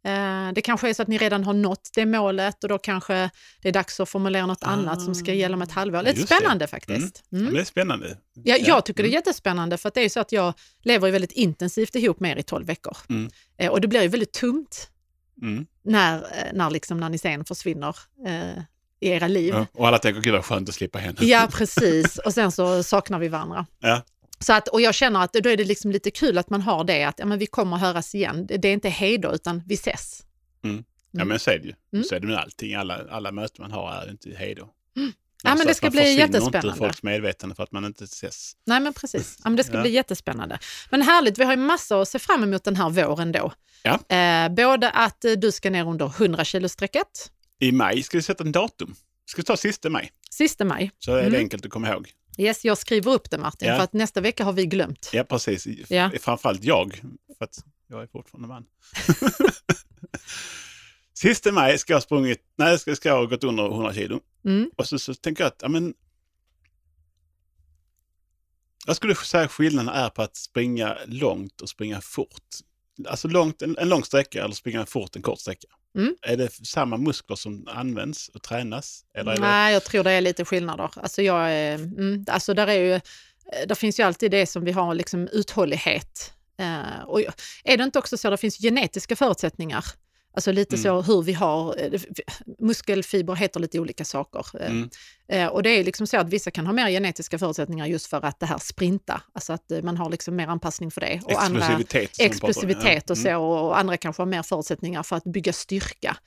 Eh, 0.03 0.51
det 0.53 0.61
kanske 0.61 0.89
är 0.89 0.93
så 0.93 1.01
att 1.01 1.07
ni 1.07 1.17
redan 1.17 1.43
har 1.43 1.53
nått 1.53 1.89
det 1.95 2.05
målet 2.05 2.63
och 2.63 2.69
då 2.69 2.77
kanske 2.77 3.29
det 3.61 3.67
är 3.69 3.73
dags 3.73 3.99
att 3.99 4.09
formulera 4.09 4.45
något 4.45 4.63
annat 4.63 5.01
som 5.01 5.15
ska 5.15 5.33
gälla 5.33 5.55
om 5.55 5.61
ett 5.61 5.71
halvår. 5.71 6.03
Lite 6.03 6.19
Just 6.19 6.29
det. 6.29 6.35
spännande 6.35 6.67
faktiskt. 6.67 7.23
Ja, 7.29 7.35
Mm. 7.37 7.45
men 7.45 7.53
det 7.53 7.59
är 7.61 7.65
spännande. 7.65 8.17
Ja, 8.33 8.55
jag 8.59 8.85
tycker 8.85 9.03
det 9.03 9.07
är 9.07 9.11
Mm. 9.11 9.15
jättespännande 9.17 9.77
för 9.77 9.87
att 9.87 9.93
det 9.93 10.01
är 10.01 10.09
så 10.09 10.19
att 10.19 10.31
jag 10.31 10.53
lever 10.83 11.07
ju 11.07 11.11
väldigt 11.11 11.31
intensivt 11.31 11.95
ihop 11.95 12.19
med 12.19 12.31
er 12.31 12.35
i 12.35 12.43
12 12.43 12.65
veckor. 12.67 12.97
Mm. 13.09 13.29
Eh, 13.57 13.71
och 13.71 13.81
det 13.81 13.87
blir 13.87 14.01
ju 14.01 14.07
väldigt 14.07 14.33
tomt 14.33 14.89
Mm. 15.41 15.65
när, 15.83 16.15
eh, 16.17 16.53
när, 16.53 16.69
liksom, 16.69 16.97
när 16.99 17.09
ni 17.09 17.17
sen 17.17 17.45
försvinner 17.45 17.95
eh, 18.27 18.63
i 18.99 19.09
era 19.09 19.27
liv. 19.27 19.53
Ja, 19.53 19.65
och 19.73 19.87
alla 19.87 19.99
tänker, 19.99 20.21
gud 20.21 20.33
vad 20.33 20.45
skönt 20.45 20.69
att 20.69 20.75
slippa 20.75 20.99
henne. 20.99 21.17
Ja, 21.21 21.47
precis. 21.51 22.17
Och 22.17 22.33
sen 22.33 22.51
så 22.51 22.83
saknar 22.83 23.19
vi 23.19 23.27
varandra. 23.27 23.65
Ja. 23.79 24.01
Så 24.39 24.53
att, 24.53 24.67
och 24.67 24.81
jag 24.81 24.95
känner 24.95 25.23
att 25.23 25.33
då 25.33 25.49
är 25.49 25.57
det 25.57 25.63
liksom 25.63 25.91
lite 25.91 26.11
kul 26.11 26.37
att 26.37 26.49
man 26.49 26.61
har 26.61 26.83
det, 26.83 27.03
att 27.03 27.19
ja, 27.19 27.25
men 27.25 27.39
vi 27.39 27.45
kommer 27.45 27.77
höras 27.77 28.15
igen. 28.15 28.47
Det, 28.47 28.67
är 28.67 28.73
inte 28.73 28.89
hej 28.89 29.17
då, 29.17 29.33
utan 29.33 29.63
vi 29.67 29.73
ses. 29.75 30.23
Ja, 31.11 31.25
men 31.25 31.39
så 31.39 31.51
är 31.51 31.57
det 31.59 31.65
ju. 31.65 31.73
Mm. 31.93 32.03
Så 32.05 32.15
är 32.15 32.19
det 32.19 32.27
med 32.27 32.37
allting. 32.37 32.75
Alla, 32.75 32.99
alla 33.11 33.31
möten 33.31 33.55
man 33.59 33.71
har 33.71 33.91
är 33.93 34.09
inte 34.11 34.29
hej 34.37 34.55
då. 34.55 34.69
Ja, 35.43 35.49
men 35.49 35.57
Så 35.57 35.67
det 35.67 35.73
ska 35.73 35.89
bli 35.89 35.99
inte 36.11 36.21
jättespännande. 36.21 36.67
ur 36.67 36.71
folks 36.73 37.03
medvetande 37.03 37.55
för 37.55 37.63
att 37.63 37.71
man 37.71 37.85
inte 37.85 38.03
ses. 38.03 38.51
Nej, 38.65 38.79
men 38.79 38.93
precis. 38.93 39.37
Ja, 39.43 39.49
men 39.49 39.55
det 39.57 39.63
ska 39.63 39.73
Ja. 39.73 39.81
bli 39.81 39.91
jättespännande. 39.91 40.59
Men 40.89 41.01
härligt, 41.01 41.37
vi 41.37 41.43
har 41.43 41.51
ju 41.53 41.57
massor 41.57 42.01
att 42.01 42.07
se 42.07 42.19
fram 42.19 42.43
emot 42.43 42.63
den 42.63 42.75
här 42.75 42.89
våren 42.89 43.31
då. 43.31 43.51
Ja. 43.83 44.15
Eh, 44.15 44.49
både 44.49 44.89
att 44.89 45.25
eh, 45.25 45.31
du 45.31 45.51
ska 45.51 45.69
ner 45.69 45.87
under 45.89 46.05
100 46.05 46.43
kilo-strecket, 46.45 47.31
I 47.59 47.71
maj 47.71 48.03
ska 48.03 48.17
vi 48.17 48.21
sätta 48.21 48.43
en 48.43 48.51
datum. 48.51 48.95
Ska 49.25 49.41
vi 49.41 49.45
ta 49.45 49.57
sista 49.57 49.89
maj, 49.89 50.11
sista 50.31 50.65
maj. 50.65 50.91
så 50.99 51.11
är 51.11 51.15
det 51.21 51.27
Mm. 51.27 51.39
enkelt 51.39 51.65
att 51.65 51.71
komma 51.71 51.89
ihåg. 51.89 52.11
Yes, 52.37 52.65
jag 52.65 52.77
skriver 52.77 53.11
upp 53.13 53.29
det 53.29 53.37
Martin, 53.37 53.67
Ja. 53.67 53.75
för 53.75 53.83
att 53.83 53.93
nästa 53.93 54.21
vecka 54.21 54.43
har 54.43 54.53
vi 54.53 54.65
glömt. 54.65 55.09
Ja, 55.13 55.23
precis. 55.23 55.89
Ja. 55.91 56.11
Framförallt 56.21 56.63
jag, 56.63 57.01
för 57.37 57.45
att 57.45 57.63
jag 57.87 58.03
är 58.03 58.07
fortfarande 58.07 58.47
man. 58.47 58.65
Sista 61.13 61.51
maj 61.51 61.77
ska 61.77 61.93
jag 61.93 61.97
ha 61.97 62.01
sprungit, 62.01 62.41
nej, 62.57 62.79
ska, 62.79 62.95
ska 62.95 63.09
jag 63.09 63.15
ha 63.17 63.25
gått 63.25 63.43
under 63.43 63.65
100 63.65 63.93
kilo. 63.93 64.19
Mm. 64.45 64.71
Och 64.77 64.87
så, 64.87 64.99
så 64.99 65.13
tänker 65.13 65.43
jag 65.43 65.47
att, 65.47 65.59
ja 65.61 65.67
men... 65.69 65.93
Jag 68.85 68.95
skulle 68.95 69.15
säga 69.15 69.47
skillnaden 69.47 69.95
är 69.95 70.09
på 70.09 70.21
att 70.21 70.35
springa 70.35 70.97
långt 71.07 71.61
och 71.61 71.69
springa 71.69 72.01
fort. 72.01 72.43
Alltså 73.07 73.27
långt, 73.27 73.61
en, 73.61 73.77
en 73.77 73.89
lång 73.89 74.03
sträcka 74.03 74.43
eller 74.43 74.55
springa 74.55 74.85
fort 74.85 75.15
en 75.15 75.21
kort 75.21 75.39
sträcka. 75.39 75.67
Mm. 75.97 76.15
Är 76.21 76.37
det 76.37 76.51
samma 76.67 76.97
muskler 76.97 77.35
som 77.35 77.67
används 77.67 78.29
och 78.29 78.43
tränas? 78.43 79.01
Eller 79.17 79.31
är 79.31 79.35
det, 79.35 79.41
Nej, 79.41 79.73
jag 79.73 79.83
tror 79.83 80.03
det 80.03 80.11
är 80.11 80.21
lite 80.21 80.45
skillnader. 80.45 80.89
Alltså, 80.95 81.21
jag, 81.21 81.51
är- 81.51 81.75
mm, 81.75 82.25
alltså 82.27 82.53
där, 82.53 82.67
är 82.67 82.73
ju, 82.93 82.99
där 83.67 83.75
finns 83.75 83.99
ju 83.99 84.03
alltid 84.03 84.31
det 84.31 84.45
som 84.45 84.63
vi 84.65 84.71
har, 84.71 84.93
liksom 84.95 85.27
uthållighet. 85.31 86.33
Eh, 86.59 87.03
och 87.05 87.21
är 87.63 87.77
det 87.77 87.83
inte 87.83 87.99
också 87.99 88.17
så, 88.17 88.29
det 88.29 88.37
finns 88.37 88.57
genetiska 88.57 89.15
förutsättningar. 89.15 89.85
Alltså 90.37 90.51
lite 90.51 90.75
Mm. 90.75 90.83
så 90.83 91.01
hur 91.01 91.21
vi 91.21 91.33
har, 91.33 91.75
eh, 91.93 92.01
muskelfiber 92.59 93.35
heter 93.35 93.59
lite 93.59 93.79
olika 93.79 94.05
saker. 94.05 94.45
Eh, 94.61 94.69
Mm. 94.71 94.89
Eh, 95.27 95.47
och 95.47 95.63
det 95.63 95.69
är 95.69 95.83
liksom 95.83 96.07
så 96.07 96.17
att 96.17 96.29
vissa 96.29 96.51
kan 96.51 96.65
ha 96.65 96.73
mer 96.73 96.89
genetiska 96.89 97.39
förutsättningar 97.39 97.85
just 97.85 98.07
för 98.07 98.25
att 98.25 98.39
det 98.39 98.45
här 98.45 98.57
sprinta, 98.57 99.21
alltså 99.33 99.53
att 99.53 99.71
man 99.83 99.97
har 99.97 100.09
liksom 100.09 100.35
mer 100.35 100.47
anpassning 100.47 100.91
för 100.91 101.01
det. 101.01 101.21
Och 101.23 101.43
andra, 101.43 101.59
explosivitet? 101.59 102.19
om, 102.19 102.25
explosivitet 102.25 103.09
och 103.09 103.17
så 103.17 103.37
och 103.43 103.79
andra 103.79 103.97
kanske 103.97 104.21
har 104.21 104.27
mer 104.27 104.43
förutsättningar 104.43 105.03
för 105.03 105.15
att 105.15 105.23
bygga 105.23 105.53
styrka. 105.53 106.17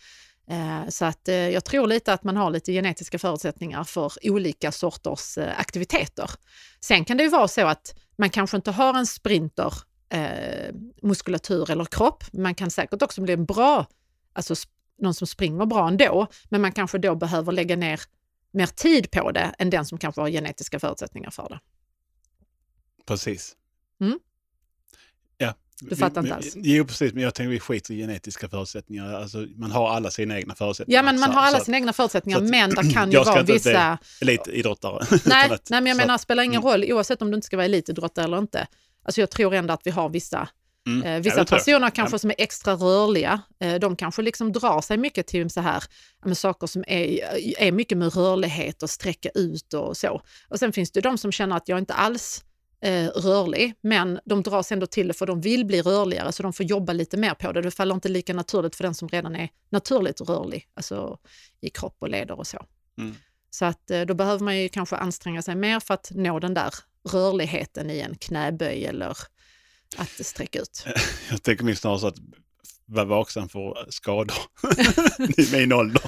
Så 0.88 1.04
att 1.04 1.20
jag 1.28 1.64
tror 1.64 1.86
lite 1.86 2.12
att 2.12 2.24
man 2.24 2.36
har 2.36 2.50
lite 2.50 2.72
genetiska 2.72 3.18
förutsättningar 3.18 3.84
för 3.84 4.12
olika 4.22 4.72
sorters 4.72 5.38
aktiviteter. 5.56 6.30
Sen 6.80 7.04
kan 7.04 7.16
det 7.16 7.22
ju 7.22 7.28
vara 7.30 7.48
så 7.48 7.66
att 7.66 7.94
man 8.18 8.30
kanske 8.30 8.56
inte 8.56 8.70
har 8.70 8.94
en 8.98 9.06
sprinter 9.06 9.74
eh, 10.12 10.74
muskulatur 11.02 11.70
eller 11.70 11.84
kropp. 11.84 12.24
Man 12.32 12.54
kan 12.54 12.70
säkert 12.70 13.02
också 13.02 13.20
bli 13.20 13.32
en 13.32 13.44
bra, 13.44 13.86
alltså 14.32 14.54
någon 14.98 15.14
som 15.14 15.26
springer 15.26 15.66
bra 15.66 15.88
ändå, 15.88 16.26
men 16.48 16.60
man 16.60 16.72
kanske 16.72 16.98
då 16.98 17.14
behöver 17.14 17.52
lägga 17.52 17.76
ner 17.76 18.00
mer 18.52 18.66
tid 18.66 19.10
på 19.10 19.30
det 19.30 19.54
än 19.58 19.70
den 19.70 19.84
som 19.84 19.98
kanske 19.98 20.20
har 20.20 20.28
genetiska 20.28 20.78
förutsättningar 20.80 21.30
för 21.30 21.48
det. 21.48 21.60
Precis. 23.06 23.56
Mm. 24.00 24.18
Ja. 25.38 25.54
Du 25.80 25.96
fattar 25.96 26.20
inte 26.20 26.34
alls? 26.34 26.52
Jo, 26.56 26.84
precis. 26.84 27.12
Men 27.12 27.22
jag 27.22 27.34
tänker 27.34 27.50
vi 27.50 27.60
skiter 27.60 27.94
i 27.94 27.96
genetiska 27.96 28.48
förutsättningar. 28.48 29.14
Alltså, 29.14 29.46
man 29.56 29.70
har 29.70 29.88
alla 29.90 30.10
sina 30.10 30.36
egna 30.38 30.54
förutsättningar. 30.54 30.98
Ja, 30.98 31.02
men 31.02 31.20
man 31.20 31.28
Så- 31.28 31.34
har 31.34 31.42
alla 31.42 31.58
så 31.58 31.64
sina 31.64 31.76
egna 31.76 31.92
förutsättningar, 31.92 32.38
att- 32.38 32.50
men 32.50 32.70
det 32.70 32.92
kan 32.92 33.10
ju 33.10 33.14
Jag 33.14 33.22
ska 33.26 33.30
vara 33.30 33.40
inte 33.40 33.44
bli 33.52 33.54
vissa... 33.54 33.98
Elitidrottare. 34.20 35.06
Nej, 35.10 35.18
Utan 35.24 35.30
nej, 35.30 35.50
att- 35.50 35.70
men 35.70 35.86
jag 35.86 35.96
menar, 35.96 36.14
att- 36.14 36.20
det 36.20 36.22
spelar 36.22 36.42
ingen 36.42 36.60
mm. 36.62 36.70
roll 36.72 36.92
oavsett 36.92 37.22
om 37.22 37.30
du 37.30 37.34
inte 37.34 37.46
ska 37.46 37.56
vara 37.56 37.64
elitidrottare 37.64 38.24
eller 38.24 38.38
inte. 38.38 38.66
Alltså 39.02 39.20
jag 39.20 39.30
tror 39.30 39.54
ändå 39.54 39.74
att 39.74 39.80
vi 39.84 39.90
har 39.90 40.08
vissa, 40.08 40.48
Mm. 40.90 41.06
eh, 41.06 41.12
Ja, 41.12 41.20
vissa 41.20 41.44
personer 41.44 41.90
kanske 41.90 42.18
som 42.18 42.30
är 42.30 42.34
extra 42.38 42.74
rörliga. 42.74 43.40
Eh, 43.60 43.74
de 43.74 43.96
kanske 43.96 44.22
liksom 44.22 44.52
drar 44.52 44.80
sig 44.80 44.98
mycket 44.98 45.26
till 45.26 45.50
så 45.50 45.60
här, 45.60 45.84
ja, 46.20 46.26
men 46.26 46.36
saker 46.36 46.66
som 46.66 46.84
är, 46.86 47.20
är 47.62 47.72
mycket 47.72 47.98
med 47.98 48.16
rörlighet 48.16 48.82
och 48.82 48.90
sträcka 48.90 49.28
ut 49.34 49.74
och 49.74 49.96
så. 49.96 50.22
Och 50.48 50.58
sen 50.58 50.72
finns 50.72 50.90
det 50.90 51.00
de 51.00 51.18
som 51.18 51.32
känner 51.32 51.56
att 51.56 51.68
jag 51.68 51.78
inte 51.78 51.94
alls 51.94 52.44
eh, 52.82 53.06
rörlig, 53.06 53.74
men 53.80 54.20
de 54.24 54.42
dras 54.42 54.72
ändå 54.72 54.86
till 54.86 55.08
det 55.08 55.14
för 55.14 55.26
de 55.26 55.40
vill 55.40 55.64
bli 55.64 55.82
rörligare 55.82 56.32
så 56.32 56.42
de 56.42 56.52
får 56.52 56.66
jobba 56.66 56.92
lite 56.92 57.16
mer 57.16 57.34
på 57.34 57.52
det. 57.52 57.62
Det 57.62 57.70
faller 57.70 57.94
inte 57.94 58.08
lika 58.08 58.34
naturligt 58.34 58.76
för 58.76 58.84
den 58.84 58.94
som 58.94 59.08
redan 59.08 59.36
är 59.36 59.48
naturligt 59.70 60.20
rörlig, 60.20 60.68
alltså 60.74 61.18
i 61.60 61.70
kropp 61.70 61.96
och 61.98 62.08
leder 62.08 62.38
och 62.38 62.46
så. 62.46 62.58
Mm. 62.98 63.14
Så 63.50 63.64
att 63.64 63.90
då 64.06 64.14
behöver 64.14 64.44
man 64.44 64.58
ju 64.58 64.68
kanske 64.68 64.96
anstränga 64.96 65.42
sig 65.42 65.54
mer 65.54 65.80
för 65.80 65.94
att 65.94 66.10
nå 66.14 66.38
den 66.38 66.54
där 66.54 66.74
rörligheten 67.08 67.90
i 67.90 68.00
en 68.00 68.14
knäböj 68.14 68.86
eller 68.86 69.16
att 69.96 70.26
sträcka 70.26 70.60
ut. 70.60 70.84
Jag 71.30 71.42
tänker 71.42 71.64
mig 71.64 71.76
snarare 71.76 71.98
så 71.98 72.06
att 72.06 72.18
vara 72.86 73.04
vaksam 73.04 73.48
för 73.48 73.86
skador 73.90 74.36
i 75.40 75.56
min 75.56 75.72
ålder. 75.72 76.02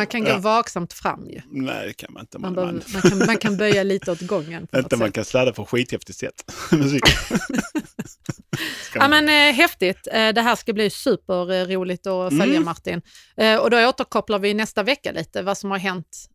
Man 0.00 0.06
kan 0.06 0.24
gå 0.24 0.30
Ja. 0.30 0.38
vaksamt 0.38 0.92
fram 0.92 1.26
ju. 1.30 1.40
Nej, 1.50 1.86
det 1.86 1.92
kan 1.92 2.12
man 2.12 2.20
inte. 2.22 2.38
Man, 2.38 2.54
Man, 2.54 2.64
man, 2.66 2.82
man, 2.92 3.02
kan, 3.02 3.18
man 3.26 3.36
kan 3.38 3.56
böja 3.56 3.82
lite 3.82 4.12
åt 4.12 4.20
gången. 4.20 4.62
Inte 4.76 4.96
man 4.96 5.08
sätt. 5.08 5.14
kan 5.14 5.24
sladda 5.24 5.52
på 5.52 5.64
skithäftigt 5.66 6.18
sätt. 6.18 6.52
Musik. 6.72 7.02
Ja, 8.94 9.08
men, 9.08 9.28
eh, 9.28 9.54
häftigt. 9.54 10.06
Eh, 10.12 10.28
det 10.28 10.40
här 10.42 10.56
ska 10.56 10.72
bli 10.72 10.90
superroligt 10.90 12.06
att 12.06 12.30
följa 12.38 12.44
Mm. 12.56 12.64
Martin. 12.64 13.02
Eh, 13.36 13.56
och 13.56 13.70
då 13.70 13.88
återkopplar 13.88 14.38
vi 14.38 14.54
nästa 14.54 14.82
vecka 14.82 15.12
lite 15.12 15.42
vad 15.42 15.58
som 15.58 15.70
har 15.70 15.78
hänt. 15.78 16.26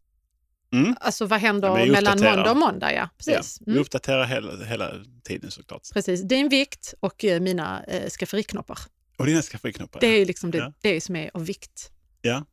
Mm. 0.73 0.95
Alltså 0.99 1.25
vad 1.25 1.39
händer 1.39 1.67
Ja, 1.79 1.85
mellan 1.85 2.19
måndag 2.23 2.51
och 2.51 2.57
måndag? 2.57 2.93
Ja, 2.93 3.09
precis. 3.17 3.57
Ja, 3.59 3.63
vi 3.65 3.71
Mm. 3.71 3.81
uppdaterar 3.81 4.25
hela, 4.25 4.65
hela 4.65 4.91
tiden 5.23 5.51
såklart. 5.51 5.81
precis. 5.93 6.21
Din 6.27 6.49
vikt 6.49 6.93
och 6.99 7.25
eh, 7.25 7.39
mina 7.39 7.83
eh, 7.83 8.09
skafferiknoppar. 8.09 8.77
Och 9.17 9.25
dina 9.25 9.41
skafferiknoppar. 9.41 9.99
Det 9.99 10.07
är 10.07 10.19
ju 10.19 10.25
liksom 10.25 10.51
det, 10.51 10.57
Ja. 10.57 10.73
det 10.81 11.01
som 11.01 11.15
är 11.15 11.31
av 11.33 11.45
vikt. 11.45 11.91
Ja. 12.21 12.45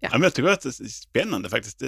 Ja. 0.00 0.08
Ja. 0.12 0.18
men 0.18 0.22
jag 0.22 0.34
tycker 0.34 0.48
att 0.48 0.60
det 0.60 0.68
är 0.68 0.88
spännande 0.88 1.48
faktiskt. 1.48 1.82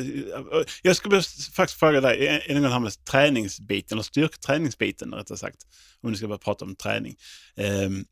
Jag 0.82 0.96
skulle 0.96 1.22
faktiskt 1.52 1.78
fråga 1.78 2.00
dig, 2.00 2.44
det 2.48 2.60
någon 2.60 2.72
här 2.72 2.80
med 2.80 3.04
träningsbiten, 3.04 3.96
eller 3.96 4.02
styrketräningsbiten 4.02 5.14
rättare 5.14 5.38
sagt, 5.38 5.66
om 6.00 6.10
du 6.10 6.16
ska 6.16 6.26
börja 6.28 6.38
prata 6.38 6.64
om 6.64 6.76
träning. 6.76 7.16
Um, 7.56 8.04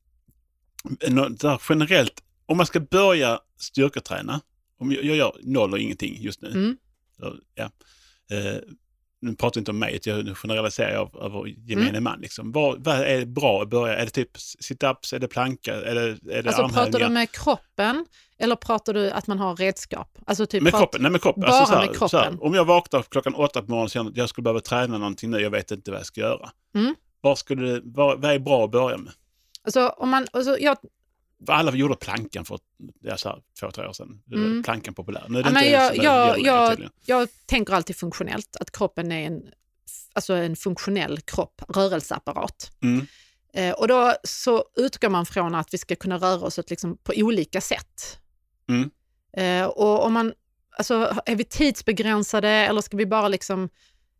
där 1.36 1.62
generellt, 1.68 2.22
om 2.46 2.56
man 2.56 2.66
ska 2.66 2.80
börja 2.80 3.40
styrketräna, 3.60 4.40
om 4.78 4.92
jag, 4.92 5.04
jag 5.04 5.16
gör 5.16 5.36
noll 5.42 5.72
och 5.72 5.78
ingenting 5.78 6.22
just 6.22 6.42
nu, 6.42 6.48
Mm. 6.48 6.76
så, 7.16 7.36
ja. 7.54 7.70
Eh, 8.30 8.56
nu 9.22 9.34
pratar 9.34 9.58
jag 9.58 9.60
inte 9.62 9.70
om 9.70 9.78
mig, 9.78 10.00
jag- 10.02 10.36
generaliserar 10.36 10.92
jag 10.92 11.16
över 11.24 11.46
gemene 11.46 11.88
Mm. 11.88 12.04
man. 12.04 12.20
Liksom. 12.20 12.52
Vad, 12.52 12.84
vad 12.84 12.96
är 13.00 13.24
bra 13.24 13.62
att 13.62 13.68
börja? 13.68 13.96
Är 13.96 14.04
det 14.04 14.10
typ 14.10 14.36
sit-ups, 14.36 15.14
är 15.14 15.18
det 15.18 15.28
planka, 15.28 15.74
är 15.74 15.94
det, 15.94 16.00
är 16.36 16.42
det 16.42 16.48
Alltså 16.48 16.68
pratar 16.68 16.98
du 16.98 17.08
med 17.08 17.30
kroppen 17.30 18.06
eller 18.38 18.56
pratar 18.56 18.94
du 18.94 19.10
att 19.10 19.26
man 19.26 19.38
har 19.38 19.56
redskap? 19.56 20.18
Alltså 20.26 20.46
typ 20.46 20.62
Med 20.62 20.72
kroppen? 20.74 21.02
Nej, 21.02 21.10
med 21.10 21.22
kroppen. 21.22 21.40
Bara 21.40 21.50
Alltså, 21.52 21.72
så 21.72 21.78
här, 21.78 21.86
med 21.86 21.96
kroppen. 21.98 22.20
Här, 22.20 22.44
om 22.44 22.54
jag 22.54 22.64
vaknar 22.64 23.02
klockan 23.02 23.34
åtta 23.34 23.62
på 23.62 23.70
morgonen 23.70 23.84
och 23.84 23.90
känner 23.90 24.10
att 24.10 24.16
jag 24.16 24.28
skulle 24.28 24.42
behöva 24.42 24.60
träna 24.60 24.98
någonting 24.98 25.30
nu, 25.30 25.38
jag 25.40 25.50
vet 25.50 25.70
inte 25.70 25.90
vad 25.90 26.00
jag 26.00 26.06
ska 26.06 26.20
göra. 26.20 26.50
Mm. 26.74 26.94
Vad, 27.20 27.38
skulle, 27.38 27.80
vad, 27.84 28.22
vad 28.22 28.30
är 28.32 28.38
bra 28.38 28.64
att 28.64 28.70
börja 28.70 28.96
med? 28.96 29.12
Alltså, 29.64 29.88
om 29.88 30.08
man, 30.08 30.26
alltså, 30.32 30.58
jag, 30.58 30.76
alla 31.48 31.72
gjorde 31.74 31.96
plankan 31.96 32.44
för 32.44 32.58
ja, 33.00 33.16
så 33.16 33.28
här, 33.28 33.42
två, 33.60 33.70
tre 33.70 33.86
år 33.86 33.92
sedan. 33.92 34.22
Mm. 34.32 34.62
Plankan 34.62 34.94
populär. 34.94 35.24
Nu 35.28 35.38
är 35.38 35.42
det 35.42 35.48
Ja, 35.48 35.52
men 35.52 35.64
inte 35.64 35.72
jag, 35.72 35.96
så 35.96 36.02
jag, 36.02 36.40
jag, 36.40 36.70
tydligen. 36.70 36.92
jag 37.04 37.28
tänker 37.46 37.74
alltid 37.74 37.96
funktionellt, 37.96 38.56
att 38.60 38.70
kroppen 38.70 39.12
är 39.12 39.26
en, 39.26 39.42
alltså 40.12 40.34
en 40.34 40.56
funktionell 40.56 41.20
kropp, 41.20 41.62
rörelseapparat. 41.68 42.72
Mm. 42.82 43.06
Eh, 43.54 43.72
och 43.72 43.88
då 43.88 44.14
så 44.24 44.64
utgår 44.76 45.08
man 45.08 45.26
från 45.26 45.54
att 45.54 45.74
vi 45.74 45.78
ska 45.78 45.96
kunna 45.96 46.18
röra 46.18 46.46
oss 46.46 46.58
åt 46.58 46.70
liksom 46.70 46.96
på 46.96 47.12
olika 47.16 47.60
sätt. 47.60 48.20
Mm. 48.68 48.90
Eh, 49.36 49.66
och 49.66 50.04
om 50.04 50.12
man, 50.12 50.32
alltså, 50.78 51.14
är 51.26 51.36
vi 51.36 51.44
tidsbegränsade 51.44 52.48
eller 52.48 52.80
ska 52.80 52.96
vi 52.96 53.06
bara 53.06 53.28
liksom... 53.28 53.68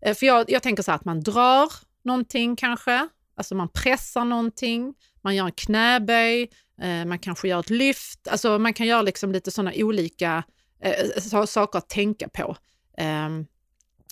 Eh, 0.02 0.14
för 0.14 0.26
jag, 0.26 0.50
jag 0.50 0.62
tänker 0.62 0.82
så 0.82 0.90
här 0.90 0.96
att 0.96 1.04
man 1.04 1.20
drar 1.20 1.72
någonting 2.02 2.56
kanske, 2.56 3.08
alltså 3.34 3.54
man 3.54 3.68
pressar 3.68 4.24
någonting, 4.24 4.94
man 5.22 5.36
gör 5.36 5.44
en 5.44 5.52
knäböj, 5.52 6.50
Eh, 6.80 7.04
man 7.04 7.18
kanske 7.18 7.48
gör 7.48 7.60
ett 7.60 7.70
lyft, 7.70 8.28
alltså 8.28 8.58
man 8.58 8.74
kan 8.74 8.86
göra 8.86 9.02
liksom 9.02 9.32
lite 9.32 9.50
sådana 9.50 9.72
olika 9.74 10.44
eh, 10.82 10.92
eh 10.92 11.44
saker 11.44 11.78
att 11.78 11.88
tänka 11.88 12.28
på. 12.28 12.56
Ehm, 12.96 13.46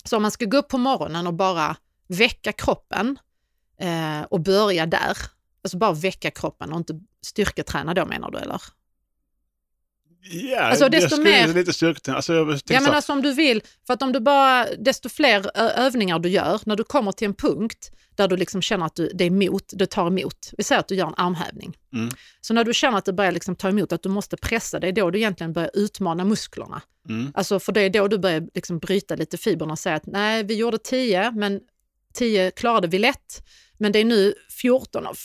så 0.03 0.15
om 0.15 0.21
man 0.21 0.31
ska 0.31 0.45
gå 0.45 0.57
upp 0.57 0.67
på 0.67 0.77
morgonen 0.77 1.27
och 1.27 1.33
bara 1.33 1.75
väcka 2.07 2.51
kroppen 2.51 3.19
eh, 3.79 4.21
och 4.21 4.39
börja 4.39 4.85
där, 4.85 5.17
alltså 5.63 5.77
bara 5.77 5.93
väcka 5.93 6.31
kroppen 6.31 6.71
och 6.73 6.77
inte 6.77 6.99
styrketräna 7.21 7.93
då 7.93 8.05
menar 8.05 8.31
du 8.31 8.37
eller? 8.37 8.61
Ja, 10.21 10.59
Alltså, 10.59 10.85
jag 10.85 10.91
desto 10.91 11.09
skulle 11.09 11.23
mer- 11.23 11.53
lite 11.53 11.73
styrketräning. 11.73 12.15
Alltså, 12.15 12.33
jag 12.33 12.47
Ja 12.69 12.81
men 12.81 12.93
alltså 12.93 13.13
om 13.13 13.21
du 13.21 13.33
vill, 13.33 13.61
för 13.87 13.93
att 13.93 14.01
om 14.01 14.11
du 14.11 14.19
bara, 14.19 14.65
desto 14.77 15.09
fler 15.09 15.57
övningar 15.57 16.19
du 16.19 16.29
gör, 16.29 16.61
när 16.65 16.75
du 16.75 16.83
kommer 16.83 17.11
till 17.11 17.25
en 17.27 17.33
punkt 17.33 17.91
där 18.15 18.27
du 18.27 18.37
liksom 18.37 18.61
känner 18.61 18.85
att 18.85 18.95
du, 18.95 19.11
det 19.13 19.23
är 19.23 19.27
emot, 19.27 19.63
det 19.73 19.85
tar 19.87 20.07
emot. 20.07 20.51
Vi 20.57 20.63
säger 20.63 20.79
att 20.79 20.87
du 20.87 20.95
gör 20.95 21.07
en 21.07 21.13
armhävning. 21.17 21.77
Mm. 21.93 22.09
Så 22.41 22.53
när 22.53 22.63
du 22.63 22.73
känner 22.73 22.97
att 22.97 23.05
det 23.05 23.13
börjar 23.13 23.31
liksom 23.31 23.55
ta 23.55 23.69
emot, 23.69 23.91
att 23.91 24.03
du 24.03 24.09
måste 24.09 24.37
pressa, 24.37 24.79
det 24.79 24.87
är 24.87 24.91
då 24.91 25.11
du 25.11 25.17
egentligen 25.19 25.53
börjar 25.53 25.71
utmana 25.73 26.25
musklerna. 26.25 26.81
mm, 27.09 27.31
Alltså 27.35 27.59
för 27.59 27.71
det 27.71 27.81
är 27.81 27.89
då 27.89 28.07
du 28.07 28.17
börjar 28.17 28.47
liksom 28.55 28.79
bryta 28.79 29.15
lite 29.15 29.37
fibrerna 29.37 29.71
och 29.71 29.79
säga 29.79 29.95
att 29.95 30.05
nej, 30.05 30.43
vi 30.43 30.55
gjorde 30.55 30.77
10, 30.77 31.31
men 31.31 31.59
10 32.13 32.51
klarade 32.51 32.87
vi 32.87 32.99
lätt. 32.99 33.43
Men 33.77 33.91
det 33.91 33.99
är 33.99 34.05
nu 34.05 34.33
14 34.61 35.05
och 35.07 35.15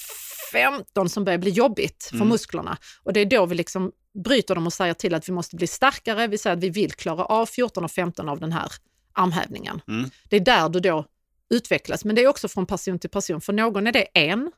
15 0.52 1.08
som 1.08 1.24
börjar 1.24 1.38
bli 1.38 1.50
jobbigt 1.50 2.04
för 2.10 2.16
Mm. 2.16 2.28
musklerna. 2.28 2.76
Och 3.02 3.12
det 3.12 3.20
är 3.20 3.24
då 3.26 3.46
vi 3.46 3.54
liksom 3.54 3.92
bryter 4.14 4.54
dem 4.54 4.66
och 4.66 4.72
säger 4.72 4.94
till 4.94 5.14
att 5.14 5.28
vi 5.28 5.32
måste 5.32 5.56
bli 5.56 5.66
starkare. 5.66 6.26
Vi 6.26 6.38
säger 6.38 6.56
att 6.56 6.62
vi 6.62 6.70
vill 6.70 6.92
klara 6.92 7.24
av 7.24 7.46
14 7.46 7.84
och 7.84 7.90
15 7.90 8.28
av 8.28 8.40
den 8.40 8.52
här 8.52 8.72
armhävningen. 9.12 9.80
Mm. 9.88 10.10
Det 10.28 10.36
är 10.36 10.40
där 10.40 10.68
du 10.68 10.80
då 10.80 11.06
utvecklas. 11.50 12.04
Men 12.04 12.16
det 12.16 12.22
är 12.22 12.28
också 12.28 12.48
från 12.48 12.66
person 12.66 12.98
till 12.98 13.10
person. 13.10 13.40
För 13.40 13.52
någon 13.52 13.86
är 13.86 13.92
det 13.92 14.06
en, 14.14 14.52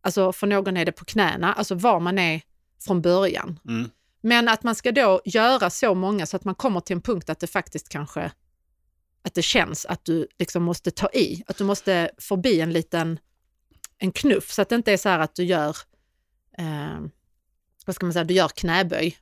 alltså 0.00 0.32
för 0.32 0.46
någon 0.46 0.76
är 0.76 0.84
det 0.84 0.92
på 0.92 1.04
knäna, 1.04 1.52
alltså 1.52 1.74
var 1.74 2.00
man 2.00 2.18
är 2.18 2.42
från 2.84 3.02
början. 3.02 3.60
mm, 3.68 3.90
Men 4.20 4.48
att 4.48 4.62
man 4.62 4.74
ska 4.74 4.92
då 4.92 5.20
göra 5.24 5.70
så 5.70 5.94
många 5.94 6.26
så 6.26 6.36
att 6.36 6.44
man 6.44 6.54
kommer 6.54 6.80
till 6.80 6.96
en 6.96 7.02
punkt 7.02 7.30
att 7.30 7.40
det 7.40 7.46
faktiskt 7.46 7.88
kanske 7.88 8.32
att 9.22 9.34
det 9.34 9.42
känns 9.42 9.86
att 9.86 10.04
du 10.04 10.28
liksom 10.38 10.62
måste 10.62 10.90
ta 10.90 11.10
i, 11.12 11.42
att 11.46 11.58
du 11.58 11.64
måste 11.64 12.10
förbi 12.18 12.60
en 12.60 12.72
liten 12.72 13.18
en 13.98 14.12
knuff 14.12 14.52
så 14.52 14.62
att 14.62 14.68
det 14.68 14.74
inte 14.76 14.92
är 14.92 14.96
så 14.96 15.08
här 15.08 15.18
att 15.18 15.34
du 15.34 15.44
gör 15.44 15.76
eh, 16.58 17.00
vad 17.86 17.94
ska 17.96 18.06
man 18.06 18.12
säga, 18.12 18.24
du 18.24 18.34
gör 18.34 18.48
knäböj 18.48 19.16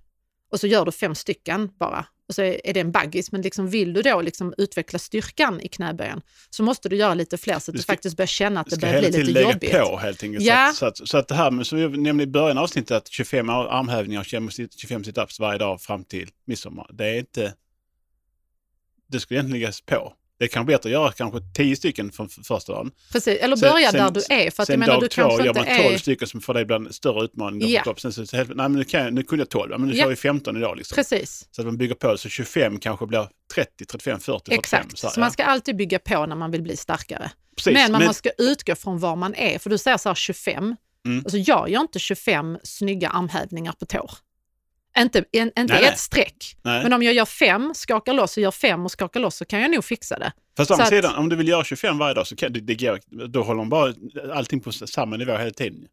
och 0.52 0.60
så 0.60 0.66
gör 0.66 0.84
du 0.84 0.92
fem 0.92 1.14
stycken 1.14 1.70
bara 1.78 2.06
och 2.28 2.34
så 2.34 2.42
är 2.42 2.74
det 2.74 2.80
en 2.80 2.92
baggis. 2.92 3.32
Men 3.32 3.42
liksom 3.42 3.68
vill 3.68 3.92
du 3.92 4.02
då 4.02 4.20
liksom 4.20 4.54
utveckla 4.58 4.98
styrkan 4.98 5.60
i 5.60 5.68
knäböjen 5.68 6.22
så 6.50 6.62
måste 6.62 6.88
du 6.88 6.96
göra 6.96 7.14
lite 7.14 7.38
fler 7.38 7.58
så 7.58 7.58
att 7.58 7.66
Du 7.66 7.72
du, 7.72 7.82
ska- 7.82 7.92
faktiskt 7.92 8.16
börjar 8.16 8.26
känna 8.26 8.60
att 8.60 8.66
Du 8.70 8.76
det 8.76 8.80
börjar 8.80 9.10
bli 9.10 9.22
lite 9.24 9.40
jobbigt. 9.40 9.72
på 9.72 9.96
helt 9.98 10.22
enkelt. 10.22 10.44
Ja. 10.44 10.72
Så, 10.74 10.86
att, 10.86 10.96
så, 10.96 11.02
att, 11.04 11.08
så 11.08 11.18
att 11.18 11.28
det 11.28 11.34
här 11.34 11.50
med, 11.50 11.66
som 11.66 11.78
jag 11.78 11.98
nämnde 11.98 12.24
i 12.24 12.26
början 12.26 12.58
av 12.58 12.64
avsnittet, 12.64 12.90
att 12.96 13.08
25 13.08 13.50
ar- 13.50 13.66
armhävningar 13.66 14.20
och 14.20 14.26
25 14.26 14.48
sit- 14.48 14.76
25 14.78 15.04
situps 15.04 15.40
varje 15.40 15.58
dag 15.58 15.80
fram 15.80 16.04
till 16.04 16.30
midsommar, 16.44 16.90
det 16.92 17.06
är 17.06 17.18
inte... 17.18 17.54
Det 19.06 19.20
skulle 19.20 19.38
egentligen 19.40 19.60
läggas 19.60 19.80
på. 19.80 20.12
Det 20.38 20.48
kan 20.48 20.66
bli 20.66 20.74
bättre 20.74 20.88
att 20.88 20.92
göra 20.92 21.12
kanske 21.12 21.40
10 21.56 21.76
stycken 21.76 22.12
från 22.12 22.28
första 22.28 22.72
dagen. 22.72 22.90
Precis, 23.12 23.38
eller 23.40 23.56
börja 23.56 23.90
sen- 23.90 24.00
där 24.00 24.10
du 24.10 24.34
är. 24.34 24.38
För 24.38 24.44
att 24.46 24.56
jag 24.56 24.66
Sen 24.66 24.80
menar, 24.80 24.92
dag 24.92 25.02
du 25.02 25.08
två 25.08 25.22
kanske 25.22 25.46
gör 25.46 25.54
man 25.54 25.64
12 25.64 25.94
är... 25.94 25.98
stycken 25.98 26.28
som 26.28 26.40
för 26.40 26.54
dig 26.54 26.64
blir 26.64 26.76
en 26.76 26.92
större 26.92 27.24
utmaning. 27.24 27.70
Ja. 27.70 27.94
Sen 27.96 28.12
så, 28.12 28.24
nej, 28.36 28.46
men 28.54 28.72
nu, 28.72 28.84
kan 28.84 29.04
jag, 29.04 29.14
nu 29.14 29.22
kunde 29.22 29.40
jag 29.40 29.48
12, 29.48 29.70
ja, 29.72 29.78
men 29.78 29.88
nu 29.88 29.94
Ja. 29.96 30.02
kör 30.02 30.10
vi 30.10 30.16
15 30.16 30.56
idag. 30.56 30.76
Liksom. 30.76 30.94
Precis. 30.94 31.48
Så 31.50 31.60
att 31.62 31.66
man 31.66 31.76
bygger 31.76 31.94
på, 31.94 32.18
så 32.18 32.28
25 32.28 32.78
kanske 32.78 33.06
blir 33.06 33.28
30, 33.54 33.84
35, 33.84 34.20
40, 34.20 34.44
45. 34.44 34.58
Exakt, 34.58 34.98
Så, 34.98 35.08
så, 35.10 35.20
man 35.20 35.30
ska 35.30 35.44
alltid 35.44 35.76
bygga 35.76 35.98
på 35.98 36.26
när 36.26 36.36
man 36.36 36.50
vill 36.50 36.62
bli 36.62 36.76
starkare. 36.76 37.30
Precis, 37.56 37.72
men 37.74 37.92
man 37.92 38.04
måste 38.04 38.32
utgå 38.38 38.74
från 38.74 38.98
var 38.98 39.16
man 39.16 39.34
är, 39.34 39.58
för 39.58 39.70
du 39.70 39.78
säger 39.78 39.96
så 39.98 40.08
här 40.08 40.14
25. 40.14 40.76
Mm. 41.06 41.18
Alltså 41.18 41.38
jag 41.38 41.68
gör 41.68 41.80
inte 41.80 41.98
25 41.98 42.58
snygga 42.64 43.08
armhävningar 43.08 43.72
på 43.72 43.86
tår. 43.86 44.10
Inte, 44.98 45.24
en, 45.32 45.52
inte 45.58 45.74
Nej, 45.74 45.84
ett 45.84 45.98
streck. 45.98 46.56
nej. 46.62 46.82
Men 46.82 46.92
om 46.92 47.02
jag 47.02 47.14
gör 47.14 47.24
fem, 47.24 47.72
skakar 47.74 48.12
loss 48.12 48.36
och 48.36 48.42
gör 48.42 48.50
fem 48.50 48.84
och 48.84 48.90
skakar 48.90 49.20
loss 49.20 49.36
så 49.36 49.44
kan 49.44 49.60
jag 49.60 49.70
nog 49.70 49.84
fixa 49.84 50.18
det. 50.18 50.32
Fast 50.56 50.70
å 50.70 50.74
andra 50.74 50.86
Så 50.86 50.94
att- 50.94 51.02
sidan, 51.02 51.14
om 51.14 51.28
du 51.28 51.36
vill 51.36 51.48
göra 51.48 51.64
25 51.64 51.98
varje 51.98 52.14
dag 52.14 52.26
så 52.26 52.36
kan 52.36 52.52
det, 52.52 52.60
det 52.60 52.74
går, 52.74 53.00
då 53.28 53.42
håller 53.42 53.58
de 53.58 53.68
bara 53.68 53.94
allting 54.34 54.60
på 54.60 54.72
samma 54.72 55.16
nivå 55.16 55.36
hela 55.36 55.50
tiden. 55.50 55.86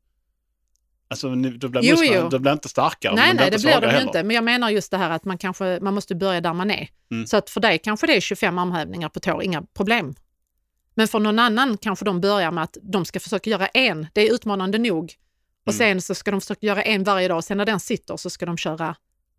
Alltså 1.09 1.29
då 1.29 1.67
blir 1.69 1.83
Jo, 1.83 1.95
musklerna, 1.95 2.21
jo. 2.23 2.29
då 2.29 2.39
blir 2.39 2.51
inte 2.51 2.69
starkare. 2.69 3.15
nej, 3.15 3.33
nej, 3.33 3.51
det 3.51 3.57
blir 3.61 3.81
de 3.81 3.87
heller. 3.87 4.01
inte. 4.01 4.23
Men 4.23 4.35
jag 4.35 4.43
menar 4.43 4.69
just 4.69 4.91
det 4.91 4.97
här 4.97 5.09
att 5.09 5.25
man 5.25 5.37
kanske 5.37 5.79
man 5.81 5.93
måste 5.93 6.15
börja 6.15 6.41
där 6.41 6.53
man 6.53 6.71
är. 6.71 6.87
Mm. 7.11 7.27
Så 7.27 7.37
att 7.37 7.49
för 7.49 7.59
dig 7.61 7.79
kanske 7.83 8.07
det 8.07 8.15
är 8.15 8.21
25 8.21 8.57
armhävningar 8.57 9.09
på 9.09 9.19
tår, 9.19 9.43
inga 9.43 9.61
problem. 9.73 10.15
Men 10.95 11.07
för 11.07 11.19
någon 11.19 11.39
annan 11.39 11.77
kanske 11.77 12.05
de 12.05 12.21
börjar 12.21 12.51
med 12.51 12.63
att 12.63 12.77
de 12.81 13.05
ska 13.05 13.19
försöka 13.19 13.49
göra 13.49 13.67
en. 13.67 14.07
Det 14.13 14.21
är 14.29 14.33
utmanande 14.33 14.77
nog. 14.77 15.13
Och 15.65 15.73
Mm. 15.73 15.77
sen 15.77 16.01
så 16.01 16.15
ska 16.15 16.31
de 16.31 16.41
försöka 16.41 16.65
göra 16.67 16.81
en 16.81 17.03
varje 17.03 17.27
dag. 17.27 17.43
Sen 17.43 17.57
när 17.57 17.65
den 17.65 17.79
sitter 17.79 18.17
så 18.17 18.29
ska 18.29 18.45
de 18.45 18.57
köra 18.57 18.95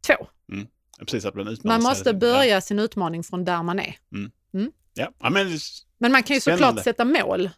två. 0.06 0.14
Ja, 0.46 1.04
Precis, 1.04 1.24
att 1.24 1.34
Man 1.34 1.46
hela 1.64 1.78
måste 1.78 2.14
börja 2.14 2.60
sin 2.60 2.78
utmaning 2.78 3.22
från 3.24 3.44
där 3.44 3.62
man 3.62 3.78
är. 3.80 3.96
Ja, 4.94 5.12
ja 5.20 5.30
men 5.30 5.58
Men 5.98 6.12
man 6.12 6.22
kan 6.22 6.34
ju 6.34 6.40
Spännande. 6.40 6.66
såklart 6.66 6.84
sätta 6.84 7.04
mål. 7.04 7.50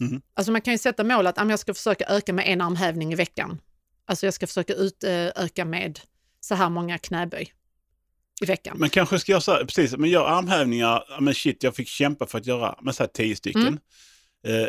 Mhm. 0.00 0.22
Alltså 0.34 0.52
man 0.52 0.60
kan 0.60 0.74
ju 0.74 0.78
sätta 0.78 1.04
mål 1.04 1.26
att 1.26 1.38
"Ah, 1.38 1.44
jag 1.50 1.58
ska 1.58 1.74
försöka 1.74 2.04
öka 2.04 2.32
med 2.32 2.44
en 2.48 2.60
armhävning 2.60 3.12
i 3.12 3.16
veckan. 3.16 3.60
Alltså 4.06 4.26
jag 4.26 4.34
ska 4.34 4.46
försöka 4.46 4.74
utöka 4.74 5.64
med 5.64 6.00
så 6.40 6.54
här 6.54 6.68
många 6.70 6.98
knäböj 6.98 7.52
i 8.42 8.46
veckan. 8.46 8.76
Men 8.78 8.90
kanske 8.90 9.18
ska 9.18 9.32
jag 9.32 9.42
säga, 9.42 9.64
precis, 9.66 9.96
men 9.96 10.10
gör 10.10 10.26
armhävningar, 10.26 11.04
ja, 11.08 11.20
men 11.20 11.34
shit 11.34 11.62
jag 11.62 11.76
fick 11.76 11.88
kämpa 11.88 12.26
för 12.26 12.38
att 12.38 12.46
göra, 12.46 12.78
men 12.82 12.94
så 12.94 13.02
här 13.02 13.08
tio 13.08 13.36
stycken. 13.36 13.78
Mm. 14.46 14.62
Eh, 14.62 14.68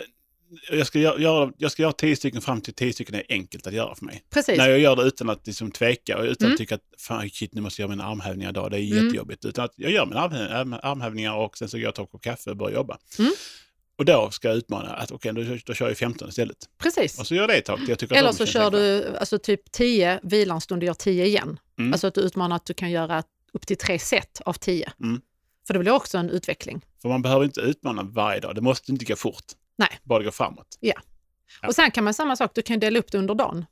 jag, 0.71 0.87
ska 0.87 0.99
göra, 0.99 1.51
jag 1.57 1.71
ska 1.71 1.81
göra 1.81 1.93
tio 1.93 2.15
stycken 2.15 2.41
fram 2.41 2.61
till 2.61 2.73
tio 2.73 2.93
stycken 2.93 3.15
är 3.15 3.23
enkelt 3.29 3.67
att 3.67 3.73
göra 3.73 3.95
för 3.95 4.05
mig. 4.05 4.23
Precis. 4.29 4.57
När 4.57 4.69
jag 4.69 4.79
gör 4.79 4.95
det 4.95 5.03
utan 5.03 5.29
att 5.29 5.47
liksom 5.47 5.71
tveka 5.71 6.17
och 6.17 6.23
utan 6.23 6.45
Mm. 6.45 6.53
att 6.53 6.57
tycka 6.57 6.75
att 6.75 6.81
fan 6.97 7.29
shit 7.29 7.53
nu 7.53 7.61
måste 7.61 7.81
jag 7.81 7.87
göra 7.87 7.95
mina 7.95 8.09
armhävningar 8.09 8.49
idag, 8.49 8.71
det 8.71 8.79
är 8.79 8.91
Mm. 8.91 9.05
jättejobbigt. 9.05 9.45
Utan 9.45 9.65
att 9.65 9.73
jag 9.75 9.91
gör 9.91 10.05
mina 10.05 10.19
armhävningar, 10.21 10.63
arm- 10.65 10.79
armhävningar 10.83 11.33
och 11.35 11.57
sen 11.57 11.69
så 11.69 11.77
går 11.77 11.81
jag 11.83 11.89
och 11.89 11.95
tar 11.95 12.03
en 12.03 12.07
kopp 12.07 12.21
kaffe 12.21 12.49
och 12.49 12.57
börjar 12.57 12.75
jobba. 12.75 12.97
Mm. 13.19 13.31
Och 13.97 14.05
då 14.05 14.29
ska 14.31 14.47
jag 14.47 14.57
utmana 14.57 14.89
att 14.89 15.11
okej, 15.11 15.33
då, 15.33 15.43
då 15.65 15.73
kör 15.73 15.87
jag 15.87 15.97
15 15.97 16.29
istället. 16.29 16.57
Precis. 16.77 17.19
Och 17.19 17.27
så 17.27 17.35
gör 17.35 17.41
jag 17.43 17.49
det 17.49 17.55
ett 17.57 17.65
tag. 17.65 17.79
Jag 17.87 17.99
tycker 17.99 18.15
Eller 18.15 18.31
så 18.31 18.45
kör 18.45 18.71
du 18.71 19.15
alltså 19.17 19.39
typ 19.39 19.71
10, 19.71 20.19
vilar 20.23 20.55
en 20.55 20.61
stund 20.61 20.83
och 20.83 20.87
gör 20.87 20.93
10 20.93 21.25
igen. 21.25 21.59
Mm. 21.79 21.93
Alltså 21.93 22.07
att 22.07 22.13
du 22.15 22.21
utmanar 22.21 22.55
att 22.55 22.65
du 22.65 22.73
kan 22.73 22.91
göra 22.91 23.23
upp 23.53 23.67
till 23.67 23.77
tre 23.77 23.99
set 23.99 24.41
av 24.45 24.53
10. 24.53 24.91
Mm. 25.03 25.21
För 25.67 25.73
det 25.73 25.79
blir 25.79 25.91
också 25.91 26.17
en 26.17 26.29
utveckling. 26.29 26.81
För 27.01 27.09
man 27.09 27.21
behöver 27.21 27.45
inte 27.45 27.61
utmana 27.61 28.03
varje 28.03 28.39
dag. 28.39 28.55
Det 28.55 28.61
måste 28.61 28.91
inte 28.91 29.05
gå 29.05 29.15
fort. 29.15 29.43
Nej. 29.75 29.99
Bara 30.03 30.23
går 30.23 30.31
framåt. 30.31 30.77
Ja. 30.79 30.93
Och 31.67 31.75
sen 31.75 31.91
kan 31.91 32.03
man 32.03 32.13
samma 32.13 32.35
sak, 32.35 32.51
du 32.55 32.61
kan 32.61 32.79
dela 32.79 32.99
upp 32.99 33.11
det 33.11 33.17
under 33.17 33.35
dagen. 33.35 33.65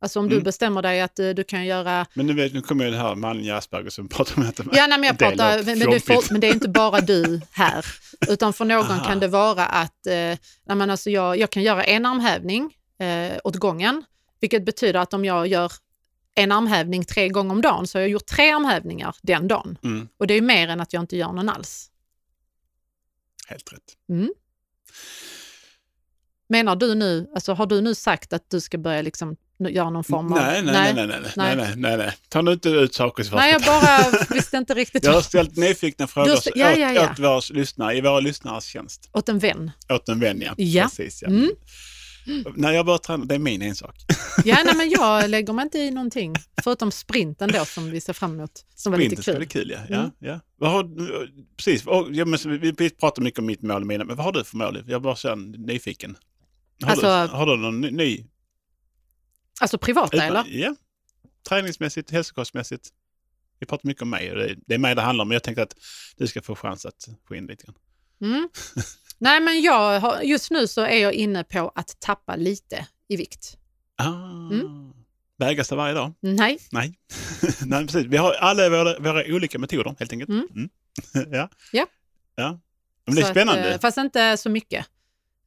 Alltså 0.00 0.20
om 0.20 0.28
du 0.28 0.34
Mm. 0.34 0.44
bestämmer 0.44 0.82
dig 0.82 1.00
att 1.00 1.18
eh, 1.18 1.28
du 1.30 1.44
kan 1.44 1.66
göra 1.66 2.06
Men 2.14 2.26
nu, 2.26 2.34
vet, 2.34 2.54
nu 2.54 2.60
kommer 2.62 2.84
ju 2.84 2.90
det 2.90 2.96
här 2.96 3.14
manliga 3.14 3.56
Asperger 3.56 3.90
som 3.90 4.08
pratar 4.08 4.36
om 4.42 4.48
att 4.48 4.58
Ja, 4.58 4.64
nej, 4.72 4.88
men 4.88 5.02
jag 5.04 5.18
pratar, 5.18 5.62
men, 5.64 5.78
men, 5.78 6.00
får, 6.00 6.32
men 6.32 6.40
det 6.40 6.46
är 6.48 6.52
inte 6.54 6.68
bara 6.68 7.00
du 7.00 7.40
här. 7.50 7.86
Utan 8.28 8.52
för 8.52 8.64
någon 8.64 8.90
Aha. 8.90 9.04
kan 9.04 9.20
det 9.20 9.28
vara 9.28 9.66
att 9.66 10.06
eh, 10.06 10.12
nej, 10.12 10.38
men 10.76 10.90
alltså 10.90 11.10
jag, 11.10 11.36
jag 11.38 11.50
kan 11.50 11.62
göra 11.62 11.84
en 11.84 12.06
armhävning 12.06 12.74
eh, 12.98 13.38
åt 13.44 13.56
gången, 13.56 14.04
vilket 14.40 14.64
betyder 14.64 15.00
att 15.00 15.14
om 15.14 15.24
jag 15.24 15.46
gör 15.46 15.72
en 16.34 16.52
armhävning 16.52 17.04
tre 17.04 17.28
gånger 17.28 17.52
om 17.54 17.60
dagen 17.62 17.86
så 17.86 17.98
har 17.98 18.00
jag 18.00 18.10
gjort 18.10 18.26
tre 18.26 18.50
armhävningar 18.50 19.16
den 19.22 19.48
dagen. 19.48 19.78
Mm, 19.84 20.08
Och 20.16 20.26
det 20.26 20.34
är 20.34 20.40
mer 20.42 20.68
än 20.68 20.80
att 20.80 20.92
jag 20.92 21.02
inte 21.02 21.16
gör 21.16 21.32
någon 21.32 21.48
alls. 21.48 21.90
helt 23.48 23.72
rätt. 23.72 23.96
Mm. 24.08 24.32
Menar 26.48 26.76
du 26.76 26.94
nu, 26.94 27.26
alltså 27.34 27.52
har 27.54 27.66
du 27.66 27.80
nu 27.80 27.94
sagt 27.94 28.32
att 28.32 28.50
du 28.50 28.60
ska 28.60 28.78
börja 28.78 29.02
liksom 29.02 29.36
göra 29.58 29.90
någon 29.90 30.04
form 30.04 30.32
av... 30.32 30.38
Nej, 30.40 30.62
nej, 30.62 30.94
nej, 30.94 30.94
nej, 30.94 31.06
nej, 31.06 31.32
nej, 31.36 31.56
nej, 31.56 31.72
nej, 31.76 31.96
nej. 31.96 32.12
Ta 32.28 32.42
nu 32.42 32.52
inte 32.52 32.68
ut 32.68 32.94
saker 32.94 33.24
i 33.24 33.30
Nej, 33.32 33.52
jag 33.52 33.62
bara 33.62 34.26
visste 34.30 34.56
inte 34.56 34.74
riktigt. 34.74 35.04
Jag 35.04 35.12
har 35.12 35.22
ställt 35.22 35.56
nyfikna 35.56 36.06
frågor 36.06 36.32
st- 36.32 36.50
ja, 36.54 36.72
åt, 36.72 36.78
ja, 36.78 36.92
ja. 36.92 37.10
åt 37.12 37.18
våra 37.18 37.40
lyssnare, 37.50 37.96
i 37.96 38.00
våra 38.00 38.20
lyssnares 38.20 38.64
tjänst. 38.64 39.10
Åt 39.12 39.28
en 39.28 39.38
vän. 39.38 39.70
Åt 39.92 40.08
en 40.08 40.20
vän, 40.20 40.40
ja. 40.40 40.54
Ja. 40.56 40.84
Precis, 40.84 41.22
ja. 41.22 41.28
Mm. 41.28 41.50
När 42.56 42.72
jag 42.72 42.86
börjar 42.86 42.98
träna, 42.98 43.24
det 43.24 43.34
är 43.34 43.38
min 43.38 43.62
ensak. 43.62 43.96
Ja, 44.44 44.62
nej, 44.64 44.76
men 44.76 44.90
jag 44.90 45.30
lägger 45.30 45.52
mig 45.52 45.62
inte 45.62 45.78
i 45.78 45.90
någonting. 45.90 46.34
Förutom 46.62 46.90
sprinten 46.92 47.50
då 47.52 47.64
som 47.64 47.90
vi 47.90 48.00
ser 48.00 48.12
fram 48.12 48.32
emot, 48.34 48.64
som 48.74 48.92
var 48.92 48.98
Sprinten 48.98 49.16
lite 49.18 49.30
kul. 49.32 49.38
bli 49.38 49.46
kul, 49.46 49.70
ja. 49.70 49.78
ja, 49.88 49.96
Mm. 49.98 50.10
ja. 50.18 50.40
Vad 50.56 50.70
har, 50.70 50.84
precis, 51.56 51.84
ja, 52.12 52.24
men, 52.24 52.60
vi, 52.78 52.90
pratar 52.90 53.22
mycket 53.22 53.38
om 53.38 53.46
mitt 53.46 53.62
mål 53.62 53.80
och 53.80 53.86
mina, 53.86 54.04
men 54.04 54.16
vad 54.16 54.24
har 54.24 54.32
du 54.32 54.44
för 54.44 54.56
mål? 54.56 54.84
Jag 54.86 55.02
bara 55.02 55.16
så 55.16 55.34
nyfiken. 55.34 56.16
Har, 56.82 56.90
Alltså- 56.90 57.06
du, 57.06 57.36
har 57.36 57.46
du 57.46 57.56
någon 57.56 57.80
ny? 57.80 58.24
Alltså 59.60 59.78
privata 59.78 60.22
eller? 60.24 60.44
Ja. 60.48 60.74
Träningsmässigt, 61.48 62.10
hälsokostmässigt. 62.10 62.88
Vi 63.60 63.66
pratar 63.66 63.86
mycket 63.86 64.02
om 64.02 64.10
mig 64.10 64.30
och 64.32 64.38
det, 64.38 64.56
det 64.66 64.74
är 64.74 64.78
mig 64.78 64.94
det 64.94 65.02
handlar 65.02 65.22
om, 65.22 65.28
men 65.28 65.34
jag 65.34 65.42
tänkte 65.42 65.62
att 65.62 65.74
du 66.16 66.26
ska 66.26 66.42
få 66.42 66.54
chans 66.56 66.86
att 66.86 67.08
få 67.28 67.34
in 67.34 67.46
lite 67.46 67.64
grann. 67.64 67.74
Mm. 68.20 68.48
Nej, 69.18 69.40
men 69.40 69.62
jag 69.62 70.00
har, 70.00 70.20
just 70.22 70.50
nu 70.50 70.66
så 70.66 70.80
är 70.80 70.96
jag 71.02 71.12
inne 71.12 71.44
på 71.44 71.72
att 71.74 72.00
tappa 72.00 72.36
lite 72.36 72.86
i 73.08 73.16
vikt. 73.16 73.56
Ah. 73.96 74.06
Mm. 74.50 74.92
Vägas 75.38 75.68
det 75.68 75.76
varje 75.76 75.94
dag? 75.94 76.12
Nej, 76.20 76.58
Nej. 76.72 76.98
Nej, 77.66 77.86
precis. 77.86 78.06
Vi 78.06 78.16
har 78.16 78.32
alla 78.32 78.68
våra, 78.68 78.98
våra 78.98 79.24
olika 79.34 79.58
metoder 79.58 79.94
helt 79.98 80.12
enkelt. 80.12 80.28
Mm. 80.30 80.48
Mm. 80.54 80.68
ja. 81.32 81.48
Ja. 81.72 81.86
ja. 82.34 82.58
Men 83.06 83.14
det 83.14 83.20
är 83.20 83.24
så 83.24 83.30
spännande. 83.30 83.68
Att, 83.68 83.74
eh, 83.74 83.80
fast 83.80 83.98
inte 83.98 84.36
så 84.36 84.48
mycket. 84.50 84.86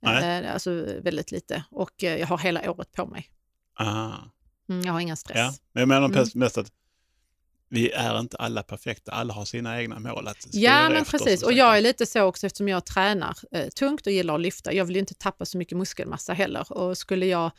Nej. 0.02 0.44
Eh, 0.46 0.54
Alltså 0.54 0.72
väldigt 1.02 1.32
lite. 1.32 1.64
Och 1.72 2.04
eh, 2.04 2.20
jag 2.20 2.28
har 2.28 2.38
hela 2.38 2.72
året 2.72 2.92
på 2.92 3.06
mig. 3.06 3.30
ah. 3.80 4.12
Mm, 4.70 4.86
jag 4.86 4.94
har 4.94 5.00
ingen 5.00 5.18
stress. 5.18 5.38
ja. 5.38 5.54
Men 5.74 5.82
jag 5.82 5.88
menar 5.88 6.10
Mm. 6.10 6.26
mest 6.36 6.58
att 6.58 6.72
vi 7.72 7.92
är 7.92 8.20
inte 8.20 8.38
alla 8.38 8.64
perfekta. 8.64 9.12
Alla 9.12 9.34
har 9.34 9.46
sina 9.46 9.82
egna 9.82 10.00
mål 10.00 10.28
att 10.28 10.48
Ja, 10.52 10.90
men 10.90 11.02
efter, 11.02 11.18
precis. 11.18 11.44
Och 11.44 11.54
jag 11.54 11.78
är 11.78 11.82
lite 11.82 12.06
så 12.06 12.22
också 12.22 12.48
eftersom 12.48 12.68
jag 12.68 12.86
tränar 12.86 13.38
eh, 13.52 13.68
tungt 13.68 14.08
och 14.08 14.14
gillar 14.14 14.36
att 14.36 14.42
lyfta. 14.42 14.74
Jag 14.74 14.86
vill 14.86 14.96
ju 14.96 15.00
inte 15.00 15.14
tappa 15.14 15.46
så 15.46 15.58
mycket 15.58 15.78
muskelmassa 15.78 16.34
heller. 16.34 16.72
Och 16.72 16.98
skulle 16.98 17.26
jag 17.26 17.52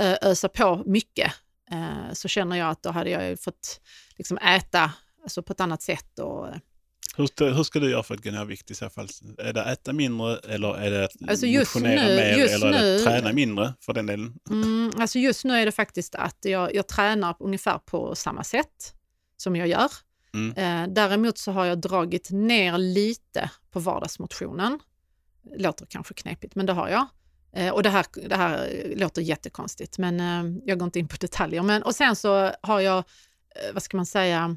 eh, 0.00 0.14
ösa 0.22 0.48
på 0.48 0.82
mycket 0.86 1.32
eh, 1.70 2.12
så 2.12 2.28
känner 2.28 2.56
jag 2.56 2.70
att 2.70 2.82
då 2.82 2.90
hade 2.90 3.10
jag 3.10 3.28
ju 3.28 3.36
fått 3.36 3.80
liksom, 4.18 4.38
äta 4.38 4.92
alltså, 5.22 5.42
på 5.42 5.52
ett 5.52 5.60
annat 5.60 5.82
sätt. 5.82 6.18
Och, 6.18 6.48
eh, 6.48 6.54
Hur, 7.16 7.26
ska- 7.26 7.44
hur 7.44 7.62
ska 7.64 7.78
du 7.80 7.90
göra 7.90 8.02
för 8.02 8.14
att 8.14 8.24
gå 8.24 8.30
ner 8.30 8.42
i 8.42 8.44
vikt 8.46 8.70
i 8.70 8.74
så 8.74 8.90
fall? 8.90 9.08
Är 9.38 9.52
det 9.52 9.64
att 9.64 9.78
äta 9.78 9.92
mindre 9.92 10.36
eller 10.48 10.74
är 10.76 10.90
det 10.90 11.04
att 11.04 11.12
Alltså 11.28 11.46
motionera 11.46 12.02
nu- 12.02 12.16
mer 12.16 12.54
eller 12.54 12.66
är 12.66 12.72
det 12.72 12.80
nu- 12.80 12.96
att 12.96 13.02
träna 13.04 13.32
mindre 13.32 13.72
för 13.80 13.92
den 13.92 14.06
delen? 14.06 14.34
mm, 14.50 14.92
alltså 14.98 15.18
just 15.18 15.44
nu 15.44 15.54
är 15.54 15.66
det 15.66 15.72
faktiskt 15.72 16.14
att 16.14 16.36
jag, 16.40 16.74
jag 16.74 16.86
tränar 16.88 17.36
ungefär 17.40 17.78
på 17.78 18.14
samma 18.14 18.44
sätt 18.44 18.94
som 19.42 19.56
jag 19.56 19.68
gör. 19.68 19.90
Mm. 20.34 20.56
Eh, 20.56 20.94
däremot 20.94 21.38
så 21.38 21.52
har 21.52 21.64
jag 21.64 21.78
dragit 21.78 22.30
ner 22.30 22.78
lite 22.78 23.50
på 23.70 23.80
vardagsmotionen. 23.80 24.78
Låter 25.56 25.86
kanske 25.86 26.14
knepigt, 26.14 26.54
men 26.54 26.66
det 26.66 26.72
har 26.72 26.88
jag. 26.88 27.06
Eh, 27.56 27.72
och 27.72 27.82
det 27.82 27.90
här, 27.90 28.06
det 28.28 28.36
här 28.36 28.68
låter 28.96 29.22
jättekonstigt, 29.22 29.98
men 29.98 30.20
eh, 30.20 30.62
jag 30.64 30.78
går 30.78 30.86
inte 30.86 30.98
in 30.98 31.08
på 31.08 31.16
detaljer. 31.20 31.62
Men, 31.62 31.82
och 31.82 31.94
sen 31.94 32.16
så 32.16 32.50
har 32.62 32.80
jag, 32.80 33.04
vad 33.72 33.82
ska 33.82 33.96
man 33.96 34.06
säga, 34.06 34.56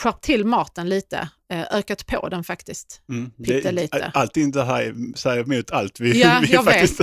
skärpt 0.00 0.24
till 0.24 0.44
maten 0.44 0.88
lite, 0.88 1.28
ökat 1.50 2.06
på 2.06 2.28
den 2.28 2.44
faktiskt. 2.44 3.02
Mm. 3.08 3.30
Pyttelite. 3.30 4.10
Allt 4.14 4.36
inte 4.36 4.62
här 4.62 4.94
säger 5.16 5.42
emot 5.42 5.70
allt 5.70 6.00
vi, 6.00 6.20
Ja, 6.20 6.38
vi 6.42 6.52
jag 6.52 6.64
faktiskt 6.64 7.00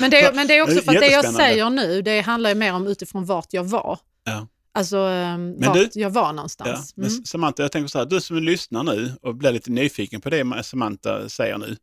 Men 0.00 0.10
det, 0.10 0.34
men 0.34 0.46
det 0.46 0.58
är 0.58 0.62
också 0.62 0.74
Det 0.74 0.82
för 0.82 0.92
att 0.92 1.00
det 1.00 1.10
jag 1.10 1.34
säger 1.34 1.70
nu, 1.70 2.02
det 2.02 2.20
handlar 2.20 2.54
mer 2.54 2.72
om 2.72 2.86
utifrån 2.86 3.24
vart 3.24 3.52
jag 3.52 3.64
var. 3.64 3.98
Ja. 4.24 4.48
Alltså 4.78 4.96
eh, 4.96 5.38
vart 5.56 5.74
du- 5.74 5.90
jag 6.00 6.10
var 6.10 6.22
Ja, 6.22 6.32
någonstans. 6.32 6.96
men 6.96 7.08
Mm. 7.08 7.24
Samantha, 7.24 7.62
jag 7.62 7.72
tänker 7.72 7.88
så 7.88 7.98
här, 7.98 8.06
du 8.06 8.20
som 8.20 8.36
lyssnar 8.42 8.82
nu 8.84 9.12
och 9.22 9.34
blir 9.36 9.52
lite 9.52 9.70
nyfiken 9.70 10.20
på 10.20 10.30
det 10.30 10.62
Samantha 10.64 11.28
säger 11.28 11.58
nu. 11.58 11.76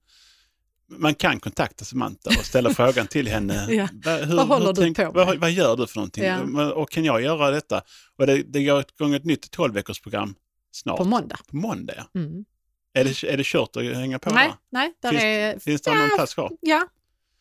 Man 0.90 1.16
kan 1.16 1.40
kontakta 1.40 1.86
Samantha 1.86 2.30
och 2.40 2.46
ställa 2.46 2.70
frågan 2.74 3.08
till 3.08 3.28
henne. 3.28 3.68
Ja. 3.70 3.88
Hur, 4.18 4.36
Vad 4.36 4.48
håller 4.48 4.66
hur 4.66 4.74
du 4.74 4.82
tänk- 4.82 4.98
på? 4.98 5.12
Vad, 5.12 5.38
vad 5.38 5.52
gör 5.52 5.76
du 5.78 5.88
för 5.88 5.96
någonting? 5.98 6.24
Ja. 6.24 6.44
Men- 6.44 6.72
Och 6.74 6.90
kan 6.90 7.06
jag 7.06 7.22
göra 7.22 7.52
detta? 7.52 7.82
Och 8.18 8.28
det, 8.28 8.44
det 8.44 8.64
går 8.64 8.84
igång 9.00 9.14
ett 9.14 9.26
nytt 9.26 9.58
12-veckorsprogram 9.58 10.36
snart. 10.72 10.98
På 10.98 11.04
måndag. 11.04 11.38
På 11.48 11.56
måndag. 11.56 11.94
ja. 11.98 12.20
Mm. 12.20 12.46
Är 12.94 13.04
det, 13.04 13.24
är 13.24 13.38
det 13.38 13.46
kört 13.46 13.76
att 13.76 13.84
hänga 13.84 14.20
på 14.20 14.30
Nej, 14.30 14.48
där? 14.48 14.56
nej, 14.70 14.94
där 15.02 15.10
Finns- 15.10 15.24
är 15.24 15.60
Finns 15.60 15.82
det 15.82 15.94
någon 15.96 16.10
plats 16.16 16.34
kvar? 16.34 16.52
Ja, 16.62 16.88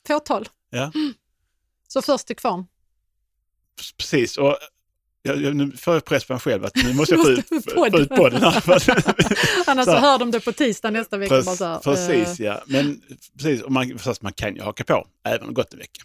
fåtal. 0.07 0.49
Ja. 0.71 0.93
Så 1.89 2.03
först 2.03 2.27
till 2.27 2.37
kvarn. 2.37 2.67
Precis. 3.99 4.37
Och 4.39 4.57
jag, 5.27 5.43
jag, 5.43 5.57
nu 5.57 5.71
får 5.71 5.95
jag 5.95 6.05
press 6.05 6.25
på 6.25 6.33
mig 6.33 6.41
själv 6.41 6.65
att 6.65 6.75
nu 6.77 6.95
måste 6.95 7.15
jag 7.15 7.25
få 7.25 7.31
ut, 7.31 7.73
få 7.75 7.87
ut 7.99 8.09
podden. 8.09 8.43
Annars 9.67 9.85
Så 9.85 9.97
hör 9.97 10.19
de 10.19 10.31
det 10.31 10.41
på 10.41 10.53
tisdag 10.53 10.91
nästa 10.91 11.17
vecka. 11.17 11.43
bara 11.43 11.57
så 11.57 11.65
här, 11.65 11.79
Precis, 11.79 12.41
eh, 12.41 12.47
ja. 12.47 12.63
Men 12.67 13.01
precis, 13.39 13.63
och 13.63 13.73
man, 13.73 13.99
fast 13.99 14.23
man 14.23 14.33
kan 14.33 14.55
ju 14.57 14.63
haka 14.63 14.85
på 14.85 15.07
även 15.25 15.41
om 15.43 15.49
det 15.49 15.55
gått 15.55 15.73
en 15.73 15.79
vecka. 15.79 16.03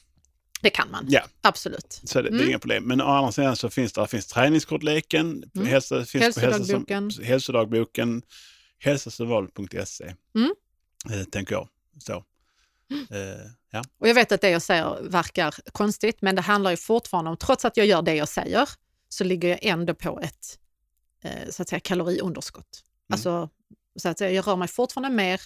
det 0.62 0.70
kan 0.70 0.92
man, 0.92 1.06
Ja. 1.10 1.22
absolut. 1.42 2.02
Så 2.04 2.22
det, 2.22 2.30
det 2.30 2.36
är 2.36 2.38
Mm. 2.40 2.50
inga 2.50 2.60
problem. 2.60 2.84
Men 2.84 3.02
å 3.02 3.06
andra 3.06 3.32
sidan 3.32 3.56
så 3.56 3.70
finns 3.70 3.94
det 3.94 4.08
finns 4.08 4.28
träningskortleken, 4.28 5.44
Mm. 5.56 5.68
hälsa, 5.68 6.06
finns 6.06 6.24
Hälsodagboken. 6.38 7.04
hälsosom- 7.10 7.24
hälsodagboken, 7.26 8.22
hälsosamval.se, 8.80 10.14
Mm. 10.36 10.52
eh, 11.12 11.24
tänker 11.26 11.56
jag. 11.56 11.68
Så. 12.00 12.14
Eh, 12.14 13.20
ja. 13.72 13.84
Och 14.00 14.08
jag 14.08 14.16
vet 14.16 14.32
att 14.32 14.42
det 14.42 14.50
jag 14.50 14.62
säger 14.62 14.98
verkar 15.02 15.56
konstigt, 15.72 16.22
men 16.22 16.36
det 16.36 16.42
handlar 16.42 16.72
ju 16.72 16.78
fortfarande 16.78 17.30
om, 17.32 17.38
trots 17.38 17.66
att 17.66 17.78
jag 17.78 17.86
gör 17.86 18.02
det 18.02 18.16
jag 18.16 18.28
säger, 18.30 18.70
så 19.10 19.24
ligger 19.24 19.50
jag 19.50 19.60
ändå 19.66 19.94
på 19.94 20.20
ett 20.20 20.60
eh, 21.24 21.50
så 21.50 21.62
att 21.62 21.70
säga, 21.70 21.80
kaloriunderskott. 21.80 22.84
Mm. 23.10 23.16
Alltså, 23.16 23.50
så 24.00 24.10
att 24.10 24.18
säga, 24.18 24.32
jag 24.32 24.48
rör 24.48 24.56
mig 24.56 24.68
fortfarande 24.68 25.16
mer 25.16 25.42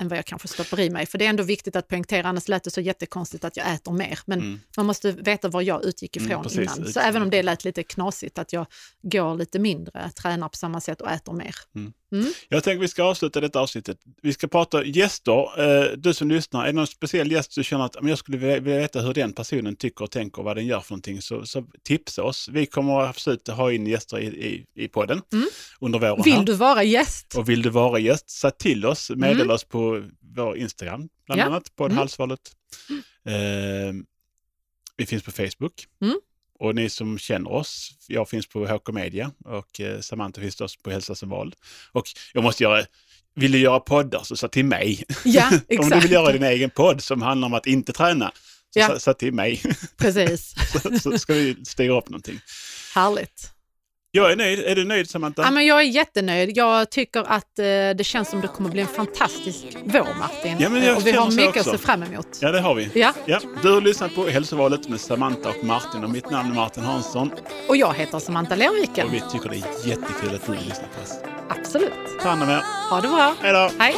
än 0.00 0.08
vad 0.08 0.18
jag 0.18 0.26
kanske 0.26 0.48
stoppar 0.48 0.80
i 0.80 0.90
mig. 0.90 1.06
För 1.06 1.18
det 1.18 1.24
är 1.24 1.28
ändå 1.28 1.42
viktigt 1.42 1.76
att 1.76 1.88
poängtera, 1.88 2.28
annars 2.28 2.48
lät 2.48 2.64
det 2.64 2.70
så 2.70 2.80
jättekonstigt 2.80 3.44
att 3.44 3.56
jag 3.56 3.74
äter 3.74 3.92
mer. 3.92 4.18
Men 4.24 4.38
Mm. 4.40 4.60
man 4.76 4.86
måste 4.86 5.12
veta 5.12 5.48
var 5.48 5.62
jag 5.62 5.84
utgick 5.84 6.16
Mm, 6.16 6.28
ifrån 6.30 6.42
precis, 6.42 6.58
innan. 6.58 6.74
Så 6.76 6.82
utgång. 6.88 7.02
även 7.02 7.22
om 7.22 7.30
det 7.30 7.42
lät 7.42 7.64
lite 7.64 7.82
knasigt 7.82 8.38
att 8.38 8.52
jag 8.52 8.66
går 9.02 9.34
lite 9.36 9.58
mindre, 9.58 10.10
tränar 10.10 10.48
på 10.48 10.56
samma 10.56 10.80
sätt 10.80 11.00
och 11.00 11.10
äter 11.10 11.32
mer. 11.32 11.54
Jag 12.48 12.64
tänker 12.64 12.80
vi 12.80 12.88
ska 12.88 13.02
avsluta 13.04 13.40
detta 13.40 13.60
avsnittet. 13.60 13.98
Vi 14.22 14.32
ska 14.32 14.46
prata 14.48 14.84
gäster. 14.84 15.60
Eh, 15.62 15.92
Du 15.96 16.14
som 16.14 16.28
lyssnar, 16.30 16.62
är 16.62 16.66
det 16.66 16.72
någon 16.72 16.86
speciell 16.86 17.32
gäst 17.32 17.54
du 17.54 17.64
känner 17.64 17.84
att 17.84 17.96
"Men 18.00 18.08
jag 18.08 18.18
skulle 18.18 18.38
vilja 18.38 18.60
veta 18.60 19.00
hur 19.00 19.14
den 19.14 19.32
personen 19.32 19.76
tycker 19.76 20.04
och 20.04 20.10
tänker 20.10 20.38
och 20.38 20.44
vad 20.44 20.56
den 20.56 20.66
gör 20.66 20.80
för 20.80 20.92
någonting, 20.92 21.22
så, 21.22 21.46
så 21.46 21.66
tipsa 21.84 22.22
oss. 22.22 22.48
Vi 22.52 22.66
kommer 22.66 23.00
absolut 23.00 23.48
att 23.48 23.56
ha 23.56 23.72
in 23.72 23.86
gäster 23.86 24.18
i, 24.18 24.26
i, 24.26 24.66
i 24.84 24.88
podden 24.88 25.22
Mm. 25.32 25.46
under 25.80 25.98
våren. 25.98 26.16
här. 26.16 26.24
Vill 26.36 26.44
du 26.44 26.52
vara 26.52 26.82
gäst? 26.82 27.34
Och 27.36 27.48
vill 27.48 27.62
du 27.62 27.70
vara 27.70 27.98
gäst, 27.98 28.30
säg 28.30 28.50
till 28.58 28.86
oss, 28.86 29.10
meddela 29.10 29.40
Mm. 29.44 29.54
oss 29.54 29.64
på 29.64 30.08
vår 30.36 30.56
Instagram, 30.56 31.08
bland 31.26 31.40
Ja. 31.40 31.44
annat, 31.44 31.76
på 31.76 31.84
Mm. 31.84 31.96
Halsvalet. 31.96 32.40
Eh, 33.26 33.94
vi 34.96 35.06
finns 35.06 35.22
på 35.22 35.32
Facebook. 35.32 35.86
Och 36.60 36.74
ni 36.74 36.88
som 36.90 37.18
känner 37.18 37.52
oss, 37.52 37.90
jag 38.06 38.28
finns 38.28 38.46
på 38.48 38.66
HK 38.66 38.88
Media 38.92 39.30
och 39.44 39.80
eh, 39.80 40.00
Samantha 40.00 40.40
finns 40.40 40.60
också 40.60 40.80
på 40.82 40.90
Hälsa 40.90 41.14
som 41.14 41.28
val. 41.28 41.54
Och 41.92 42.04
jag 42.34 42.44
måste 42.44 42.62
göra, 42.62 42.84
vill 43.34 43.52
du 43.52 43.58
göra 43.58 43.80
poddar 43.80 44.22
så 44.24 44.36
sa 44.36 44.48
till 44.48 44.64
mig. 44.64 45.04
Ja, 45.24 45.50
om 45.80 45.90
du 45.90 46.00
vill 46.00 46.12
göra 46.12 46.32
din 46.32 46.42
egen 46.42 46.70
podd 46.70 47.02
som 47.02 47.22
handlar 47.22 47.46
om 47.46 47.54
att 47.54 47.66
inte 47.66 47.92
träna, 47.92 48.32
så 48.74 48.78
Ja. 48.80 48.86
sa, 48.88 48.98
sa 48.98 49.12
till 49.14 49.32
mig. 49.34 49.62
Precis. 49.96 50.54
så, 50.82 50.98
så 50.98 51.18
ska 51.18 51.34
vi 51.34 51.64
styra 51.64 51.98
upp 51.98 52.08
någonting. 52.08 52.40
Härligt. 52.94 53.50
Jag 54.12 54.32
är 54.32 54.36
nöjd. 54.36 54.58
Är 54.64 54.74
du 54.74 54.84
nöjd 54.84 55.10
Samantha? 55.10 55.42
Ja, 55.42 55.50
men 55.50 55.66
jag 55.66 55.78
är 55.80 55.84
jättenöjd. 55.84 56.56
Jag 56.56 56.90
tycker 56.90 57.20
att 57.20 57.58
eh, 57.58 57.64
det 57.96 58.04
känns 58.06 58.30
som 58.30 58.40
det 58.40 58.48
kommer 58.48 58.70
bli 58.70 58.80
en 58.80 58.86
fantastisk 58.86 59.64
vår, 59.84 60.18
Martin. 60.18 60.56
Ja, 60.58 60.68
men 60.68 60.84
jag 60.84 60.96
och 60.96 61.06
vi 61.06 61.12
har 61.12 61.30
mycket 61.30 61.56
att 61.56 61.66
se 61.66 61.78
fram 61.78 62.02
emot. 62.02 62.26
Ja, 62.40 62.50
det 62.52 62.60
har 62.60 62.74
vi. 62.74 62.90
Ja, 62.94 63.12
Ja, 63.26 63.40
du 63.62 63.72
har 63.74 63.80
lyssnat 63.80 64.14
på 64.14 64.26
Hälsovalet 64.26 64.88
med 64.88 65.00
Samantha 65.00 65.48
och 65.48 65.64
Martin 65.64 66.04
och 66.04 66.10
mitt 66.10 66.30
namn 66.30 66.50
är 66.50 66.54
Martin 66.54 66.82
Hansson 66.84 67.30
och 67.68 67.76
jag 67.76 67.94
heter 67.94 68.18
Samantha 68.18 68.54
Lerviken. 68.54 69.06
och 69.06 69.14
vi 69.14 69.22
tycker 69.32 69.48
det 69.48 69.56
är 69.56 69.88
jättekul 69.88 70.34
att 70.34 70.46
du 70.46 70.52
lyssnar 70.52 70.88
på 70.96 71.02
oss. 71.02 71.14
Absolut. 71.48 71.92
Ta 72.22 72.28
hand 72.28 72.42
om 72.42 72.48
er. 72.50 72.62
Ha 72.90 73.00
det 73.00 73.08
bra. 73.08 73.34
Hej 73.42 73.52
då! 73.52 73.70
Hej. 73.78 73.94